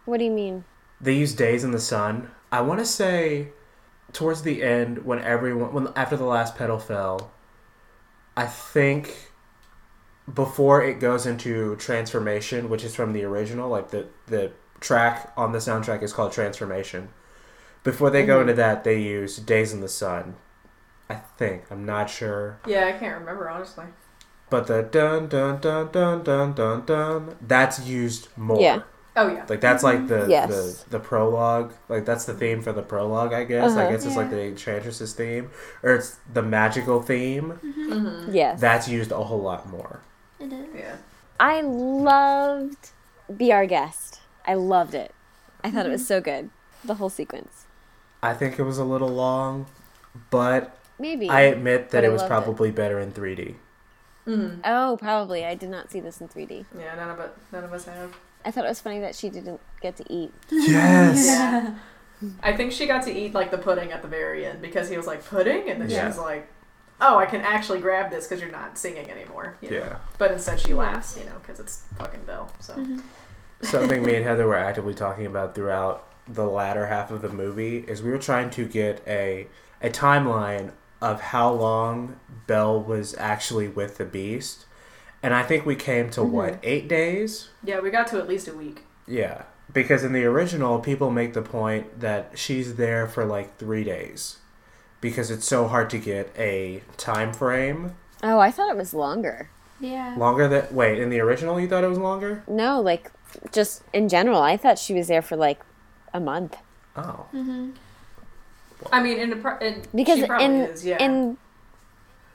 What 0.06 0.20
do 0.20 0.26
you 0.26 0.32
mean? 0.32 0.66
They 1.02 1.14
used 1.14 1.38
"Days 1.38 1.64
in 1.64 1.72
the 1.72 1.80
Sun." 1.80 2.32
I 2.52 2.62
want 2.62 2.80
to 2.80 2.86
say 2.86 3.50
towards 4.14 4.44
the 4.44 4.64
end 4.64 5.06
when 5.06 5.20
everyone 5.20 5.74
when 5.74 5.88
after 5.96 6.16
the 6.16 6.26
last 6.26 6.56
petal 6.56 6.80
fell, 6.80 7.32
I 8.36 8.46
think 8.46 9.32
before 10.32 10.84
it 10.84 11.00
goes 11.00 11.26
into 11.26 11.76
transformation, 11.78 12.70
which 12.70 12.84
is 12.84 12.96
from 12.96 13.14
the 13.14 13.24
original, 13.24 13.70
like 13.70 13.90
the 13.90 14.08
the 14.28 14.52
track 14.80 15.34
on 15.36 15.52
the 15.52 15.60
soundtrack 15.60 16.04
is 16.04 16.14
called 16.14 16.32
Transformation. 16.32 17.10
Before 17.88 18.10
they 18.10 18.26
go 18.26 18.38
Mhm. 18.40 18.42
into 18.42 18.54
that, 18.56 18.84
they 18.84 18.98
use 19.00 19.38
"Days 19.38 19.72
in 19.72 19.80
the 19.80 19.88
Sun." 19.88 20.36
I 21.10 21.16
think 21.38 21.64
I'm 21.72 21.86
not 21.86 22.10
sure, 22.10 22.58
Yeah, 22.66 22.86
I 22.88 22.92
can't 22.92 23.18
remember 23.22 23.50
honestly. 23.50 23.86
but 24.50 24.68
the 24.68 24.82
dun 24.84 25.28
dun 25.30 25.60
dun 25.62 25.90
dun 25.94 26.22
dun 26.24 26.52
dun 26.54 26.84
dun 26.86 27.36
that's 27.54 27.80
used 27.80 28.28
more. 28.36 28.60
Yeah. 28.60 28.80
Oh 29.16 29.30
yeah. 29.30 29.46
Like 29.48 29.62
that's 29.62 29.84
like 29.84 30.08
the 30.10 30.26
Yes. 30.28 30.50
the 30.50 30.98
the 30.98 31.00
prologue. 31.00 31.72
Like 31.88 32.04
that's 32.04 32.26
the 32.26 32.34
theme 32.34 32.62
for 32.62 32.74
the 32.74 32.82
prologue, 32.82 33.32
I 33.34 33.46
guess. 33.46 33.72
I 33.72 33.84
Uh-huh. 33.84 33.92
guess 33.92 34.06
it's 34.06 34.18
like 34.18 34.32
the 34.32 34.44
Enchantress's 34.52 35.14
theme, 35.14 35.50
or 35.82 35.92
it's 35.94 36.18
the 36.34 36.44
magical 36.44 37.02
theme. 37.02 37.52
hmm 37.64 38.30
Yes. 38.42 38.60
That's 38.60 38.90
used 38.90 39.12
a 39.14 39.24
whole 39.30 39.42
lot 39.52 39.70
more. 39.70 40.02
It 40.42 40.52
is. 40.52 40.68
Yeah. 40.76 40.96
I 41.40 41.62
loved 41.62 42.90
Be 43.42 43.54
Our 43.54 43.66
Guest. 43.66 44.20
I 44.46 44.56
loved 44.56 44.94
it. 44.94 45.12
I 45.64 45.72
thought 45.72 45.86
it 45.86 45.90
was 45.98 46.06
so 46.06 46.20
good. 46.20 46.50
The 46.84 46.96
whole 46.96 47.10
sequence. 47.10 47.64
I 48.28 48.34
think 48.34 48.60
it 48.60 48.64
was 48.64 48.78
a 48.78 48.84
little 48.84 49.10
long, 49.10 49.66
but 50.30 50.78
Maybe. 51.00 51.30
I 51.30 51.42
admit 51.42 51.92
that 51.92 52.04
it 52.04 52.10
was 52.12 52.22
loved 52.22 52.32
it. 52.32 52.36
probably 52.36 52.72
better 52.72 53.00
in 53.00 53.12
3D. 53.12 53.56
hmm 54.26 54.50
oh, 54.66 54.98
probably. 55.00 55.46
I 55.46 55.56
did 55.56 55.70
not 55.70 55.92
see 55.92 56.00
this 56.00 56.20
in 56.22 56.28
3D. 56.28 56.66
Yeah. 56.78 56.96
None 56.96 57.10
of 57.10 57.20
it. 57.20 57.32
None 57.52 57.64
of 57.64 57.74
us 57.74 57.86
have. 57.86 58.16
I 58.46 58.52
thought 58.52 58.66
it 58.66 58.70
was 58.70 58.82
funny 58.82 59.00
that 59.00 59.16
she 59.16 59.30
didn't 59.30 59.60
get 59.82 59.96
to 59.98 60.06
eat. 60.12 60.32
Yes. 60.52 61.26
Yeah. 61.26 61.76
I 62.42 62.56
think 62.56 62.72
she 62.72 62.88
got 62.88 63.04
to 63.04 63.12
eat 63.12 63.34
like 63.34 63.52
the 63.52 63.58
pudding 63.58 63.92
at 63.92 64.02
the 64.02 64.08
very 64.08 64.46
end 64.46 64.62
because 64.62 64.90
he 64.90 64.98
was 64.98 65.06
like 65.06 65.24
pudding, 65.26 65.70
and 65.70 65.82
then 65.82 65.90
Yeah. 65.90 66.02
she 66.02 66.08
was 66.08 66.18
like, 66.18 66.48
"Oh, 67.00 67.18
I 67.20 67.28
can 67.28 67.42
actually 67.42 67.80
grab 67.80 68.10
this 68.10 68.26
because 68.28 68.42
you're 68.42 68.52
not 68.52 68.78
singing 68.78 69.10
anymore." 69.12 69.56
you 69.62 69.70
know? 69.70 69.78
Yeah. 69.78 69.98
But 70.18 70.32
instead, 70.32 70.60
she 70.60 70.74
laughs, 70.74 71.16
you 71.18 71.26
know, 71.26 71.38
because 71.42 71.60
it's 71.60 71.84
fucking 71.98 72.22
Bill. 72.26 72.50
So. 72.60 72.74
Something 73.62 74.04
me 74.04 74.16
and 74.16 74.24
Heather 74.26 74.48
were 74.48 74.56
actively 74.56 74.94
talking 74.96 75.26
about 75.28 75.54
throughout 75.56 76.08
the 76.28 76.46
latter 76.46 76.88
half 76.88 77.12
of 77.12 77.22
the 77.22 77.30
movie 77.30 77.80
is 77.80 78.02
we 78.02 78.12
were 78.12 78.18
trying 78.18 78.50
to 78.52 78.66
get 78.66 79.04
a 79.08 79.48
a 79.82 79.90
timeline 79.90 80.72
of 81.02 81.22
how 81.22 81.52
long 81.52 82.20
Belle 82.48 82.82
was 82.82 83.16
actually 83.18 83.68
with 83.68 83.98
the 83.98 84.06
Beast, 84.06 84.66
and 85.22 85.34
I 85.34 85.44
think 85.44 85.66
we 85.66 85.76
came 85.76 86.10
to 86.12 86.24
what 86.24 86.54
mm-hmm. 86.54 86.62
eight 86.64 86.88
days. 86.88 87.50
Yeah, 87.64 87.80
we 87.80 87.92
got 87.92 88.08
to 88.08 88.18
at 88.18 88.28
least 88.28 88.48
a 88.48 88.54
week. 88.54 88.84
Yeah, 89.08 89.44
because 89.72 90.04
in 90.04 90.14
the 90.14 90.26
original, 90.26 90.80
people 90.80 91.12
make 91.12 91.34
the 91.34 91.42
point 91.42 92.00
that 92.00 92.32
she's 92.36 92.76
there 92.76 93.08
for 93.08 93.26
like 93.26 93.58
three 93.58 93.84
days, 93.84 94.38
because 95.02 95.30
it's 95.30 95.46
so 95.46 95.68
hard 95.68 95.90
to 95.92 96.00
get 96.00 96.34
a 96.38 96.82
time 96.98 97.34
frame 97.34 97.96
Oh, 98.24 98.40
I 98.40 98.52
thought 98.52 98.70
it 98.70 98.78
was 98.78 98.94
longer. 98.94 99.50
Yeah. 99.80 100.16
longer 100.18 100.48
than. 100.48 100.76
Wait, 100.76 101.00
in 101.00 101.10
the 101.10 101.20
original, 101.20 101.60
you 101.60 101.68
thought 101.68 101.84
it 101.84 101.90
was 101.90 102.00
longer? 102.00 102.44
No, 102.48 102.82
like, 102.82 103.12
just 103.52 103.84
in 103.94 104.10
general, 104.10 104.42
I 104.42 104.58
thought 104.58 104.80
she 104.80 104.94
was 104.94 105.08
there 105.08 105.22
for 105.22 105.36
like 105.36 105.60
a 106.14 106.20
month. 106.20 106.58
Oh, 106.96 107.26
Mm-hmm. 107.34 107.72
I 108.92 109.02
mean, 109.02 109.18
in, 109.18 109.30
the 109.32 109.36
pro- 109.38 109.58
in 109.58 109.84
Because 109.94 110.20
she 110.20 110.26
in 110.26 110.52
is, 110.62 110.86
yeah. 110.86 111.04
in 111.04 111.38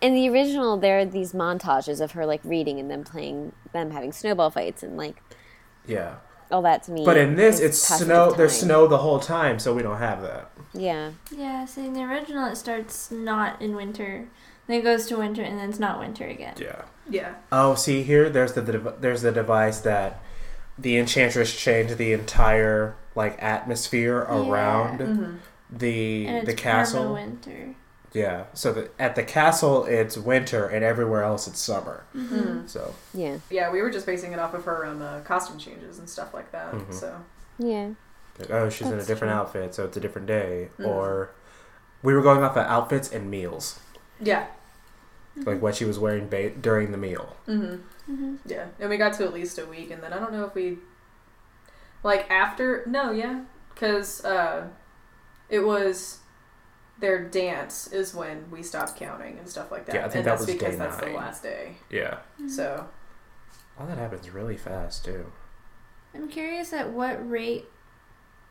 in 0.00 0.14
the 0.14 0.28
original, 0.28 0.76
there 0.76 0.98
are 0.98 1.04
these 1.04 1.32
montages 1.32 2.00
of 2.00 2.12
her 2.12 2.26
like 2.26 2.40
reading 2.42 2.80
and 2.80 2.90
them 2.90 3.04
playing, 3.04 3.52
them 3.72 3.92
having 3.92 4.11
snowball 4.12 4.50
fights 4.50 4.82
and 4.82 4.96
like 4.96 5.22
yeah. 5.87 6.16
all 6.50 6.62
that 6.62 6.82
to 6.85 6.90
me. 6.92 7.04
But 7.04 7.16
in 7.16 7.37
this, 7.37 7.61
it's 7.61 7.78
snow. 7.78 8.32
There's 8.32 8.58
snow 8.58 8.88
the 8.88 8.98
whole 8.98 9.20
time, 9.20 9.61
so 9.61 9.72
we 9.72 9.82
don't 9.82 9.98
have 9.98 10.20
that. 10.22 10.50
Yeah, 10.74 11.12
Yeah, 11.30 11.64
see, 11.66 11.87
in 11.87 11.92
the 11.92 12.02
original, 12.02 12.48
it 12.50 12.56
starts 12.56 13.12
not 13.12 13.62
in 13.62 13.76
winter, 13.76 14.26
then 14.66 14.80
it 14.80 14.82
goes 14.82 15.06
to 15.06 15.18
winter, 15.18 15.42
and 15.42 15.58
then 15.61 15.68
it's 15.70 15.78
not 15.78 16.00
winter 16.00 16.26
again. 16.26 16.54
Yeah. 16.58 16.82
yeah. 17.08 17.35
Oh, 17.52 17.76
see 17.76 18.02
here. 18.02 18.28
There's 18.28 18.54
the 18.54 18.62
dev- 18.62 18.96
there's 19.00 19.22
the 19.22 19.30
device 19.32 19.78
that 19.80 20.20
the 20.76 20.96
enchantress 20.98 21.54
changed 21.54 21.98
the 21.98 22.12
entire 22.12 22.96
like 23.14 23.42
atmosphere 23.42 24.18
around 24.18 25.01
hmm 25.01 25.37
the 25.75 26.27
And 26.27 26.37
it's 26.38 26.46
the 26.46 26.55
castle. 26.55 27.14
winter. 27.14 27.75
Yeah. 28.12 28.44
So 28.53 28.75
the, 28.75 28.90
at 28.98 29.14
the 29.16 29.22
castle 29.22 29.87
it's 29.87 30.18
winter, 30.18 30.66
and 30.66 30.85
everywhere 30.85 31.22
else 31.22 31.46
it's 31.46 31.59
summer. 31.61 32.05
hmm 32.12 32.66
So 32.66 32.94
yeah, 33.14 33.38
Yeah, 33.48 33.70
we 33.70 33.81
were 33.81 33.90
just 33.90 34.05
basing 34.05 34.33
it 34.33 34.38
off 34.38 34.53
of 34.53 34.64
her 34.66 34.85
um, 34.85 35.01
uh, 35.01 35.20
costume 35.20 35.59
changes 35.59 35.98
and 35.98 36.09
stuff 36.11 36.35
like 36.35 36.53
that. 36.53 36.72
Mhm. 36.75 36.92
So 36.92 37.16
yeah. 37.59 37.90
like, 38.38 38.51
oh, 38.51 38.68
she's 38.68 38.88
in 38.88 38.98
a 38.98 39.05
different 39.05 39.33
true. 39.33 39.40
outfit, 39.40 39.75
so 39.75 39.85
it's 39.87 39.96
a 39.96 40.01
different 40.01 40.27
day. 40.27 40.68
Mhm. 40.79 40.87
Or 40.88 41.31
we 42.03 42.12
were 42.14 42.20
going 42.22 42.42
off 42.42 42.57
of 42.57 42.66
outfits 42.66 43.11
and 43.11 43.31
meals, 43.31 43.79
yeah. 44.20 44.46
like 45.46 45.62
what 45.62 45.75
she 45.77 45.85
was 45.87 45.98
wearing 45.98 46.29
ba- 46.29 46.51
during 46.51 46.92
the 46.92 46.98
meal. 46.98 47.37
hmm 47.46 47.77
Mm-hmm. 48.11 48.35
Yeah, 48.44 48.66
and 48.81 48.90
we 48.90 48.96
got 48.98 49.12
to 49.14 49.25
at 49.25 49.33
least 49.33 49.59
a 49.59 49.64
week, 49.64 49.90
and 49.92 50.03
then 50.03 50.12
I 50.12 50.18
don't 50.18 50.33
know 50.33 50.44
if 50.44 50.55
we, 50.57 50.79
like 52.03 52.31
after 52.31 52.85
no, 52.87 53.11
yeah, 53.12 53.43
because 53.75 54.25
uh, 54.25 54.69
it 55.49 55.61
was 55.61 56.19
their 56.99 57.25
dance 57.25 57.88
is 57.88 58.15
when 58.15 58.51
we 58.51 58.62
stopped 58.62 58.97
counting 58.97 59.38
and 59.38 59.49
stuff 59.49 59.71
like 59.71 59.87
that. 59.87 59.94
Yeah, 59.94 60.07
I 60.07 60.09
think 60.09 60.17
and 60.17 60.27
that 60.27 60.31
that's 60.31 60.46
was 60.46 60.55
because 60.55 60.75
day 60.75 60.79
that's 60.79 61.00
nine. 61.00 61.13
the 61.13 61.17
last 61.19 61.42
day. 61.42 61.77
Yeah. 61.90 62.19
So 62.48 62.88
All 63.79 63.87
that 63.87 63.98
happens 63.98 64.31
really 64.31 64.57
fast 64.57 65.05
too. 65.05 65.27
I'm 66.15 66.29
curious 66.29 66.73
at 66.73 66.90
what 66.90 67.29
rate. 67.29 67.67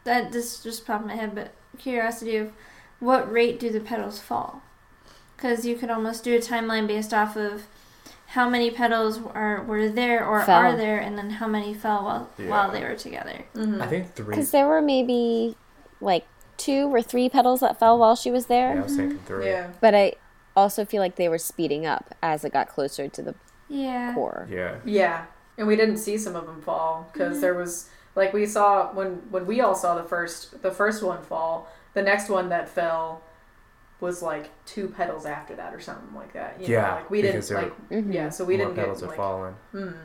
That 0.04 0.32
this 0.32 0.64
just 0.64 0.86
popped 0.88 1.04
in 1.04 1.10
my 1.10 1.16
head, 1.16 1.36
but 1.36 1.54
curiosity 1.78 2.36
of 2.36 2.52
what 3.00 3.32
rate 3.32 3.60
do 3.60 3.72
the 3.72 3.80
petals 3.80 4.20
fall? 4.20 4.64
Because 5.36 5.66
you 5.66 5.76
could 5.76 5.92
almost 5.92 6.24
do 6.24 6.36
a 6.36 6.40
timeline 6.40 6.88
based 6.88 7.14
off 7.14 7.36
of 7.36 7.68
how 8.32 8.50
many 8.50 8.72
petals 8.72 9.20
are 9.34 9.64
were 9.64 9.90
there 9.90 10.26
or 10.26 10.42
Fell. 10.44 10.58
are 10.62 10.76
there, 10.78 10.98
and 10.98 11.18
then 11.18 11.30
how 11.32 11.48
many 11.48 11.74
fell 11.74 12.04
while 12.06 12.30
Yeah. 12.38 12.50
while 12.50 12.72
they 12.72 12.82
were 12.84 12.96
together. 12.96 13.44
mhm. 13.56 13.82
I 13.82 13.88
think 13.88 14.14
three. 14.16 14.36
Because 14.36 14.52
there 14.52 14.68
were 14.68 14.82
maybe 14.82 15.56
like 16.00 16.26
two 16.58 16.94
or 16.94 17.02
three 17.02 17.28
petals 17.30 17.60
that 17.60 17.78
fell 17.80 17.98
while 17.98 18.16
she 18.16 18.32
was 18.32 18.46
there. 18.46 18.74
Yeah, 18.76 18.80
I 18.80 18.84
was 18.84 18.96
thinking 18.96 19.20
three. 19.26 19.48
yeah, 19.48 19.68
But 19.82 19.94
I 19.96 20.14
also 20.56 20.86
feel 20.86 21.02
like 21.02 21.16
they 21.16 21.28
were 21.30 21.38
speeding 21.38 21.86
up 21.86 22.16
as 22.22 22.44
it 22.46 22.52
got 22.54 22.68
closer 22.70 23.08
to 23.08 23.22
the 23.22 23.36
Yeah. 23.68 24.14
core. 24.14 24.48
Yeah. 24.50 24.76
yeah, 24.86 25.26
and 25.58 25.68
we 25.68 25.76
didn't 25.76 25.98
see 25.98 26.18
some 26.18 26.36
of 26.36 26.46
them 26.46 26.62
fall 26.62 27.10
because 27.12 27.42
there 27.42 27.54
was 27.54 27.90
like 28.16 28.32
we 28.34 28.46
saw 28.46 28.92
when 28.94 29.22
when 29.30 29.46
we 29.46 29.60
all 29.62 29.76
saw 29.76 29.96
the 29.96 30.04
first 30.04 30.62
the 30.62 30.72
first 30.72 31.04
one 31.04 31.22
fall. 31.24 31.68
The 31.94 32.02
next 32.02 32.30
one 32.30 32.48
that 32.50 32.70
fell 32.70 33.22
was 34.02 34.22
like 34.22 34.50
two 34.66 34.90
petals 34.90 35.26
after 35.26 35.56
that 35.56 35.74
or 35.74 35.80
something 35.80 36.14
like 36.14 36.34
that. 36.34 36.60
You 36.60 36.68
Yeah, 36.74 36.82
know, 36.82 36.96
like 36.96 37.10
we 37.10 37.22
because 37.22 37.48
didn't 37.48 37.62
there 37.62 37.72
like 38.00 38.06
Mhm. 38.06 38.14
yeah, 38.14 38.30
so 38.30 38.44
we 38.44 38.58
More 38.58 38.66
didn't 38.66 38.76
petals 38.78 39.00
get 39.00 39.04
have 39.04 39.10
like 39.12 39.18
fallen. 39.18 39.56
Mm. 39.74 39.96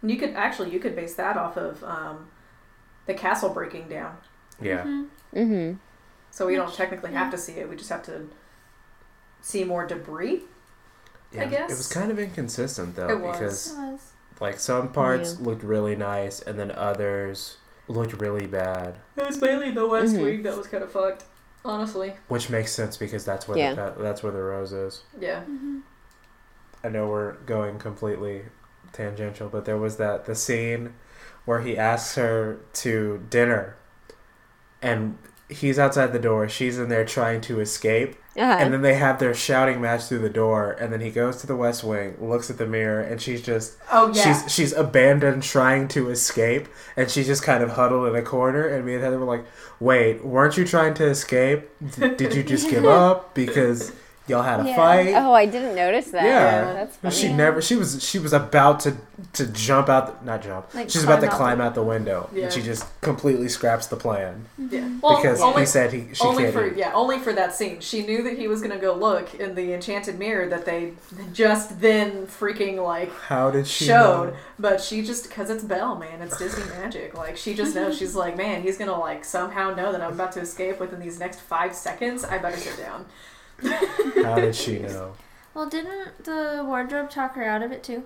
And 0.00 0.10
You 0.10 0.16
could 0.16 0.30
actually 0.30 0.70
you 0.70 0.78
could 0.80 0.96
base 0.96 1.14
that 1.16 1.36
off 1.36 1.56
of 1.58 1.82
um, 1.84 2.28
the 3.06 3.14
castle 3.14 3.50
breaking 3.50 3.88
down. 3.88 4.16
Yeah. 4.60 4.84
Mhm. 4.84 5.06
Mm-hmm. 5.34 5.76
So 6.30 6.46
we 6.46 6.54
don't 6.54 6.72
technically 6.72 7.12
yeah. 7.12 7.18
have 7.24 7.30
to 7.32 7.36
see 7.38 7.52
it. 7.54 7.68
We 7.68 7.76
just 7.76 7.90
have 7.90 8.02
to 8.04 8.28
see 9.40 9.64
more 9.64 9.86
debris. 9.86 10.44
Yeah, 11.32 11.46
guess. 11.46 11.70
it 11.70 11.76
was 11.76 11.88
kind 11.92 12.10
of 12.10 12.18
inconsistent 12.18 12.94
though 12.94 13.08
It 13.08 13.20
was. 13.20 13.36
because 13.38 13.72
It 13.72 13.76
was. 13.92 14.12
like 14.40 14.60
some 14.60 14.92
parts 14.92 15.36
Yeah. 15.38 15.46
looked 15.46 15.62
really 15.64 15.96
nice 15.96 16.40
and 16.40 16.58
then 16.58 16.70
others 16.70 17.56
looked 17.88 18.20
really 18.20 18.46
bad, 18.46 18.98
It 19.16 19.26
was 19.26 19.40
mainly 19.40 19.70
the 19.72 19.86
West 19.86 20.14
Mhm. 20.14 20.22
Wing 20.22 20.42
that 20.44 20.56
was 20.56 20.66
kind 20.68 20.84
of 20.84 20.92
fucked. 20.92 21.24
Honestly. 21.64 22.14
which 22.28 22.50
makes 22.50 22.72
sense 22.72 22.96
because 22.96 23.24
that's 23.24 23.46
where 23.46 23.56
Yeah. 23.56 23.70
the, 23.74 23.76
that, 23.82 23.98
that's 23.98 24.22
where 24.22 24.32
the 24.32 24.42
rose 24.42 24.72
is. 24.72 25.02
Yeah. 25.18 25.40
Mm-hmm. 25.42 25.78
I 26.84 26.88
know 26.88 27.08
we're 27.08 27.34
going 27.46 27.78
completely 27.78 28.42
tangential, 28.92 29.48
but 29.48 29.64
there 29.64 29.78
was 29.78 29.96
that 29.98 30.24
the 30.24 30.34
scene 30.34 30.94
where 31.44 31.60
he 31.60 31.76
asks 31.78 32.16
her 32.16 32.58
to 32.74 33.24
dinner, 33.30 33.76
and 34.80 35.18
he's 35.52 35.78
outside 35.78 36.12
the 36.12 36.18
door. 36.18 36.48
She's 36.48 36.78
in 36.78 36.88
there 36.88 37.04
trying 37.04 37.40
to 37.42 37.60
escape, 37.60 38.16
Uh-huh. 38.36 38.42
and 38.60 38.72
then 38.72 38.82
they 38.82 38.94
have 38.94 39.18
their 39.18 39.34
shouting 39.34 39.80
match 39.80 40.02
through 40.04 40.18
the 40.20 40.28
door. 40.30 40.72
And 40.80 40.92
then 40.92 41.00
he 41.00 41.10
goes 41.10 41.36
to 41.42 41.46
the 41.46 41.56
West 41.56 41.84
Wing, 41.84 42.16
looks 42.20 42.50
at 42.50 42.58
the 42.58 42.66
mirror, 42.66 43.00
and 43.00 43.20
she's 43.20 43.42
just 43.42 43.76
Oh 43.90 44.12
yeah. 44.14 44.22
she's 44.42 44.52
she's 44.52 44.72
abandoned 44.72 45.42
trying 45.42 45.88
to 45.88 46.10
escape, 46.10 46.68
and 46.96 47.10
she's 47.10 47.26
just 47.26 47.42
kind 47.42 47.62
of 47.62 47.70
huddled 47.70 48.08
in 48.08 48.14
a 48.16 48.22
corner. 48.22 48.66
And 48.66 48.84
me 48.84 48.94
and 48.94 49.02
Heather 49.04 49.18
were 49.18 49.26
like, 49.26 49.44
"Wait, 49.80 50.24
weren't 50.24 50.56
you 50.56 50.64
trying 50.64 50.94
to 50.94 51.06
escape? 51.06 51.68
D- 51.96 52.14
did 52.16 52.34
you 52.34 52.42
just 52.42 52.68
give 52.70 52.84
up 53.04 53.34
because 53.34 53.92
y'all 54.28 54.42
had 54.42 54.60
a 54.60 54.64
Yeah. 54.68 54.76
fight?" 54.76 55.14
oh, 55.16 55.32
I 55.32 55.46
didn't 55.46 55.74
notice 55.74 56.10
that. 56.12 56.24
Yeah. 56.24 56.72
that's 56.72 56.96
funny. 56.96 57.14
she 57.14 57.26
Yeah. 57.28 57.36
never. 57.36 57.62
She 57.62 57.76
was. 57.76 58.02
She 58.02 58.18
was 58.18 58.32
about 58.32 58.80
to 58.80 58.96
to 59.34 59.46
jump 59.46 59.88
out. 59.88 60.20
The, 60.20 60.26
not 60.26 60.42
jump. 60.42 60.72
Like 60.74 60.90
She's 60.90 61.04
about 61.04 61.20
to 61.20 61.28
climb 61.28 61.60
out 61.60 61.64
the- 61.64 61.64
out 61.68 61.74
the 61.76 61.82
window, 61.82 62.28
Yeah. 62.32 62.44
and 62.44 62.52
she 62.52 62.60
just 62.62 62.84
completely 63.00 63.48
scraps 63.48 63.86
the 63.86 63.96
plan 63.96 64.46
yeah. 64.58 64.88
Well, 65.00 65.16
because 65.16 65.40
only, 65.40 65.60
he 65.62 65.66
said 65.66 65.92
he 65.92 66.08
she 66.12 66.24
only 66.24 66.44
can't. 66.44 66.54
for 66.54 66.66
eat. 66.66 66.76
yeah, 66.76 66.92
only 66.92 67.18
for 67.18 67.32
that 67.32 67.54
scene. 67.54 67.80
She 67.80 68.04
knew 68.04 68.22
that 68.24 68.36
he 68.36 68.48
was 68.48 68.60
gonna 68.62 68.78
go 68.78 68.94
look 68.94 69.34
in 69.34 69.54
the 69.54 69.72
enchanted 69.74 70.18
mirror 70.18 70.48
that 70.48 70.64
they 70.64 70.92
just 71.32 71.80
then 71.80 72.26
freaking 72.26 72.82
like 72.84 73.14
How 73.28 73.50
did 73.50 73.66
she 73.66 73.84
showed, 73.86 74.30
know? 74.30 74.36
but 74.58 74.80
she 74.80 75.02
just 75.02 75.28
because 75.28 75.50
it's 75.50 75.62
Belle, 75.64 75.96
man, 75.96 76.20
it's 76.20 76.36
Disney 76.36 76.64
magic. 76.80 77.16
Like 77.16 77.36
she 77.36 77.54
just 77.54 77.74
knows. 77.74 77.96
She's 77.98 78.14
like, 78.14 78.36
man, 78.36 78.62
he's 78.62 78.76
gonna 78.78 78.98
like 78.98 79.24
somehow 79.24 79.74
know 79.74 79.92
that 79.92 80.00
I'm 80.00 80.12
about 80.12 80.32
to 80.32 80.40
escape 80.40 80.80
within 80.80 81.00
these 81.00 81.18
next 81.20 81.40
five 81.40 81.74
seconds. 81.74 82.24
I 82.24 82.38
better 82.38 82.56
sit 82.56 82.76
down. 82.78 83.06
How 84.24 84.36
did 84.36 84.54
she 84.54 84.78
know? 84.80 85.14
Well, 85.54 85.68
didn't 85.68 86.24
the 86.24 86.62
wardrobe 86.66 87.10
talk 87.10 87.34
her 87.36 87.44
out 87.44 87.62
of 87.62 87.72
it 87.72 87.82
too? 87.82 88.04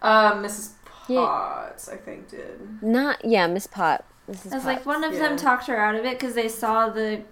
Um, 0.00 0.42
Mrs. 0.44 0.70
Yeah. 1.08 1.20
Potts, 1.20 1.88
I 1.88 1.96
think, 1.96 2.28
did. 2.30 2.82
Not 2.82 3.24
yeah, 3.24 3.46
Miss 3.46 3.66
Pot. 3.66 4.04
Mrs. 4.30 4.52
I 4.52 4.54
was 4.56 4.64
Potts. 4.64 4.64
like, 4.64 4.86
one 4.86 5.02
of 5.04 5.12
Yeah. 5.12 5.18
them 5.20 5.36
talked 5.36 5.66
her 5.66 5.76
out 5.76 5.94
of 5.94 6.04
it 6.04 6.18
because 6.18 6.34
they 6.34 6.48
saw 6.48 6.88
the. 6.88 7.22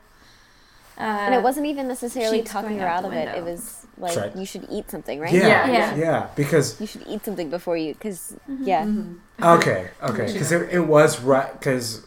Uh, 0.99 1.03
and 1.03 1.35
it 1.35 1.43
wasn't 1.43 1.67
even 1.67 1.89
necessarily 1.89 2.43
talking 2.43 2.79
her 2.79 2.87
out 2.87 3.05
out 3.05 3.11
the 3.11 3.17
of 3.23 3.29
it. 3.29 3.39
It 3.39 3.45
was 3.45 3.87
like 3.97 4.17
Right. 4.17 4.37
you 4.37 4.45
should 4.45 4.67
eat 4.71 4.91
something, 4.91 5.19
right? 5.21 5.33
Yeah, 5.33 5.47
Yeah, 5.47 5.71
yeah, 5.73 5.95
yeah. 5.97 6.27
because 6.37 6.79
You 6.81 6.87
should 6.87 7.05
eat 7.07 7.25
something 7.25 7.49
before 7.49 7.77
you, 7.77 7.95
because 7.95 8.35
Mhm. 8.51 8.59
yeah, 8.67 8.85
Mhm. 8.85 9.19
okay, 9.43 9.91
okay, 10.03 10.27
because 10.33 10.53
it, 10.53 10.69
it 10.73 10.81
was 10.81 11.21
right 11.21 11.53
because 11.59 12.07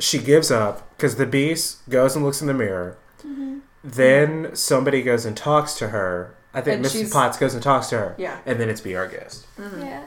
she 0.00 0.18
gives 0.18 0.50
up 0.50 0.88
because 0.96 1.14
the 1.16 1.26
beast 1.26 1.88
goes 1.88 2.16
and 2.16 2.24
looks 2.24 2.40
in 2.40 2.48
the 2.48 2.54
mirror. 2.54 2.96
Mhm. 3.24 3.60
Then 3.84 4.56
somebody 4.56 5.02
goes 5.02 5.24
and 5.26 5.36
talks 5.36 5.74
to 5.74 5.88
her. 5.88 6.34
I 6.54 6.60
think 6.62 6.76
And 6.76 6.84
Mrs. 6.86 6.92
she's- 6.92 7.12
Potts 7.12 7.36
goes 7.36 7.52
and 7.54 7.62
talks 7.62 7.88
to 7.88 7.98
her, 7.98 8.14
Yeah. 8.16 8.38
and 8.46 8.58
then 8.58 8.68
it's 8.70 8.80
be 8.80 8.96
our 8.96 9.06
guest. 9.06 9.46
Mhm. 9.58 9.84
Yeah. 9.84 10.02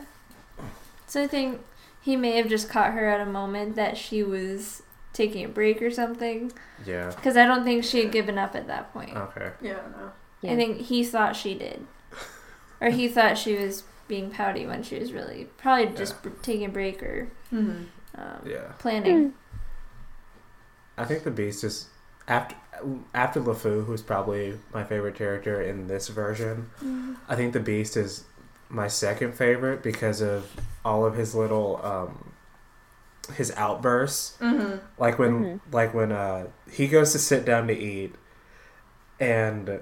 So 1.06 1.22
I 1.24 1.28
think 1.28 1.62
he 2.02 2.16
may 2.16 2.38
have 2.38 2.48
just 2.48 2.70
caught 2.70 2.94
her 2.94 3.08
at 3.08 3.20
a 3.22 3.26
moment 3.26 3.76
that 3.76 3.96
she 3.98 4.24
was 4.24 4.82
taking 5.14 5.46
a 5.46 5.48
break 5.50 5.82
or 5.82 5.92
something. 5.92 6.52
Yeah. 6.86 7.12
Because 7.16 7.38
I 7.38 7.46
don't 7.46 7.64
think 7.64 7.84
she 7.84 8.02
had 8.04 8.12
given 8.12 8.38
up 8.38 8.56
at 8.56 8.68
that 8.68 8.92
point. 8.94 9.16
Okay. 9.16 9.52
Yeah, 9.62 9.74
no. 9.98 10.12
yeah. 10.42 10.54
I 10.54 10.56
think 10.56 10.78
he 10.82 11.04
thought 11.04 11.36
she 11.36 11.54
did. 11.54 11.86
Or 12.82 12.90
he 12.92 13.08
thought 13.08 13.38
she 13.40 13.56
was 13.56 13.84
being 14.08 14.30
pouty 14.30 14.66
when 14.68 14.84
she 14.84 15.00
was 15.00 15.12
really 15.12 15.48
probably 15.58 15.88
just 15.98 16.22
br- 16.22 16.30
taking 16.44 16.66
a 16.66 16.70
break 16.70 17.02
or 17.02 17.28
Mm-hmm. 17.52 17.86
um, 18.22 18.42
Yeah. 18.46 18.72
planning. 18.78 19.34
I 20.98 21.06
think 21.06 21.24
the 21.24 21.32
Beast 21.32 21.64
is 21.64 21.88
after 22.28 22.56
after 23.14 23.40
LeFou, 23.42 23.86
who's 23.86 24.02
probably 24.04 24.60
my 24.74 24.84
favorite 24.84 25.16
character 25.16 25.62
in 25.62 25.88
this 25.88 26.10
version. 26.10 26.70
I 27.28 27.36
think 27.36 27.54
the 27.54 27.60
Beast 27.60 27.98
is 27.98 28.24
my 28.70 28.88
second 28.88 29.34
favorite 29.34 29.82
because 29.82 30.22
of 30.22 30.52
all 30.86 31.06
of 31.06 31.16
his 31.16 31.34
little 31.34 31.80
um, 31.84 32.34
his 33.36 33.52
outbursts. 33.58 34.38
Mm-hmm. 34.40 34.78
Like 35.00 35.18
when 35.18 35.44
Mhm. 35.44 35.60
like 35.72 35.94
when 35.94 36.12
uh, 36.12 36.48
he 36.72 36.88
goes 36.88 37.12
to 37.14 37.20
sit 37.20 37.46
down 37.46 37.68
to 37.68 37.74
eat, 37.74 38.14
and 39.20 39.80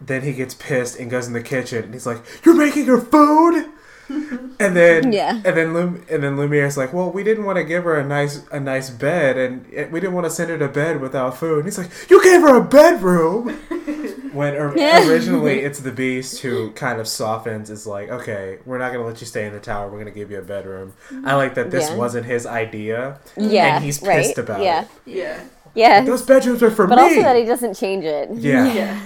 then 0.00 0.22
he 0.22 0.32
gets 0.32 0.54
pissed 0.54 0.98
and 0.98 1.10
goes 1.10 1.26
in 1.26 1.32
the 1.32 1.42
kitchen 1.42 1.84
and 1.84 1.94
he's 1.94 2.06
like, 2.06 2.22
"You're 2.44 2.56
making 2.56 2.86
her 2.86 3.00
food." 3.00 3.66
And 4.60 4.76
then 4.76 5.12
Yeah. 5.12 5.40
and 5.44 5.56
then 5.56 5.74
Lum- 5.74 6.04
and 6.10 6.22
then 6.22 6.36
Lumiere's 6.36 6.76
like, 6.76 6.92
well, 6.92 7.10
we 7.10 7.24
didn't 7.24 7.44
want 7.44 7.56
to 7.58 7.64
give 7.64 7.84
her 7.84 7.96
a 7.98 8.04
nice 8.04 8.42
a 8.52 8.60
nice 8.60 8.88
bed, 8.90 9.36
and 9.36 9.90
we 9.92 9.98
didn't 10.00 10.12
want 10.14 10.26
to 10.26 10.30
send 10.30 10.50
her 10.50 10.58
to 10.58 10.68
bed 10.68 11.00
without 11.00 11.36
food. 11.36 11.56
And 11.58 11.64
he's 11.64 11.78
like, 11.78 11.90
you 12.08 12.22
gave 12.22 12.40
her 12.42 12.56
a 12.56 12.64
bedroom. 12.64 13.48
when 14.32 14.54
or- 14.54 14.76
Yeah. 14.76 15.08
originally 15.08 15.60
it's 15.60 15.80
the 15.80 15.92
Beast 15.92 16.40
who 16.42 16.70
kind 16.72 17.00
of 17.00 17.06
softens, 17.08 17.70
is 17.70 17.86
like, 17.86 18.08
okay, 18.10 18.58
we're 18.66 18.78
not 18.78 18.92
gonna 18.92 19.06
let 19.06 19.20
you 19.20 19.26
stay 19.26 19.46
in 19.46 19.52
the 19.52 19.60
tower. 19.60 19.88
We're 19.90 19.98
gonna 19.98 20.10
give 20.10 20.30
you 20.30 20.38
a 20.38 20.42
bedroom. 20.42 20.92
I 21.24 21.34
like 21.34 21.54
that 21.54 21.70
this 21.70 21.88
Yeah. 21.90 21.96
wasn't 21.96 22.26
his 22.26 22.46
idea, 22.46 23.18
yeah, 23.36 23.76
and 23.76 23.84
he's 23.84 24.00
right? 24.02 24.22
pissed 24.24 24.38
about 24.38 24.60
yeah. 24.62 24.82
it. 24.82 24.88
Yeah. 25.06 25.40
Yeah, 25.76 26.04
Those 26.04 26.22
bedrooms 26.22 26.62
are 26.62 26.70
for 26.70 26.86
but 26.86 26.96
me. 26.98 27.02
also 27.02 27.22
that 27.22 27.36
he 27.36 27.44
doesn't 27.44 27.74
change 27.74 28.04
it. 28.04 28.28
yeah. 28.34 28.72
Yeah. 28.72 29.00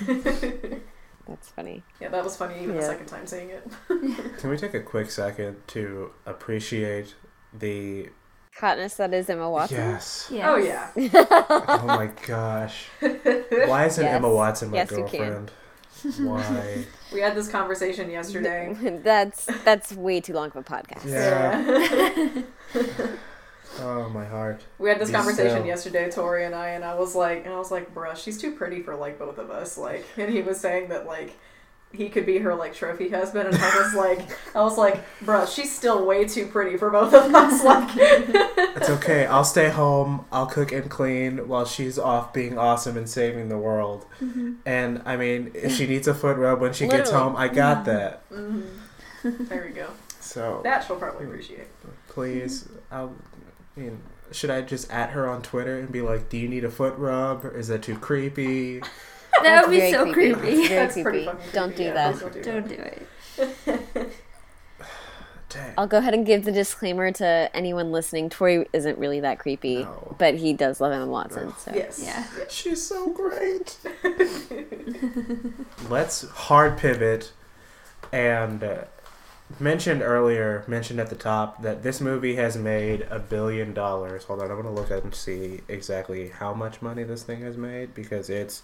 That's 1.29 1.49
funny. 1.51 1.83
yeah, 2.01 2.09
that 2.09 2.25
was 2.25 2.37
funny 2.37 2.63
even 2.63 2.77
the 2.77 2.83
second 2.83 3.07
time 3.07 3.27
seeing 3.27 3.51
it. 3.51 3.67
Can 4.39 4.51
we 4.51 4.57
take 4.57 4.75
a 4.75 4.81
quick 4.81 5.11
second 5.11 5.57
to 5.69 6.11
appreciate 6.27 7.15
the 7.53 8.09
Hotness 8.59 8.97
that 8.97 9.15
is 9.15 9.29
Emma 9.31 9.49
Watson. 9.49 9.77
yes? 9.79 10.29
Oh, 10.33 10.57
yes. 10.57 10.93
Oh, 10.97 11.01
yeah. 11.01 11.23
Oh 11.69 11.85
my 11.87 12.11
gosh. 12.27 12.87
Why 13.01 13.87
isn't 13.87 14.05
Yes. 14.05 14.15
Emma 14.17 14.31
Watson 14.35 14.71
my 14.71 14.79
Yes, 14.79 14.91
girlfriend? 14.91 15.51
Why? 16.19 16.85
We 17.13 17.21
had 17.21 17.35
this 17.37 17.49
conversation 17.49 18.11
yesterday. 18.11 18.75
that's 19.05 19.47
that's 19.65 19.93
way 19.93 20.21
too 20.21 20.33
long 20.33 20.49
of 20.49 20.57
a 20.57 20.63
podcast. 20.63 21.05
Yeah. 21.07 22.43
Oh 23.81 24.09
my 24.09 24.25
heart. 24.25 24.65
We 24.79 24.89
had 24.89 24.99
this 25.01 25.09
Be 25.11 25.15
conversation 25.15 25.51
still. 25.59 25.67
yesterday, 25.67 26.11
Tori 26.11 26.45
and 26.45 26.55
I, 26.55 26.69
and 26.71 26.85
I 26.85 26.95
was 26.95 27.15
like, 27.15 27.45
and 27.45 27.55
I 27.55 27.59
was 27.59 27.71
like, 27.71 27.95
bruh, 27.95 28.17
she's 28.17 28.41
too 28.41 28.53
pretty 28.53 28.83
for 28.83 28.97
like 28.97 29.19
both 29.19 29.39
of 29.39 29.51
us. 29.51 29.77
Like, 29.79 30.05
and 30.17 30.33
he 30.33 30.43
was 30.43 30.59
saying 30.61 30.89
that 30.89 31.07
like 31.07 31.33
he 31.93 32.09
could 32.11 32.27
be 32.27 32.39
her 32.39 32.55
like 32.55 32.75
trophy 32.75 33.09
husband, 33.09 33.49
and 33.49 33.57
I 33.57 33.77
was 33.83 33.95
like, 33.95 34.29
I 34.55 34.61
was 34.63 34.77
like, 34.77 35.03
bruh, 35.21 35.47
she's 35.53 35.75
still 35.75 36.05
way 36.05 36.27
too 36.27 36.47
pretty 36.47 36.77
for 36.77 36.91
both 36.91 37.15
of 37.15 37.35
us. 37.35 37.63
Like, 37.65 37.91
It's 37.97 38.91
okay. 38.91 39.27
I'll 39.27 39.45
stay 39.45 39.69
home. 39.71 40.25
I'll 40.33 40.47
cook 40.47 40.71
and 40.73 40.91
clean 40.91 41.49
while 41.49 41.65
she's 41.65 41.99
off 41.99 42.33
being 42.33 42.59
awesome 42.59 42.97
and 42.97 43.09
saving 43.09 43.49
the 43.49 43.59
world. 43.59 44.07
And 44.67 45.03
I 45.07 45.17
mean, 45.17 45.51
if 45.55 45.73
she 45.77 45.87
needs 45.87 46.09
a 46.09 46.15
foot 46.15 46.37
rub 46.37 46.61
when 46.61 46.73
she 46.73 46.87
gets 46.89 47.11
home, 47.11 47.37
I 47.37 47.49
got 47.49 47.85
that. 47.87 48.29
mhm. 48.31 48.65
there 49.25 49.65
we 49.67 49.73
go. 49.73 49.89
So 50.21 50.61
That 50.65 50.85
she'll 50.85 50.97
probably 50.97 51.25
appreciate. 51.27 51.67
please, 52.09 52.69
I'll, 52.93 53.15
I 53.79 53.81
mean, 53.83 54.01
should 54.33 54.51
I 54.51 54.61
just 54.63 54.91
at 54.91 55.11
her 55.11 55.29
on 55.29 55.41
Twitter 55.43 55.79
and 55.79 55.91
be 55.93 56.01
like, 56.03 56.29
"Do 56.29 56.37
you 56.37 56.49
need 56.49 56.65
a 56.65 56.71
foot 56.71 56.97
rub? 56.99 57.45
Or 57.45 57.57
is 57.57 57.69
that 57.69 57.83
too 57.83 57.97
creepy?" 57.97 58.83
That 59.43 59.63
would 59.69 59.71
be 59.71 59.93
so 59.93 60.13
creepy. 60.13 60.35
creepy. 60.35 60.57
Very 60.57 60.69
That's 60.69 61.01
pretty 61.01 61.25
creepy. 61.27 61.43
Don't 61.53 61.77
do 61.77 61.85
Yeah, 61.85 61.95
that. 61.95 62.19
don't 62.19 62.33
do 62.33 62.43
Don't 62.43 62.69
do 62.69 62.75
it. 62.75 63.07
Dang. 65.51 65.73
I'll 65.79 65.87
go 65.87 65.99
ahead 65.99 66.13
and 66.13 66.27
give 66.27 66.45
the 66.45 66.51
disclaimer 66.53 67.11
to 67.13 67.51
anyone 67.55 67.91
listening. 67.93 68.29
Tori 68.31 68.67
isn't 68.75 68.99
really 68.99 69.21
that 69.21 69.39
creepy, 69.39 69.85
No. 69.85 70.15
but 70.19 70.35
he 70.35 70.53
does 70.53 70.79
love 70.81 70.93
Emma 70.93 71.07
Watson. 71.07 71.55
So 71.57 71.73
Yes. 71.75 72.03
Yeah. 72.05 72.25
She's 72.51 72.85
so 72.85 73.09
great. 73.11 73.79
Let's 75.89 76.29
hard 76.29 76.77
pivot 76.77 77.33
and 78.13 78.63
uh, 78.63 78.85
mentioned 79.59 80.03
earlier, 80.03 80.65
mentioned 80.67 81.01
at 81.01 81.09
the 81.11 81.17
top 81.17 81.63
that 81.63 81.83
this 81.83 82.01
movie 82.01 82.37
has 82.37 82.57
made 82.57 83.03
a 83.11 83.19
billion 83.19 83.73
dollars. 83.75 84.25
Hold 84.25 84.43
on, 84.43 84.51
I'm 84.51 84.57
gonna 84.57 84.73
look 84.75 84.91
at 84.91 85.03
and 85.05 85.15
see 85.15 85.61
exactly 85.69 86.29
how 86.29 86.53
much 86.55 86.83
money 86.83 87.03
this 87.03 87.23
thing 87.23 87.41
has 87.43 87.57
made 87.57 87.95
because 87.95 88.29
it's 88.31 88.63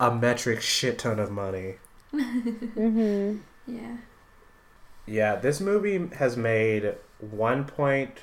a 0.00 0.14
metric 0.14 0.60
shit 0.60 0.98
ton 0.98 1.18
of 1.18 1.30
money. 1.30 1.76
mm-hmm. 2.14 3.38
Yeah. 3.66 3.96
Yeah, 5.06 5.36
this 5.36 5.60
movie 5.60 6.08
has 6.16 6.36
made 6.36 6.94
one 7.20 7.64
point 7.64 8.18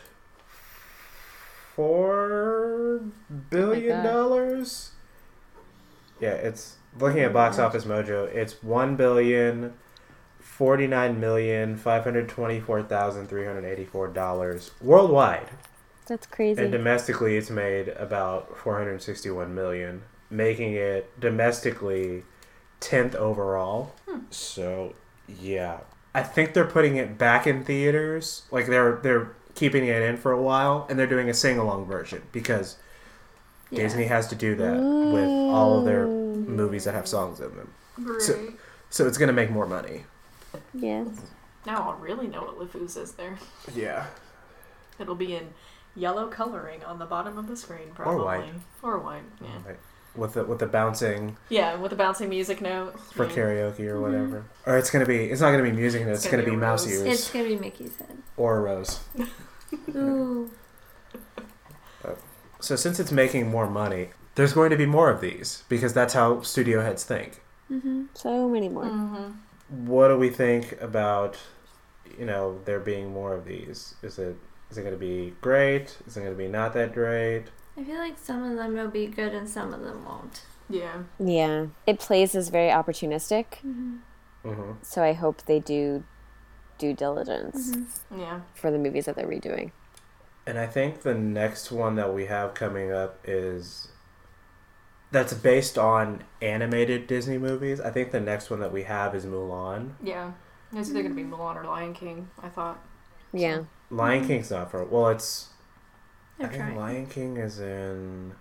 four 1.76 3.02
billion 3.50 4.04
dollars. 4.04 4.92
yeah, 6.20 6.34
it's 6.34 6.76
looking 7.00 7.22
at 7.22 7.34
Box 7.34 7.58
Office 7.60 7.86
Mojo. 7.86 8.28
It's 8.34 8.62
one 8.62 8.96
billion 8.96 9.74
forty 10.62 10.86
nine 10.86 11.20
million 11.20 11.76
five 11.76 12.04
hundred 12.04 12.30
twenty 12.30 12.60
four 12.60 12.84
thousand 12.84 13.26
three 13.26 13.46
hundred 13.46 13.66
eighty 13.66 13.84
four 13.84 14.08
dollars 14.08 14.70
worldwide, 14.80 15.48
that's 16.06 16.28
crazy. 16.28 16.62
and 16.62 16.72
domestically, 16.72 17.36
it's 17.36 17.50
made 17.50 17.88
about 17.90 18.56
four 18.56 18.78
hundred 18.78 19.02
sixty 19.02 19.32
one 19.32 19.56
million, 19.56 20.04
making 20.30 20.74
it 20.74 21.20
domestically 21.20 22.22
tenth 22.80 23.16
overall. 23.16 23.96
Hmm. 24.08 24.20
So 24.30 24.94
Yeah, 25.28 25.80
I 26.14 26.22
think 26.22 26.54
they're 26.54 26.66
putting 26.66 26.98
it 26.98 27.18
back 27.18 27.48
in 27.48 27.64
theaters. 27.64 28.44
Like 28.52 28.68
they're 28.68 28.98
they're 29.02 29.32
keeping 29.56 29.88
it 29.88 30.04
in 30.04 30.16
for 30.16 30.32
a 30.32 30.40
while, 30.42 30.86
and 30.92 31.00
they're 31.00 31.08
doing 31.08 31.28
a 31.28 31.34
sing 31.34 31.58
along 31.58 31.86
version 31.86 32.22
because 32.32 32.78
Yeah. 33.72 33.80
Disney 33.82 34.06
has 34.06 34.28
to 34.28 34.36
do 34.36 34.54
that 34.58 34.78
with 34.78 35.28
all 35.28 35.80
of 35.80 35.86
their 35.86 36.06
movies 36.06 36.84
that 36.84 36.94
have 36.94 37.08
songs 37.08 37.40
in 37.40 37.50
them. 37.58 38.20
So- 38.20 38.54
So 38.92 39.08
it's 39.08 39.18
gonna 39.18 39.34
make 39.34 39.50
more 39.50 39.66
money. 39.66 40.04
Yes. 40.74 41.08
now 41.66 41.90
I'll 41.92 41.98
really 42.00 42.28
know 42.28 42.42
what 42.44 42.60
LeFou's 42.60 42.98
is 42.98 43.14
there. 43.14 43.38
Yeah. 43.76 44.06
It'll 45.00 45.16
be 45.16 45.36
in 45.36 45.50
yellow 45.96 46.28
coloring 46.28 46.84
on 46.84 47.00
the 47.00 47.06
bottom 47.06 47.38
of 47.38 47.48
the 47.48 47.56
screen, 47.58 47.92
probably. 47.96 48.22
Or 48.22 48.26
white. 48.26 48.54
Or 48.84 49.00
white, 49.00 49.24
yeah. 49.42 49.48
Like, 49.66 49.80
with 50.16 50.34
the 50.34 50.44
with 50.44 50.60
the 50.60 50.66
bouncing 50.68 51.38
Yeah, 51.50 51.76
with 51.76 51.92
the 51.92 51.96
bouncing 51.96 52.28
music 52.30 52.60
note. 52.62 53.00
for 53.14 53.26
yeah. 53.28 53.32
karaoke 53.34 53.88
or 53.88 54.02
whatever. 54.02 54.44
Or 54.66 54.78
it's 54.78 54.90
gonna 54.90 55.06
be 55.06 55.26
it's 55.26 55.40
not 55.42 55.52
gonna 55.52 55.64
be 55.64 55.72
music. 55.72 56.02
It's, 56.02 56.26
It's 56.26 56.26
gonna, 56.26 56.44
gonna 56.44 56.52
be 56.54 56.58
be 56.58 56.62
mouse 56.62 56.86
ears 56.88 57.02
It's 57.04 57.32
gonna 57.32 57.46
be 57.46 57.56
Mickey's 57.58 57.96
head. 57.98 58.18
or 58.38 58.58
a 58.58 58.62
rose. 58.62 59.00
Ooh. 59.96 60.52
So 62.60 62.76
since 62.76 63.00
it's 63.00 63.12
making 63.12 63.50
more 63.50 63.68
money, 63.70 64.10
there's 64.36 64.54
going 64.54 64.70
to 64.70 64.78
be 64.78 64.86
more 64.86 65.10
of 65.10 65.20
these 65.20 65.64
because 65.68 65.94
that's 65.94 66.14
how 66.14 66.42
studio 66.42 66.82
heads 66.82 67.04
think. 67.04 67.42
Mm-hmm. 67.72 68.04
So 68.14 68.48
many 68.50 68.70
more. 68.70 68.84
Mm-hmm. 68.86 69.32
What 69.72 70.10
do 70.10 70.18
we 70.18 70.30
think 70.30 70.80
about 70.82 71.38
you 72.20 72.26
know 72.26 72.60
there 72.66 72.80
being 72.80 73.12
more 73.12 73.34
of 73.34 73.46
these? 73.46 73.96
Is 74.04 74.20
it 74.20 74.36
is 74.70 74.78
it 74.78 74.82
going 74.82 74.94
to 74.94 75.00
be 75.00 75.34
great? 75.42 75.98
Is 76.08 76.16
it 76.18 76.22
going 76.22 76.32
to 76.34 76.38
be 76.38 76.48
not 76.48 76.74
that 76.74 76.94
great? 76.94 77.46
I 77.78 77.84
feel 77.84 77.98
like 77.98 78.18
some 78.20 78.44
of 78.44 78.58
them 78.58 78.74
will 78.74 78.90
be 78.90 79.08
good 79.08 79.34
and 79.34 79.48
some 79.50 79.74
of 79.74 79.82
them 79.82 80.06
won't. 80.06 80.44
Yeah. 80.70 81.04
Yeah. 81.20 81.68
It 81.88 82.00
plays 82.00 82.36
as 82.36 82.50
very 82.50 82.70
opportunistic, 82.70 83.46
Mm-hmm. 83.66 83.98
hmm 84.44 84.72
so 84.82 85.02
I 85.04 85.14
hope 85.14 85.44
they 85.44 85.60
do 85.60 86.04
due 86.78 86.94
diligence 86.94 87.72
Mm-hmm. 87.72 88.20
Yeah. 88.20 88.42
for 88.56 88.72
the 88.72 88.78
movies 88.78 89.06
that 89.06 89.16
they're 89.16 89.28
redoing. 89.28 89.72
And 90.48 90.58
I 90.58 90.68
think 90.68 91.02
the 91.04 91.14
next 91.14 91.72
one 91.72 91.96
that 91.96 92.14
we 92.14 92.26
have 92.26 92.54
coming 92.56 92.92
up 92.92 93.20
is 93.26 93.90
that's 95.12 95.34
based 95.34 95.78
on 95.78 96.24
animated 96.42 97.08
Disney 97.08 97.38
movies. 97.38 97.80
I 97.82 97.90
think 97.92 98.12
the 98.12 98.20
next 98.20 98.50
one 98.50 98.60
that 98.62 98.72
we 98.72 98.84
have 98.84 99.14
is 99.14 99.26
Mulan. 99.26 99.92
Yeah. 100.04 100.32
It's 100.74 100.90
either 100.90 101.04
going 101.04 101.16
to 101.16 101.22
be 101.22 101.28
Mulan 101.28 101.58
or 101.58 101.66
Lion 101.66 101.94
King, 101.94 102.30
I 102.42 102.48
thought. 102.50 102.82
Yeah. 103.34 103.64
Lion 103.90 104.26
King's 104.26 104.52
not 104.52 104.72
for 104.72 104.84
well, 104.86 105.10
it's 105.10 105.50
I 106.40 106.44
They're 106.44 106.52
think 106.52 106.64
trying. 106.64 106.78
Lion 106.78 107.06
King 107.08 107.38
is 107.38 107.60
in 107.60 108.34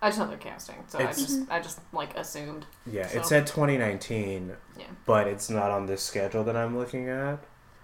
I 0.00 0.08
just 0.10 0.20
know 0.20 0.28
they're 0.28 0.36
casting, 0.36 0.76
so 0.86 0.98
I 0.98 1.02
It's- 1.02 1.18
just 1.20 1.40
mm-hmm. 1.40 1.52
I 1.52 1.60
just 1.60 1.80
like 1.92 2.16
assumed. 2.16 2.66
yeah, 2.86 3.08
So- 3.08 3.18
it 3.18 3.26
said 3.26 3.46
2019, 3.48 4.56
Yeah. 4.78 4.86
but 5.06 5.26
it's 5.26 5.50
not 5.50 5.72
on 5.72 5.86
this 5.86 6.02
schedule 6.04 6.44
that 6.44 6.56
I'm 6.56 6.78
looking 6.78 7.08
at. 7.08 7.40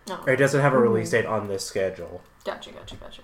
No. 0.06 0.20
Or 0.26 0.30
it 0.30 0.36
doesn't 0.36 0.60
have 0.60 0.72
a 0.72 0.76
mm-hmm. 0.76 0.84
release 0.84 1.10
date 1.10 1.26
on 1.26 1.48
this 1.48 1.64
schedule, 1.66 2.22
Gotcha, 2.44 2.70
gotcha, 2.72 2.96
gotcha. 2.96 3.22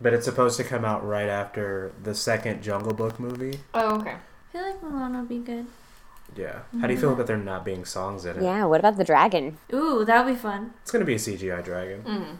But 0.00 0.12
it's 0.14 0.24
supposed 0.24 0.56
to 0.58 0.64
come 0.64 0.84
out 0.84 1.06
right 1.06 1.28
after 1.28 1.92
the 2.02 2.14
second 2.14 2.62
Jungle 2.62 2.94
Book 2.94 3.18
movie. 3.20 3.60
Oh, 3.74 3.96
okay. 4.00 4.12
I 4.14 4.52
feel 4.52 4.62
like 4.62 4.80
Mulan 4.80 5.14
will 5.16 5.24
be 5.26 5.38
good. 5.38 5.66
Yeah. 6.36 6.60
How 6.80 6.86
do 6.86 6.92
you 6.94 7.00
feel 7.00 7.12
about 7.12 7.26
there 7.26 7.36
not 7.36 7.64
being 7.64 7.84
songs 7.84 8.24
in 8.24 8.36
it? 8.36 8.42
Yeah. 8.42 8.64
What 8.66 8.80
about 8.80 8.96
the 8.96 9.04
dragon? 9.04 9.58
Ooh, 9.72 10.04
that 10.04 10.24
would 10.24 10.32
be 10.34 10.38
fun. 10.38 10.72
It's 10.82 10.90
gonna 10.90 11.04
be 11.04 11.14
a 11.14 11.18
CGI 11.18 11.64
dragon. 11.64 12.02
Mm-hmm. 12.02 12.34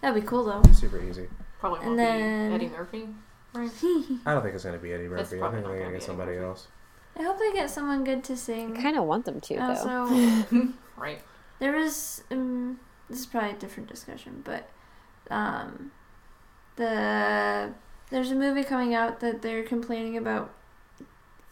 That'd 0.00 0.22
be 0.22 0.26
cool 0.26 0.44
though. 0.44 0.62
Super 0.72 1.00
easy. 1.02 1.26
Probably 1.58 1.80
won't 1.84 1.96
then- 1.96 2.50
be 2.50 2.54
Eddie 2.54 2.68
Murphy. 2.68 3.08
Right. 3.54 3.70
I 4.26 4.34
don't 4.34 4.42
think 4.42 4.54
it's 4.54 4.64
gonna 4.64 4.78
be 4.78 4.92
Eddie 4.92 5.04
It's 5.04 5.10
Murphy. 5.12 5.36
I 5.36 5.38
probably 5.40 5.56
think 5.58 5.66
not 5.66 5.70
they're 5.72 5.78
gonna 5.78 5.78
gonna 5.78 5.92
get 5.92 6.00
be 6.00 6.06
somebody 6.06 6.32
Eddie 6.32 6.44
else. 6.44 6.68
I 7.16 7.22
hope 7.22 7.38
they 7.38 7.52
get 7.52 7.70
someone 7.70 8.02
good 8.04 8.24
to 8.24 8.36
sing. 8.36 8.76
I 8.76 8.82
kind 8.82 8.96
of 8.98 9.04
want 9.04 9.24
them 9.24 9.40
to, 9.40 9.54
though. 9.54 9.62
Also, 9.62 10.68
Right. 10.96 11.20
there 11.60 11.72
was 11.72 12.22
um, 12.32 12.80
this 13.08 13.20
is 13.20 13.26
probably 13.26 13.50
a 13.50 13.54
different 13.54 13.88
discussion, 13.88 14.42
but 14.44 14.68
um, 15.30 15.92
the 16.76 17.72
there's 18.10 18.30
a 18.30 18.34
movie 18.34 18.64
coming 18.64 18.94
out 18.94 19.20
that 19.20 19.42
they're 19.42 19.62
complaining 19.62 20.16
about 20.16 20.52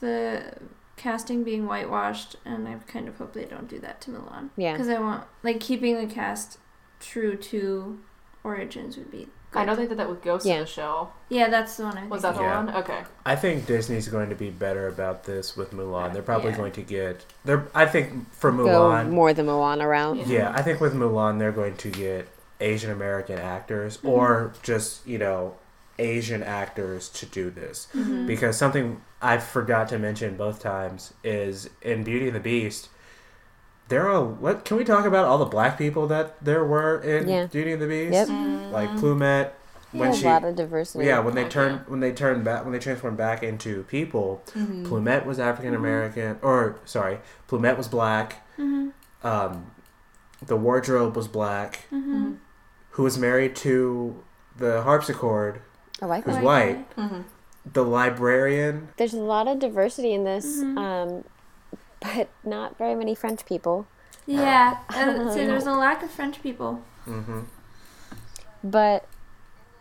the 0.00 0.54
casting 0.96 1.42
being 1.44 1.66
whitewashed, 1.66 2.36
and 2.44 2.68
I 2.68 2.74
kind 2.86 3.08
of 3.08 3.16
hope 3.18 3.32
they 3.32 3.44
don't 3.44 3.68
do 3.68 3.78
that 3.80 4.00
to 4.02 4.10
Mulan. 4.10 4.50
Yeah. 4.56 4.72
Because 4.72 4.88
I 4.88 4.98
want 5.00 5.24
like 5.42 5.60
keeping 5.60 5.96
the 5.96 6.12
cast 6.12 6.58
true 7.00 7.36
to 7.36 7.98
origins 8.44 8.96
would 8.96 9.10
be. 9.10 9.28
I 9.54 9.66
know 9.66 9.76
good. 9.76 9.84
they 9.84 9.88
did 9.90 9.98
that 9.98 10.08
with 10.08 10.22
Ghost 10.22 10.46
Yeah. 10.46 10.54
in 10.54 10.60
the 10.60 10.66
Shell. 10.66 11.12
Yeah, 11.28 11.50
that's 11.50 11.76
the 11.76 11.84
one. 11.84 11.98
I 11.98 12.06
Was 12.06 12.22
think 12.22 12.34
that 12.34 12.38
the 12.40 12.44
Yeah. 12.44 12.64
one? 12.64 12.74
Okay. 12.74 13.02
I 13.26 13.36
think 13.36 13.66
Disney's 13.66 14.08
going 14.08 14.30
to 14.30 14.34
be 14.34 14.48
better 14.48 14.86
about 14.88 15.24
this 15.24 15.56
with 15.58 15.72
Mulan. 15.72 16.14
They're 16.14 16.22
probably 16.22 16.52
Yeah. 16.52 16.56
going 16.56 16.72
to 16.72 16.82
get. 16.82 17.26
They're. 17.44 17.66
I 17.74 17.84
think 17.84 18.32
for 18.32 18.50
Go 18.50 18.64
Mulan. 18.64 19.10
more 19.10 19.34
the 19.34 19.44
Moana 19.44 19.86
around. 19.86 20.18
Yeah. 20.20 20.26
Yeah, 20.26 20.52
I 20.54 20.62
think 20.62 20.80
with 20.80 20.94
Mulan 20.94 21.38
they're 21.38 21.52
going 21.52 21.76
to 21.76 21.90
get 21.90 22.28
Asian 22.62 22.90
American 22.90 23.38
actors 23.38 23.96
Mm-hmm. 23.98 24.08
or 24.08 24.52
just 24.62 25.06
you 25.06 25.18
know 25.18 25.54
Asian 25.98 26.42
actors 26.42 27.08
to 27.10 27.26
do 27.26 27.50
this 27.50 27.88
Mm-hmm. 27.94 28.26
because 28.26 28.56
something 28.56 29.00
I 29.20 29.38
forgot 29.38 29.88
to 29.90 29.98
mention 29.98 30.36
both 30.36 30.60
times 30.60 31.12
is 31.22 31.68
in 31.82 32.02
Beauty 32.04 32.26
and 32.28 32.34
the 32.36 32.40
Beast. 32.40 32.88
There 33.88 34.08
are 34.08 34.24
what 34.24 34.64
can 34.64 34.76
we 34.78 34.84
talk 34.84 35.04
about 35.04 35.26
all 35.26 35.38
the 35.38 35.44
black 35.44 35.76
people 35.76 36.06
that 36.08 36.42
there 36.42 36.64
were 36.64 36.98
in 37.00 37.28
Yeah. 37.28 37.46
Beauty 37.46 37.72
and 37.72 37.82
the 37.82 37.86
Beast? 37.88 38.12
Yep. 38.12 38.72
Like 38.72 38.88
Plumette 38.90 39.50
when 39.92 40.10
Yeah, 40.10 40.16
she 40.18 40.24
a 40.24 40.30
lot 40.30 40.44
of 40.44 40.56
diversity. 40.56 41.04
yeah 41.04 41.18
when 41.18 41.34
they 41.34 41.42
Like, 41.42 41.50
turned 41.52 41.80
when 41.86 42.00
they 42.00 42.12
turned 42.12 42.42
back 42.44 42.64
when 42.64 42.72
they 42.72 42.78
transformed 42.78 43.18
back 43.18 43.42
into 43.42 43.82
people. 43.84 44.42
Mm-hmm. 44.54 44.86
Plumette 44.86 45.26
was 45.26 45.38
African 45.38 45.74
American 45.74 46.38
or 46.42 46.78
sorry, 46.86 47.18
Plumette 47.48 47.76
was 47.76 47.88
black. 47.88 48.46
Mm-hmm. 48.58 48.88
Um, 49.26 49.70
the 50.44 50.56
wardrobe 50.56 51.14
was 51.16 51.28
black 51.28 51.80
Mm-hmm. 51.92 52.32
Who 52.92 53.02
was 53.02 53.18
married 53.18 53.54
to 53.56 54.22
the 54.56 54.82
harpsichord, 54.82 55.60
I 56.00 56.06
like 56.06 56.24
who's 56.24 56.38
white. 56.38 56.94
Mm-hmm. 56.96 57.22
The 57.72 57.84
librarian, 57.84 58.88
There's 58.96 59.14
a 59.14 59.20
lot 59.20 59.46
of 59.46 59.58
diversity 59.60 60.12
in 60.12 60.24
this, 60.24 60.60
Mhm. 60.62 60.78
um, 60.78 61.24
but 62.00 62.28
not 62.44 62.76
very 62.76 62.94
many 62.96 63.14
French 63.14 63.44
people. 63.46 63.86
Yeah, 64.26 64.78
uh, 64.90 65.30
so 65.30 65.34
there's 65.34 65.66
a 65.66 65.72
lack 65.72 66.02
of 66.02 66.10
French 66.10 66.42
people. 66.42 66.82
hmm 67.04 67.40
But 68.64 69.06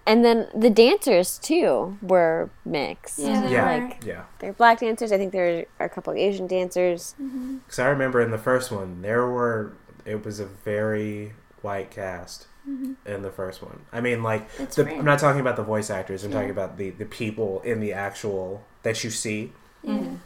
and 0.06 0.26
then 0.26 0.48
the 0.56 0.70
dancers 0.70 1.38
too 1.38 1.98
were 2.02 2.50
mixed. 2.66 3.20
Yeah, 3.20 3.42
they 3.42 3.52
Yeah. 3.52 3.66
were. 3.78 3.84
Like 3.90 4.04
yeah. 4.06 4.24
they're 4.40 4.54
black 4.54 4.80
dancers. 4.80 5.12
I 5.12 5.18
think 5.18 5.32
there 5.32 5.66
are 5.80 5.86
a 5.86 5.90
couple 5.90 6.12
of 6.12 6.18
Asian 6.18 6.48
dancers. 6.48 7.14
Mm-hmm. 7.22 7.58
Because 7.58 7.80
I 7.80 7.88
remember 7.88 8.20
in 8.22 8.32
the 8.32 8.40
first 8.40 8.72
one, 8.72 9.02
there 9.02 9.28
were 9.28 9.74
it 10.06 10.26
was 10.26 10.40
a 10.40 10.46
very 10.46 11.34
white 11.62 11.92
cast 11.92 12.48
Mm-hmm. 12.70 12.94
in 13.08 13.22
the 13.24 13.32
first 13.32 13.64
one. 13.64 13.80
I 13.92 14.02
mean, 14.02 14.22
like 14.22 14.48
the. 14.58 14.88
I'm 14.98 15.04
not 15.06 15.18
talking 15.20 15.42
about 15.42 15.56
the 15.56 15.64
voice 15.64 15.90
actors. 15.90 16.24
I'm 16.24 16.30
Yeah. 16.32 16.38
talking 16.38 16.52
about 16.52 16.78
the 16.78 16.92
the 16.92 17.06
people 17.06 17.62
in 17.62 17.80
the 17.80 17.94
actual 17.94 18.64
that 18.84 19.04
you 19.04 19.10
see. 19.10 19.52
Yeah. 19.84 19.94
Mhm. 19.98 20.18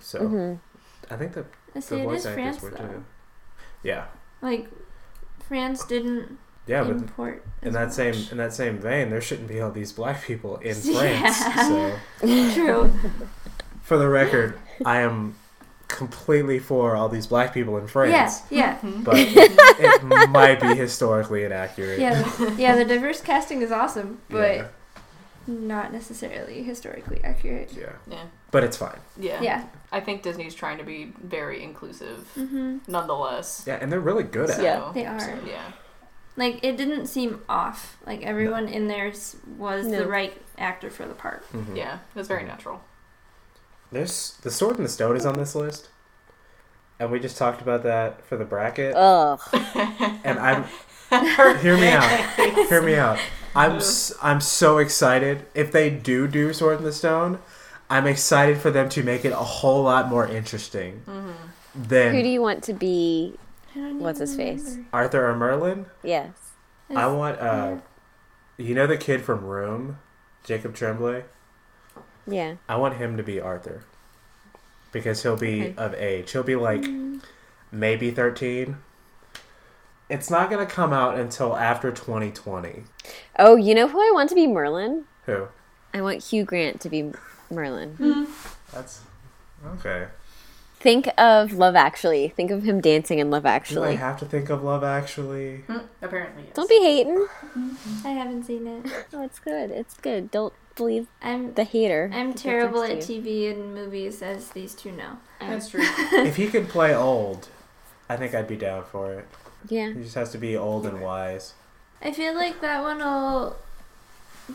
So 0.00 0.26
hmm 0.26 0.54
I 1.10 1.16
think 1.16 1.34
the, 1.34 1.44
I 1.76 1.80
the 1.80 2.02
voice 2.02 2.24
actors 2.24 2.34
France 2.58 2.62
were 2.62 2.70
though. 2.70 2.76
too. 2.88 3.04
Yeah, 3.82 4.06
Like, 4.40 4.68
France 5.48 5.84
didn't 5.84 6.38
yeah, 6.66 6.82
but 6.84 6.92
import. 6.96 7.44
in 7.60 7.68
as 7.68 7.74
that 7.74 7.92
same 7.92 8.14
in 8.30 8.38
that 8.38 8.52
same 8.54 8.78
vein, 8.78 9.10
there 9.10 9.20
shouldn't 9.20 9.48
be 9.48 9.60
all 9.60 9.70
these 9.70 9.92
black 9.92 10.22
people 10.22 10.56
in 10.58 10.76
Yeah. 10.82 11.30
France. 11.32 11.68
So. 11.68 12.54
True. 12.54 12.90
For 13.82 13.98
the 13.98 14.08
record, 14.08 14.58
I 14.86 15.00
am 15.00 15.34
completely 15.92 16.58
for 16.58 16.96
all 16.96 17.08
these 17.08 17.26
black 17.26 17.52
people 17.54 17.76
in 17.78 17.86
France, 17.86 18.42
Yeah, 18.50 18.58
yeah, 18.58 18.76
Mm-hmm. 18.78 19.02
but 19.04 19.14
it 19.18 20.28
might 20.30 20.60
be 20.60 20.74
historically 20.74 21.44
inaccurate. 21.44 22.00
yeah, 22.00 22.22
the- 22.22 22.54
yeah. 22.58 22.74
The 22.76 22.84
diverse 22.84 23.20
casting 23.20 23.62
is 23.62 23.70
awesome, 23.70 24.20
but 24.28 24.56
yeah, 24.56 24.66
not 25.46 25.92
necessarily 25.92 26.62
historically 26.62 27.20
accurate. 27.22 27.72
yeah. 27.78 27.92
Yeah. 28.08 28.24
But 28.50 28.64
it's 28.64 28.76
fine. 28.76 28.98
Yeah. 29.18 29.40
Yeah. 29.42 29.64
I 29.90 30.00
think 30.00 30.22
Disney's 30.22 30.54
trying 30.54 30.78
to 30.78 30.84
be 30.84 31.12
very 31.22 31.62
inclusive, 31.62 32.30
Mm-hmm. 32.36 32.78
nonetheless. 32.88 33.64
Yeah, 33.66 33.78
and 33.80 33.90
they're 33.92 34.00
really 34.00 34.24
good 34.24 34.50
at 34.50 34.56
So, 34.56 34.62
it. 34.62 34.64
Yeah. 34.64 34.90
They 34.94 35.06
are. 35.06 35.20
so, 35.20 35.34
yeah. 35.46 35.72
Like 36.36 36.60
it 36.64 36.76
didn't 36.78 37.06
seem 37.06 37.42
off. 37.48 37.98
Like 38.06 38.22
everyone 38.22 38.66
in 38.68 38.88
there 38.88 39.12
was 39.58 39.86
No. 39.86 39.98
the 39.98 40.06
right 40.06 40.32
actor 40.56 40.88
for 40.90 41.06
the 41.06 41.14
part. 41.14 41.44
Mhm. 41.52 41.76
Yeah. 41.76 41.94
It 42.14 42.18
was 42.18 42.28
very 42.28 42.44
natural. 42.44 42.80
There's 43.92 44.38
the 44.42 44.50
Sword 44.50 44.76
and 44.76 44.84
the 44.84 44.88
Stone 44.90 45.16
is 45.16 45.26
on 45.26 45.34
this 45.34 45.54
list, 45.54 45.88
and 46.98 47.10
we 47.10 47.20
just 47.20 47.36
talked 47.36 47.60
about 47.60 47.82
that 47.82 48.24
for 48.26 48.36
the 48.36 48.44
bracket. 48.44 48.94
Ugh. 48.96 49.38
and 50.24 50.38
I'm 50.38 50.64
hear 51.58 51.76
me 51.76 51.88
out. 51.88 52.68
Hear 52.68 52.82
me 52.82 52.94
out. 52.96 53.18
I'm 53.54 53.72
s- 53.76 54.14
I'm 54.22 54.40
so 54.40 54.78
excited 54.78 55.44
if 55.54 55.70
they 55.72 55.90
do 55.90 56.26
do 56.26 56.52
Sword 56.54 56.78
in 56.78 56.84
the 56.84 56.92
Stone. 56.92 57.38
I'm 57.90 58.06
excited 58.06 58.58
for 58.58 58.70
them 58.70 58.88
to 58.90 59.02
make 59.02 59.26
it 59.26 59.32
a 59.32 59.36
whole 59.36 59.82
lot 59.82 60.08
more 60.08 60.26
interesting 60.26 61.02
Mm-hmm. 61.06 61.32
than 61.88 62.14
Who 62.14 62.22
do 62.22 62.28
you 62.28 62.40
want 62.40 62.62
to 62.64 62.72
be? 62.72 63.34
What's 63.74 64.18
even 64.20 64.28
his 64.28 64.36
face? 64.36 64.78
Arthur 64.92 65.28
or 65.28 65.36
Merlin. 65.36 65.84
Yes. 66.02 66.30
I 66.94 67.06
want 67.08 67.38
uh, 67.40 67.76
you 68.56 68.74
know 68.74 68.86
the 68.86 68.96
kid 68.96 69.22
from 69.22 69.44
Room, 69.44 69.98
Jacob 70.44 70.74
Tremblay. 70.74 71.24
Yeah. 72.26 72.54
I 72.68 72.76
want 72.76 72.96
him 72.96 73.16
to 73.16 73.22
be 73.22 73.40
Arthur 73.40 73.82
because 74.92 75.22
he'll 75.22 75.36
be 75.36 75.62
Okay. 75.62 75.74
of 75.76 75.94
age. 75.94 76.30
He'll 76.32 76.42
be 76.42 76.56
like 76.56 76.82
Mm, 76.82 77.22
maybe 77.70 78.10
thirteen, 78.10 78.76
it's 80.08 80.30
not 80.30 80.50
going 80.50 80.64
to 80.66 80.70
come 80.72 80.92
out 80.92 81.18
until 81.18 81.56
after 81.56 81.90
2020. 81.90 82.84
Oh, 83.38 83.56
you 83.56 83.74
know 83.74 83.88
who 83.88 83.98
I 84.00 84.10
want 84.12 84.28
to 84.28 84.34
be 84.34 84.46
Merlin? 84.46 85.04
Who? 85.26 85.48
I 85.94 86.02
want 86.02 86.22
Hugh 86.24 86.44
Grant 86.44 86.80
to 86.82 86.88
be 86.90 87.12
Merlin. 87.50 88.26
That's 88.72 89.00
okay. 89.78 90.06
Think 90.82 91.08
of 91.16 91.52
Love 91.52 91.76
Actually. 91.76 92.30
Think 92.30 92.50
of 92.50 92.64
him 92.64 92.80
dancing 92.80 93.20
in 93.20 93.30
Love 93.30 93.44
Do 93.68 93.84
I 93.84 93.92
have 93.94 94.18
to 94.18 94.24
think 94.24 94.50
of 94.50 94.64
Love 94.64 94.82
Actually? 94.82 95.58
Hmm, 95.68 95.78
Apparently, 96.02 96.42
yes. 96.46 96.56
Don't 96.56 96.68
be 96.68 96.80
hating. 96.80 97.28
I 98.04 98.08
haven't 98.08 98.42
seen 98.44 98.66
it. 98.66 99.06
Oh, 99.12 99.22
it's 99.22 99.38
good. 99.38 99.70
It's 99.70 99.94
good. 99.94 100.32
Don't 100.32 100.52
believe 100.74 101.06
I'm 101.22 101.54
the 101.54 101.62
hater. 101.62 102.10
I'm 102.12 102.34
terrible 102.34 102.82
at. 102.82 102.98
TV 102.98 103.48
and 103.52 103.72
movies, 103.72 104.22
as 104.22 104.48
these 104.50 104.74
two 104.74 104.90
know. 104.90 105.18
That's 105.38 105.68
true. 105.68 105.82
if 105.84 106.34
he 106.34 106.48
could 106.48 106.68
play 106.68 106.92
old, 106.92 107.48
I 108.08 108.16
think 108.16 108.34
I'd 108.34 108.48
be 108.48 108.56
down 108.56 108.82
for 108.84 109.12
it. 109.12 109.28
Yeah. 109.68 109.92
He 109.92 110.02
just 110.02 110.16
has 110.16 110.32
to 110.32 110.38
be 110.38 110.56
old 110.56 110.84
and 110.84 111.00
wise. 111.00 111.54
I 112.02 112.10
feel 112.10 112.34
like 112.34 112.60
that 112.60 112.82
one 112.82 112.98
will 112.98 113.56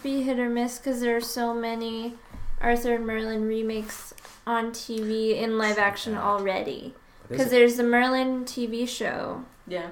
be 0.03 0.23
hit 0.23 0.39
or 0.39 0.49
miss 0.49 0.77
because 0.77 0.99
there 0.99 1.15
are 1.15 1.21
so 1.21 1.53
many 1.53 2.15
Arthur 2.61 2.95
and 2.95 3.05
Merlin 3.05 3.45
remakes 3.47 4.13
on 4.45 4.71
TV 4.71 5.35
in 5.37 5.57
live 5.57 5.77
action 5.77 6.15
already. 6.17 6.93
Because 7.29 7.49
there's 7.51 7.75
the 7.75 7.83
Merlin 7.83 8.45
TV 8.45 8.87
show. 8.87 9.43
Yeah. 9.67 9.89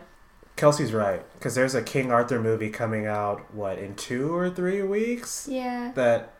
Kelsey's 0.55 0.93
right 0.93 1.21
because 1.33 1.53
there's 1.55 1.75
a 1.75 1.81
King 1.81 2.11
Arthur 2.11 2.39
movie 2.39 2.69
coming 2.69 3.05
out. 3.05 3.53
What 3.53 3.77
in 3.77 3.95
two 3.95 4.33
or 4.33 4.49
three 4.49 4.81
weeks? 4.83 5.47
Yeah. 5.51 5.91
That 5.95 6.31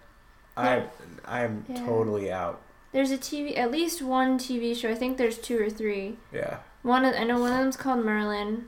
I 0.56 0.84
I'm 1.26 1.66
Yeah. 1.68 1.86
totally 1.86 2.32
out. 2.32 2.62
There's 2.94 3.12
a 3.12 3.18
TV, 3.18 3.58
at 3.58 3.72
least 3.72 4.02
one 4.02 4.38
TV 4.38 4.74
show. 4.74 4.90
I 4.90 4.96
think 4.96 5.18
there's 5.18 5.38
two 5.38 5.62
or 5.62 5.70
three. 5.70 6.18
Yeah. 6.32 6.60
One, 6.82 7.04
of, 7.04 7.14
I 7.14 7.26
know 7.26 7.42
one 7.42 7.52
of 7.52 7.58
them's 7.58 7.76
called 7.76 8.06
Merlin. 8.06 8.68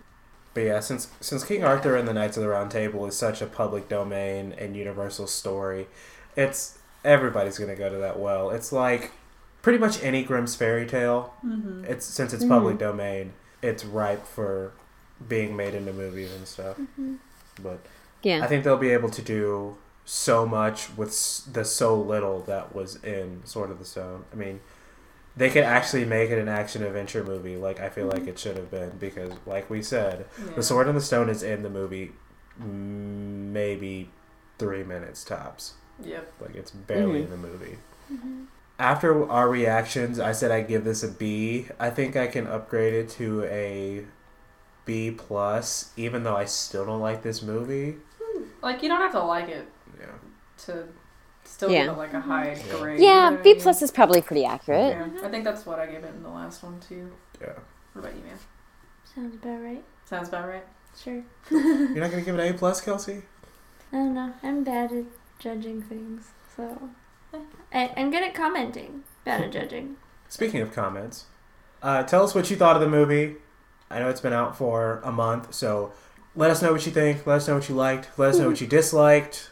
But 0.53 0.61
yeah, 0.63 0.79
since 0.81 1.07
since 1.21 1.45
King 1.45 1.63
Arthur 1.63 1.95
and 1.95 2.05
the 2.07 2.13
Knights 2.13 2.35
of 2.35 2.43
the 2.43 2.49
Round 2.49 2.69
Table 2.69 3.05
is 3.05 3.15
such 3.15 3.41
a 3.41 3.45
public 3.45 3.87
domain 3.87 4.53
and 4.57 4.75
universal 4.75 5.27
story, 5.27 5.87
it's 6.35 6.76
everybody's 7.03 7.57
gonna 7.57 7.75
go 7.75 7.89
to 7.89 7.97
that 7.97 8.19
well. 8.19 8.49
It's 8.49 8.71
like 8.71 9.11
pretty 9.61 9.79
much 9.79 10.01
any 10.03 10.23
Grimm's 10.23 10.55
fairy 10.55 10.85
tale. 10.85 11.33
Mm-hmm. 11.45 11.85
It's 11.85 12.05
since 12.05 12.33
it's 12.33 12.45
public 12.45 12.75
mm-hmm. 12.75 12.85
domain, 12.85 13.33
it's 13.61 13.83
ripe 13.83 14.25
for 14.25 14.71
being 15.27 15.55
made 15.55 15.73
into 15.73 15.93
movies 15.93 16.31
and 16.33 16.47
stuff. 16.47 16.77
Mm-hmm. 16.77 17.15
But 17.61 17.79
Yeah. 18.23 18.43
I 18.43 18.47
think 18.47 18.63
they'll 18.63 18.77
be 18.77 18.91
able 18.91 19.09
to 19.09 19.21
do 19.21 19.77
so 20.05 20.45
much 20.45 20.95
with 20.95 21.09
the 21.51 21.65
so 21.65 21.99
little 21.99 22.41
that 22.41 22.73
was 22.73 23.03
in 23.03 23.41
Sword 23.45 23.71
of 23.71 23.79
the 23.79 23.85
Stone. 23.85 24.25
I 24.31 24.35
mean, 24.35 24.61
they 25.35 25.49
could 25.49 25.63
actually 25.63 26.05
make 26.05 26.29
it 26.29 26.39
an 26.39 26.47
action 26.47 26.83
adventure 26.83 27.23
movie, 27.23 27.57
like 27.57 27.79
I 27.79 27.89
feel 27.89 28.07
like 28.07 28.21
mm-hmm. 28.21 28.29
it 28.29 28.39
should 28.39 28.57
have 28.57 28.71
been, 28.71 28.91
because, 28.99 29.33
like 29.45 29.69
we 29.69 29.81
said, 29.81 30.25
Yeah. 30.39 30.53
the 30.55 30.63
Sword 30.63 30.87
and 30.87 30.95
the 30.97 31.01
Stone 31.01 31.29
is 31.29 31.43
in 31.43 31.63
the 31.63 31.69
movie 31.69 32.13
maybe 32.59 34.09
three 34.57 34.83
minutes 34.83 35.23
tops. 35.23 35.73
Yep. 36.03 36.33
Like 36.41 36.55
it's 36.55 36.71
barely 36.71 37.21
Mhm. 37.21 37.25
in 37.25 37.29
the 37.31 37.37
movie. 37.37 37.77
After 38.79 39.27
our 39.29 39.49
reactions, 39.49 40.19
I 40.19 40.31
said 40.33 40.51
I'd 40.51 40.67
give 40.67 40.83
this 40.83 41.01
a 41.03 41.07
B. 41.07 41.67
I 41.79 41.89
think 41.89 42.15
I 42.15 42.27
can 42.27 42.45
upgrade 42.45 42.93
it 42.93 43.09
to 43.11 43.43
a 43.45 44.05
B 44.85 45.11
plus, 45.11 45.91
even 45.97 46.23
though 46.23 46.35
I 46.37 46.45
still 46.45 46.85
don't 46.85 47.01
like 47.01 47.23
this 47.23 47.41
movie. 47.41 47.97
Like 48.61 48.83
you 48.83 48.89
don't 48.89 49.01
have 49.01 49.11
to 49.13 49.23
like 49.23 49.49
it 49.49 49.67
Yeah. 49.99 50.05
to 50.65 50.87
still 51.43 51.71
Yeah. 51.71 51.85
give 51.85 51.93
it 51.93 51.97
like 51.97 52.13
a 52.13 52.19
high 52.21 52.53
Yeah. 52.53 52.77
grade. 52.79 52.99
Yeah, 52.99 53.07
you 53.25 53.31
know 53.31 53.35
what 53.37 53.45
mean? 53.45 53.61
plus 53.61 53.81
is 53.81 53.91
probably 53.91 54.21
pretty 54.21 54.45
accurate. 54.45 54.95
Yeah, 54.95 55.25
I 55.25 55.29
think 55.29 55.43
that's 55.43 55.65
what 55.65 55.79
I 55.79 55.87
gave 55.87 56.03
it 56.03 56.13
in 56.15 56.21
the 56.23 56.29
last 56.29 56.61
one 56.63 56.79
too. 56.79 57.11
Yeah. 57.41 57.53
What 57.93 58.01
about 58.05 58.15
you, 58.15 58.21
man? 58.23 58.37
Sounds 59.15 59.35
about 59.35 59.63
right. 59.63 59.83
Sounds 60.05 60.27
about 60.29 60.47
right. 60.47 60.65
Sure. 60.95 61.23
You're 61.49 61.89
not 61.99 62.11
gonna 62.11 62.21
give 62.21 62.35
it 62.37 62.41
an 62.47 62.53
A 62.53 62.57
plus, 62.57 62.79
Kelsey? 62.81 63.23
I 63.91 63.95
don't 63.97 64.13
know. 64.13 64.33
I'm 64.43 64.63
bad 64.63 64.91
at 64.91 65.05
judging 65.39 65.81
things, 65.81 66.31
so 66.55 66.89
I, 67.73 67.91
I'm 67.95 68.11
good 68.11 68.23
at 68.23 68.33
commenting. 68.33 69.03
Bad 69.25 69.41
at 69.41 69.51
judging. 69.51 69.97
Speaking 70.29 70.61
of 70.61 70.73
comments, 70.73 71.25
uh, 71.81 72.03
tell 72.03 72.23
us 72.23 72.35
what 72.35 72.49
you 72.49 72.55
thought 72.55 72.75
of 72.75 72.81
the 72.81 72.89
movie. 72.89 73.35
I 73.89 73.99
know 73.99 74.09
it's 74.09 74.21
been 74.21 74.33
out 74.33 74.57
for 74.57 75.01
a 75.03 75.11
month, 75.11 75.53
so 75.53 75.93
let 76.35 76.51
us 76.51 76.61
know 76.61 76.73
what 76.73 76.85
you 76.85 76.91
think. 76.91 77.25
Let 77.25 77.37
us 77.37 77.47
know 77.47 77.55
what 77.55 77.69
you 77.69 77.75
liked. 77.75 78.17
Let 78.17 78.29
us 78.29 78.39
know 78.39 78.49
what 78.49 78.59
you 78.59 78.67
disliked. 78.79 79.49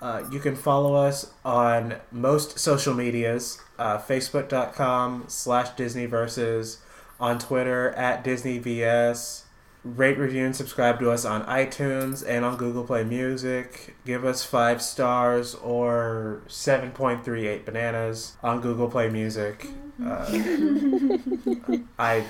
Uh, 0.00 0.22
you 0.30 0.38
can 0.38 0.54
follow 0.56 0.94
us 0.94 1.32
on 1.44 1.96
most 2.12 2.58
social 2.58 2.92
medias 2.92 3.58
uh, 3.78 3.98
facebook.com 3.98 5.24
slash 5.28 5.70
disneyverses 5.70 6.78
on 7.18 7.38
twitter 7.38 7.90
at 7.92 8.24
disneyvs 8.24 9.43
rate 9.84 10.16
review 10.18 10.44
and 10.44 10.56
subscribe 10.56 10.98
to 10.98 11.10
us 11.10 11.24
on 11.26 11.44
itunes 11.44 12.24
and 12.26 12.44
on 12.44 12.56
google 12.56 12.84
play 12.84 13.04
music 13.04 13.94
give 14.06 14.24
us 14.24 14.42
five 14.44 14.80
stars 14.80 15.54
or 15.56 16.40
7.38 16.48 17.64
bananas 17.64 18.36
on 18.42 18.60
google 18.62 18.88
play 18.88 19.10
music 19.10 19.66
uh, 20.04 20.26
i 21.98 22.24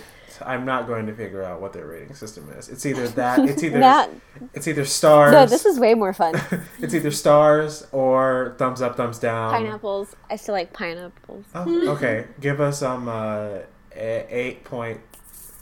i'm 0.44 0.64
not 0.64 0.88
going 0.88 1.06
to 1.06 1.14
figure 1.14 1.44
out 1.44 1.60
what 1.60 1.72
their 1.72 1.86
rating 1.86 2.12
system 2.12 2.50
is 2.58 2.68
it's 2.68 2.84
either 2.84 3.06
that 3.06 3.38
it's 3.48 3.62
either 3.62 3.78
That, 3.78 4.10
it's 4.52 4.66
either 4.66 4.84
stars 4.84 5.32
no, 5.32 5.46
this 5.46 5.64
is 5.64 5.78
way 5.78 5.94
more 5.94 6.12
fun. 6.12 6.34
it's 6.80 6.92
either 6.92 7.12
stars 7.12 7.86
or 7.92 8.56
thumbs 8.58 8.82
up, 8.82 8.96
thumbs 8.96 9.20
down. 9.20 9.52
Pineapples. 9.52 10.16
I 10.28 10.34
still 10.36 10.54
like 10.54 10.72
pineapples. 10.72 11.44
Oh, 11.54 11.90
okay. 11.92 12.26
Give 12.40 12.60
us 12.60 12.82
um 12.82 13.08
uh 13.08 13.58
eight 13.94 14.64
point 14.64 15.00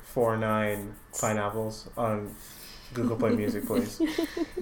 four 0.03 0.39
nine 0.39 0.95
pineapples 1.21 1.89
on 1.97 2.35
Google 2.95 3.17
Play 3.17 3.31
Music, 3.31 3.67
please. 3.67 4.01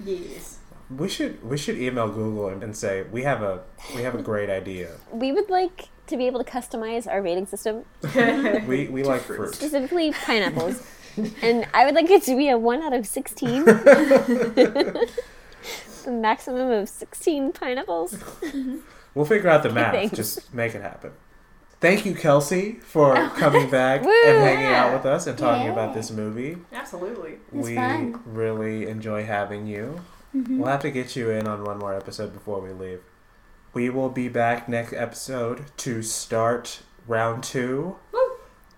Yes. 0.03 0.57
We 0.97 1.07
should 1.07 1.41
we 1.47 1.57
should 1.57 1.77
email 1.77 2.09
Google 2.09 2.47
and, 2.49 2.61
and 2.63 2.75
say 2.75 3.03
we 3.11 3.21
have 3.23 3.41
a 3.43 3.61
we 3.95 4.01
have 4.01 4.13
a 4.15 4.21
great 4.21 4.49
idea. 4.49 4.95
We 5.13 5.31
would 5.31 5.49
like 5.49 5.87
to 6.07 6.17
be 6.17 6.27
able 6.27 6.43
to 6.43 6.49
customize 6.51 7.07
our 7.07 7.21
rating 7.21 7.45
system, 7.45 7.85
We 8.67 8.87
we 8.89 9.03
like 9.03 9.21
fruit. 9.21 9.53
specifically 9.55 10.11
pineapples. 10.11 10.81
and 11.41 11.65
I 11.73 11.85
would 11.85 11.95
like 11.95 12.09
it 12.09 12.23
to 12.23 12.35
be 12.35 12.49
a 12.49 12.57
1 12.57 12.81
out 12.83 12.93
of 12.93 13.05
16. 13.05 13.63
the 13.65 15.07
maximum 16.07 16.71
of 16.71 16.89
16 16.89 17.53
pineapples. 17.53 18.17
We'll 19.13 19.25
figure 19.25 19.49
out 19.49 19.63
the 19.63 19.69
math. 19.71 20.13
Just 20.13 20.53
make 20.53 20.73
it 20.75 20.81
happen. 20.81 21.11
Thank 21.81 22.05
you, 22.05 22.13
Kelsey, 22.13 22.73
for 22.83 23.15
coming 23.31 23.69
back 23.69 24.01
Woo! 24.05 24.11
and 24.11 24.37
hanging 24.43 24.71
out 24.71 24.93
with 24.93 25.05
us 25.05 25.25
and 25.27 25.35
talking 25.37 25.65
Yeah. 25.65 25.71
about 25.73 25.93
this 25.95 26.11
movie. 26.11 26.57
Absolutely. 26.71 27.39
It's 27.53 27.67
we 27.67 27.75
fun. 27.75 28.21
really 28.25 28.87
enjoy 28.87 29.25
having 29.25 29.65
you. 29.65 30.01
Mm-hmm. 30.35 30.59
We'll 30.59 30.69
have 30.71 30.81
to 30.81 30.91
get 30.91 31.15
you 31.15 31.31
in 31.31 31.47
on 31.47 31.63
one 31.63 31.79
more 31.79 31.95
episode 31.95 32.33
before 32.33 32.61
we 32.61 32.69
leave. 32.71 33.01
We 33.73 33.89
will 33.89 34.09
be 34.09 34.27
back 34.29 34.69
next 34.69 34.93
episode 34.93 35.65
to 35.77 36.01
start 36.03 36.81
round 37.07 37.43
two 37.43 37.95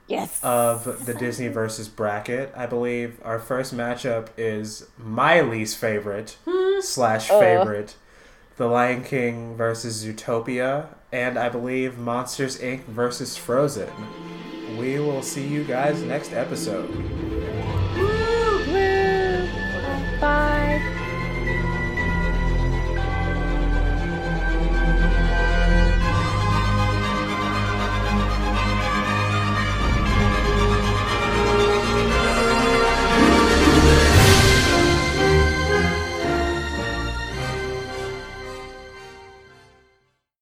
Yes. 0.07 0.39
of 0.43 1.05
the 1.05 1.13
Disney 1.13 1.47
versus 1.49 1.89
bracket. 1.89 2.53
I 2.55 2.67
believe 2.67 3.19
our 3.23 3.39
first 3.39 3.75
matchup 3.75 4.27
is 4.37 4.87
my 4.97 5.41
least 5.41 5.77
favorite 5.77 6.37
slash 6.79 7.29
Oh. 7.29 7.39
favorite, 7.39 7.95
The 8.57 8.67
Lion 8.67 9.03
King 9.03 9.55
versus 9.57 10.05
Zootopia, 10.05 10.87
and 11.13 11.37
I 11.37 11.47
believe 11.47 11.99
Monsters 11.99 12.59
Inc. 12.59 12.83
versus 12.85 13.37
Frozen. 13.37 13.89
We 14.77 14.99
will 14.99 15.21
see 15.21 15.47
you 15.47 15.63
guys 15.63 16.01
next 16.01 16.33
episode. 16.33 16.89
Bye. 20.19 20.52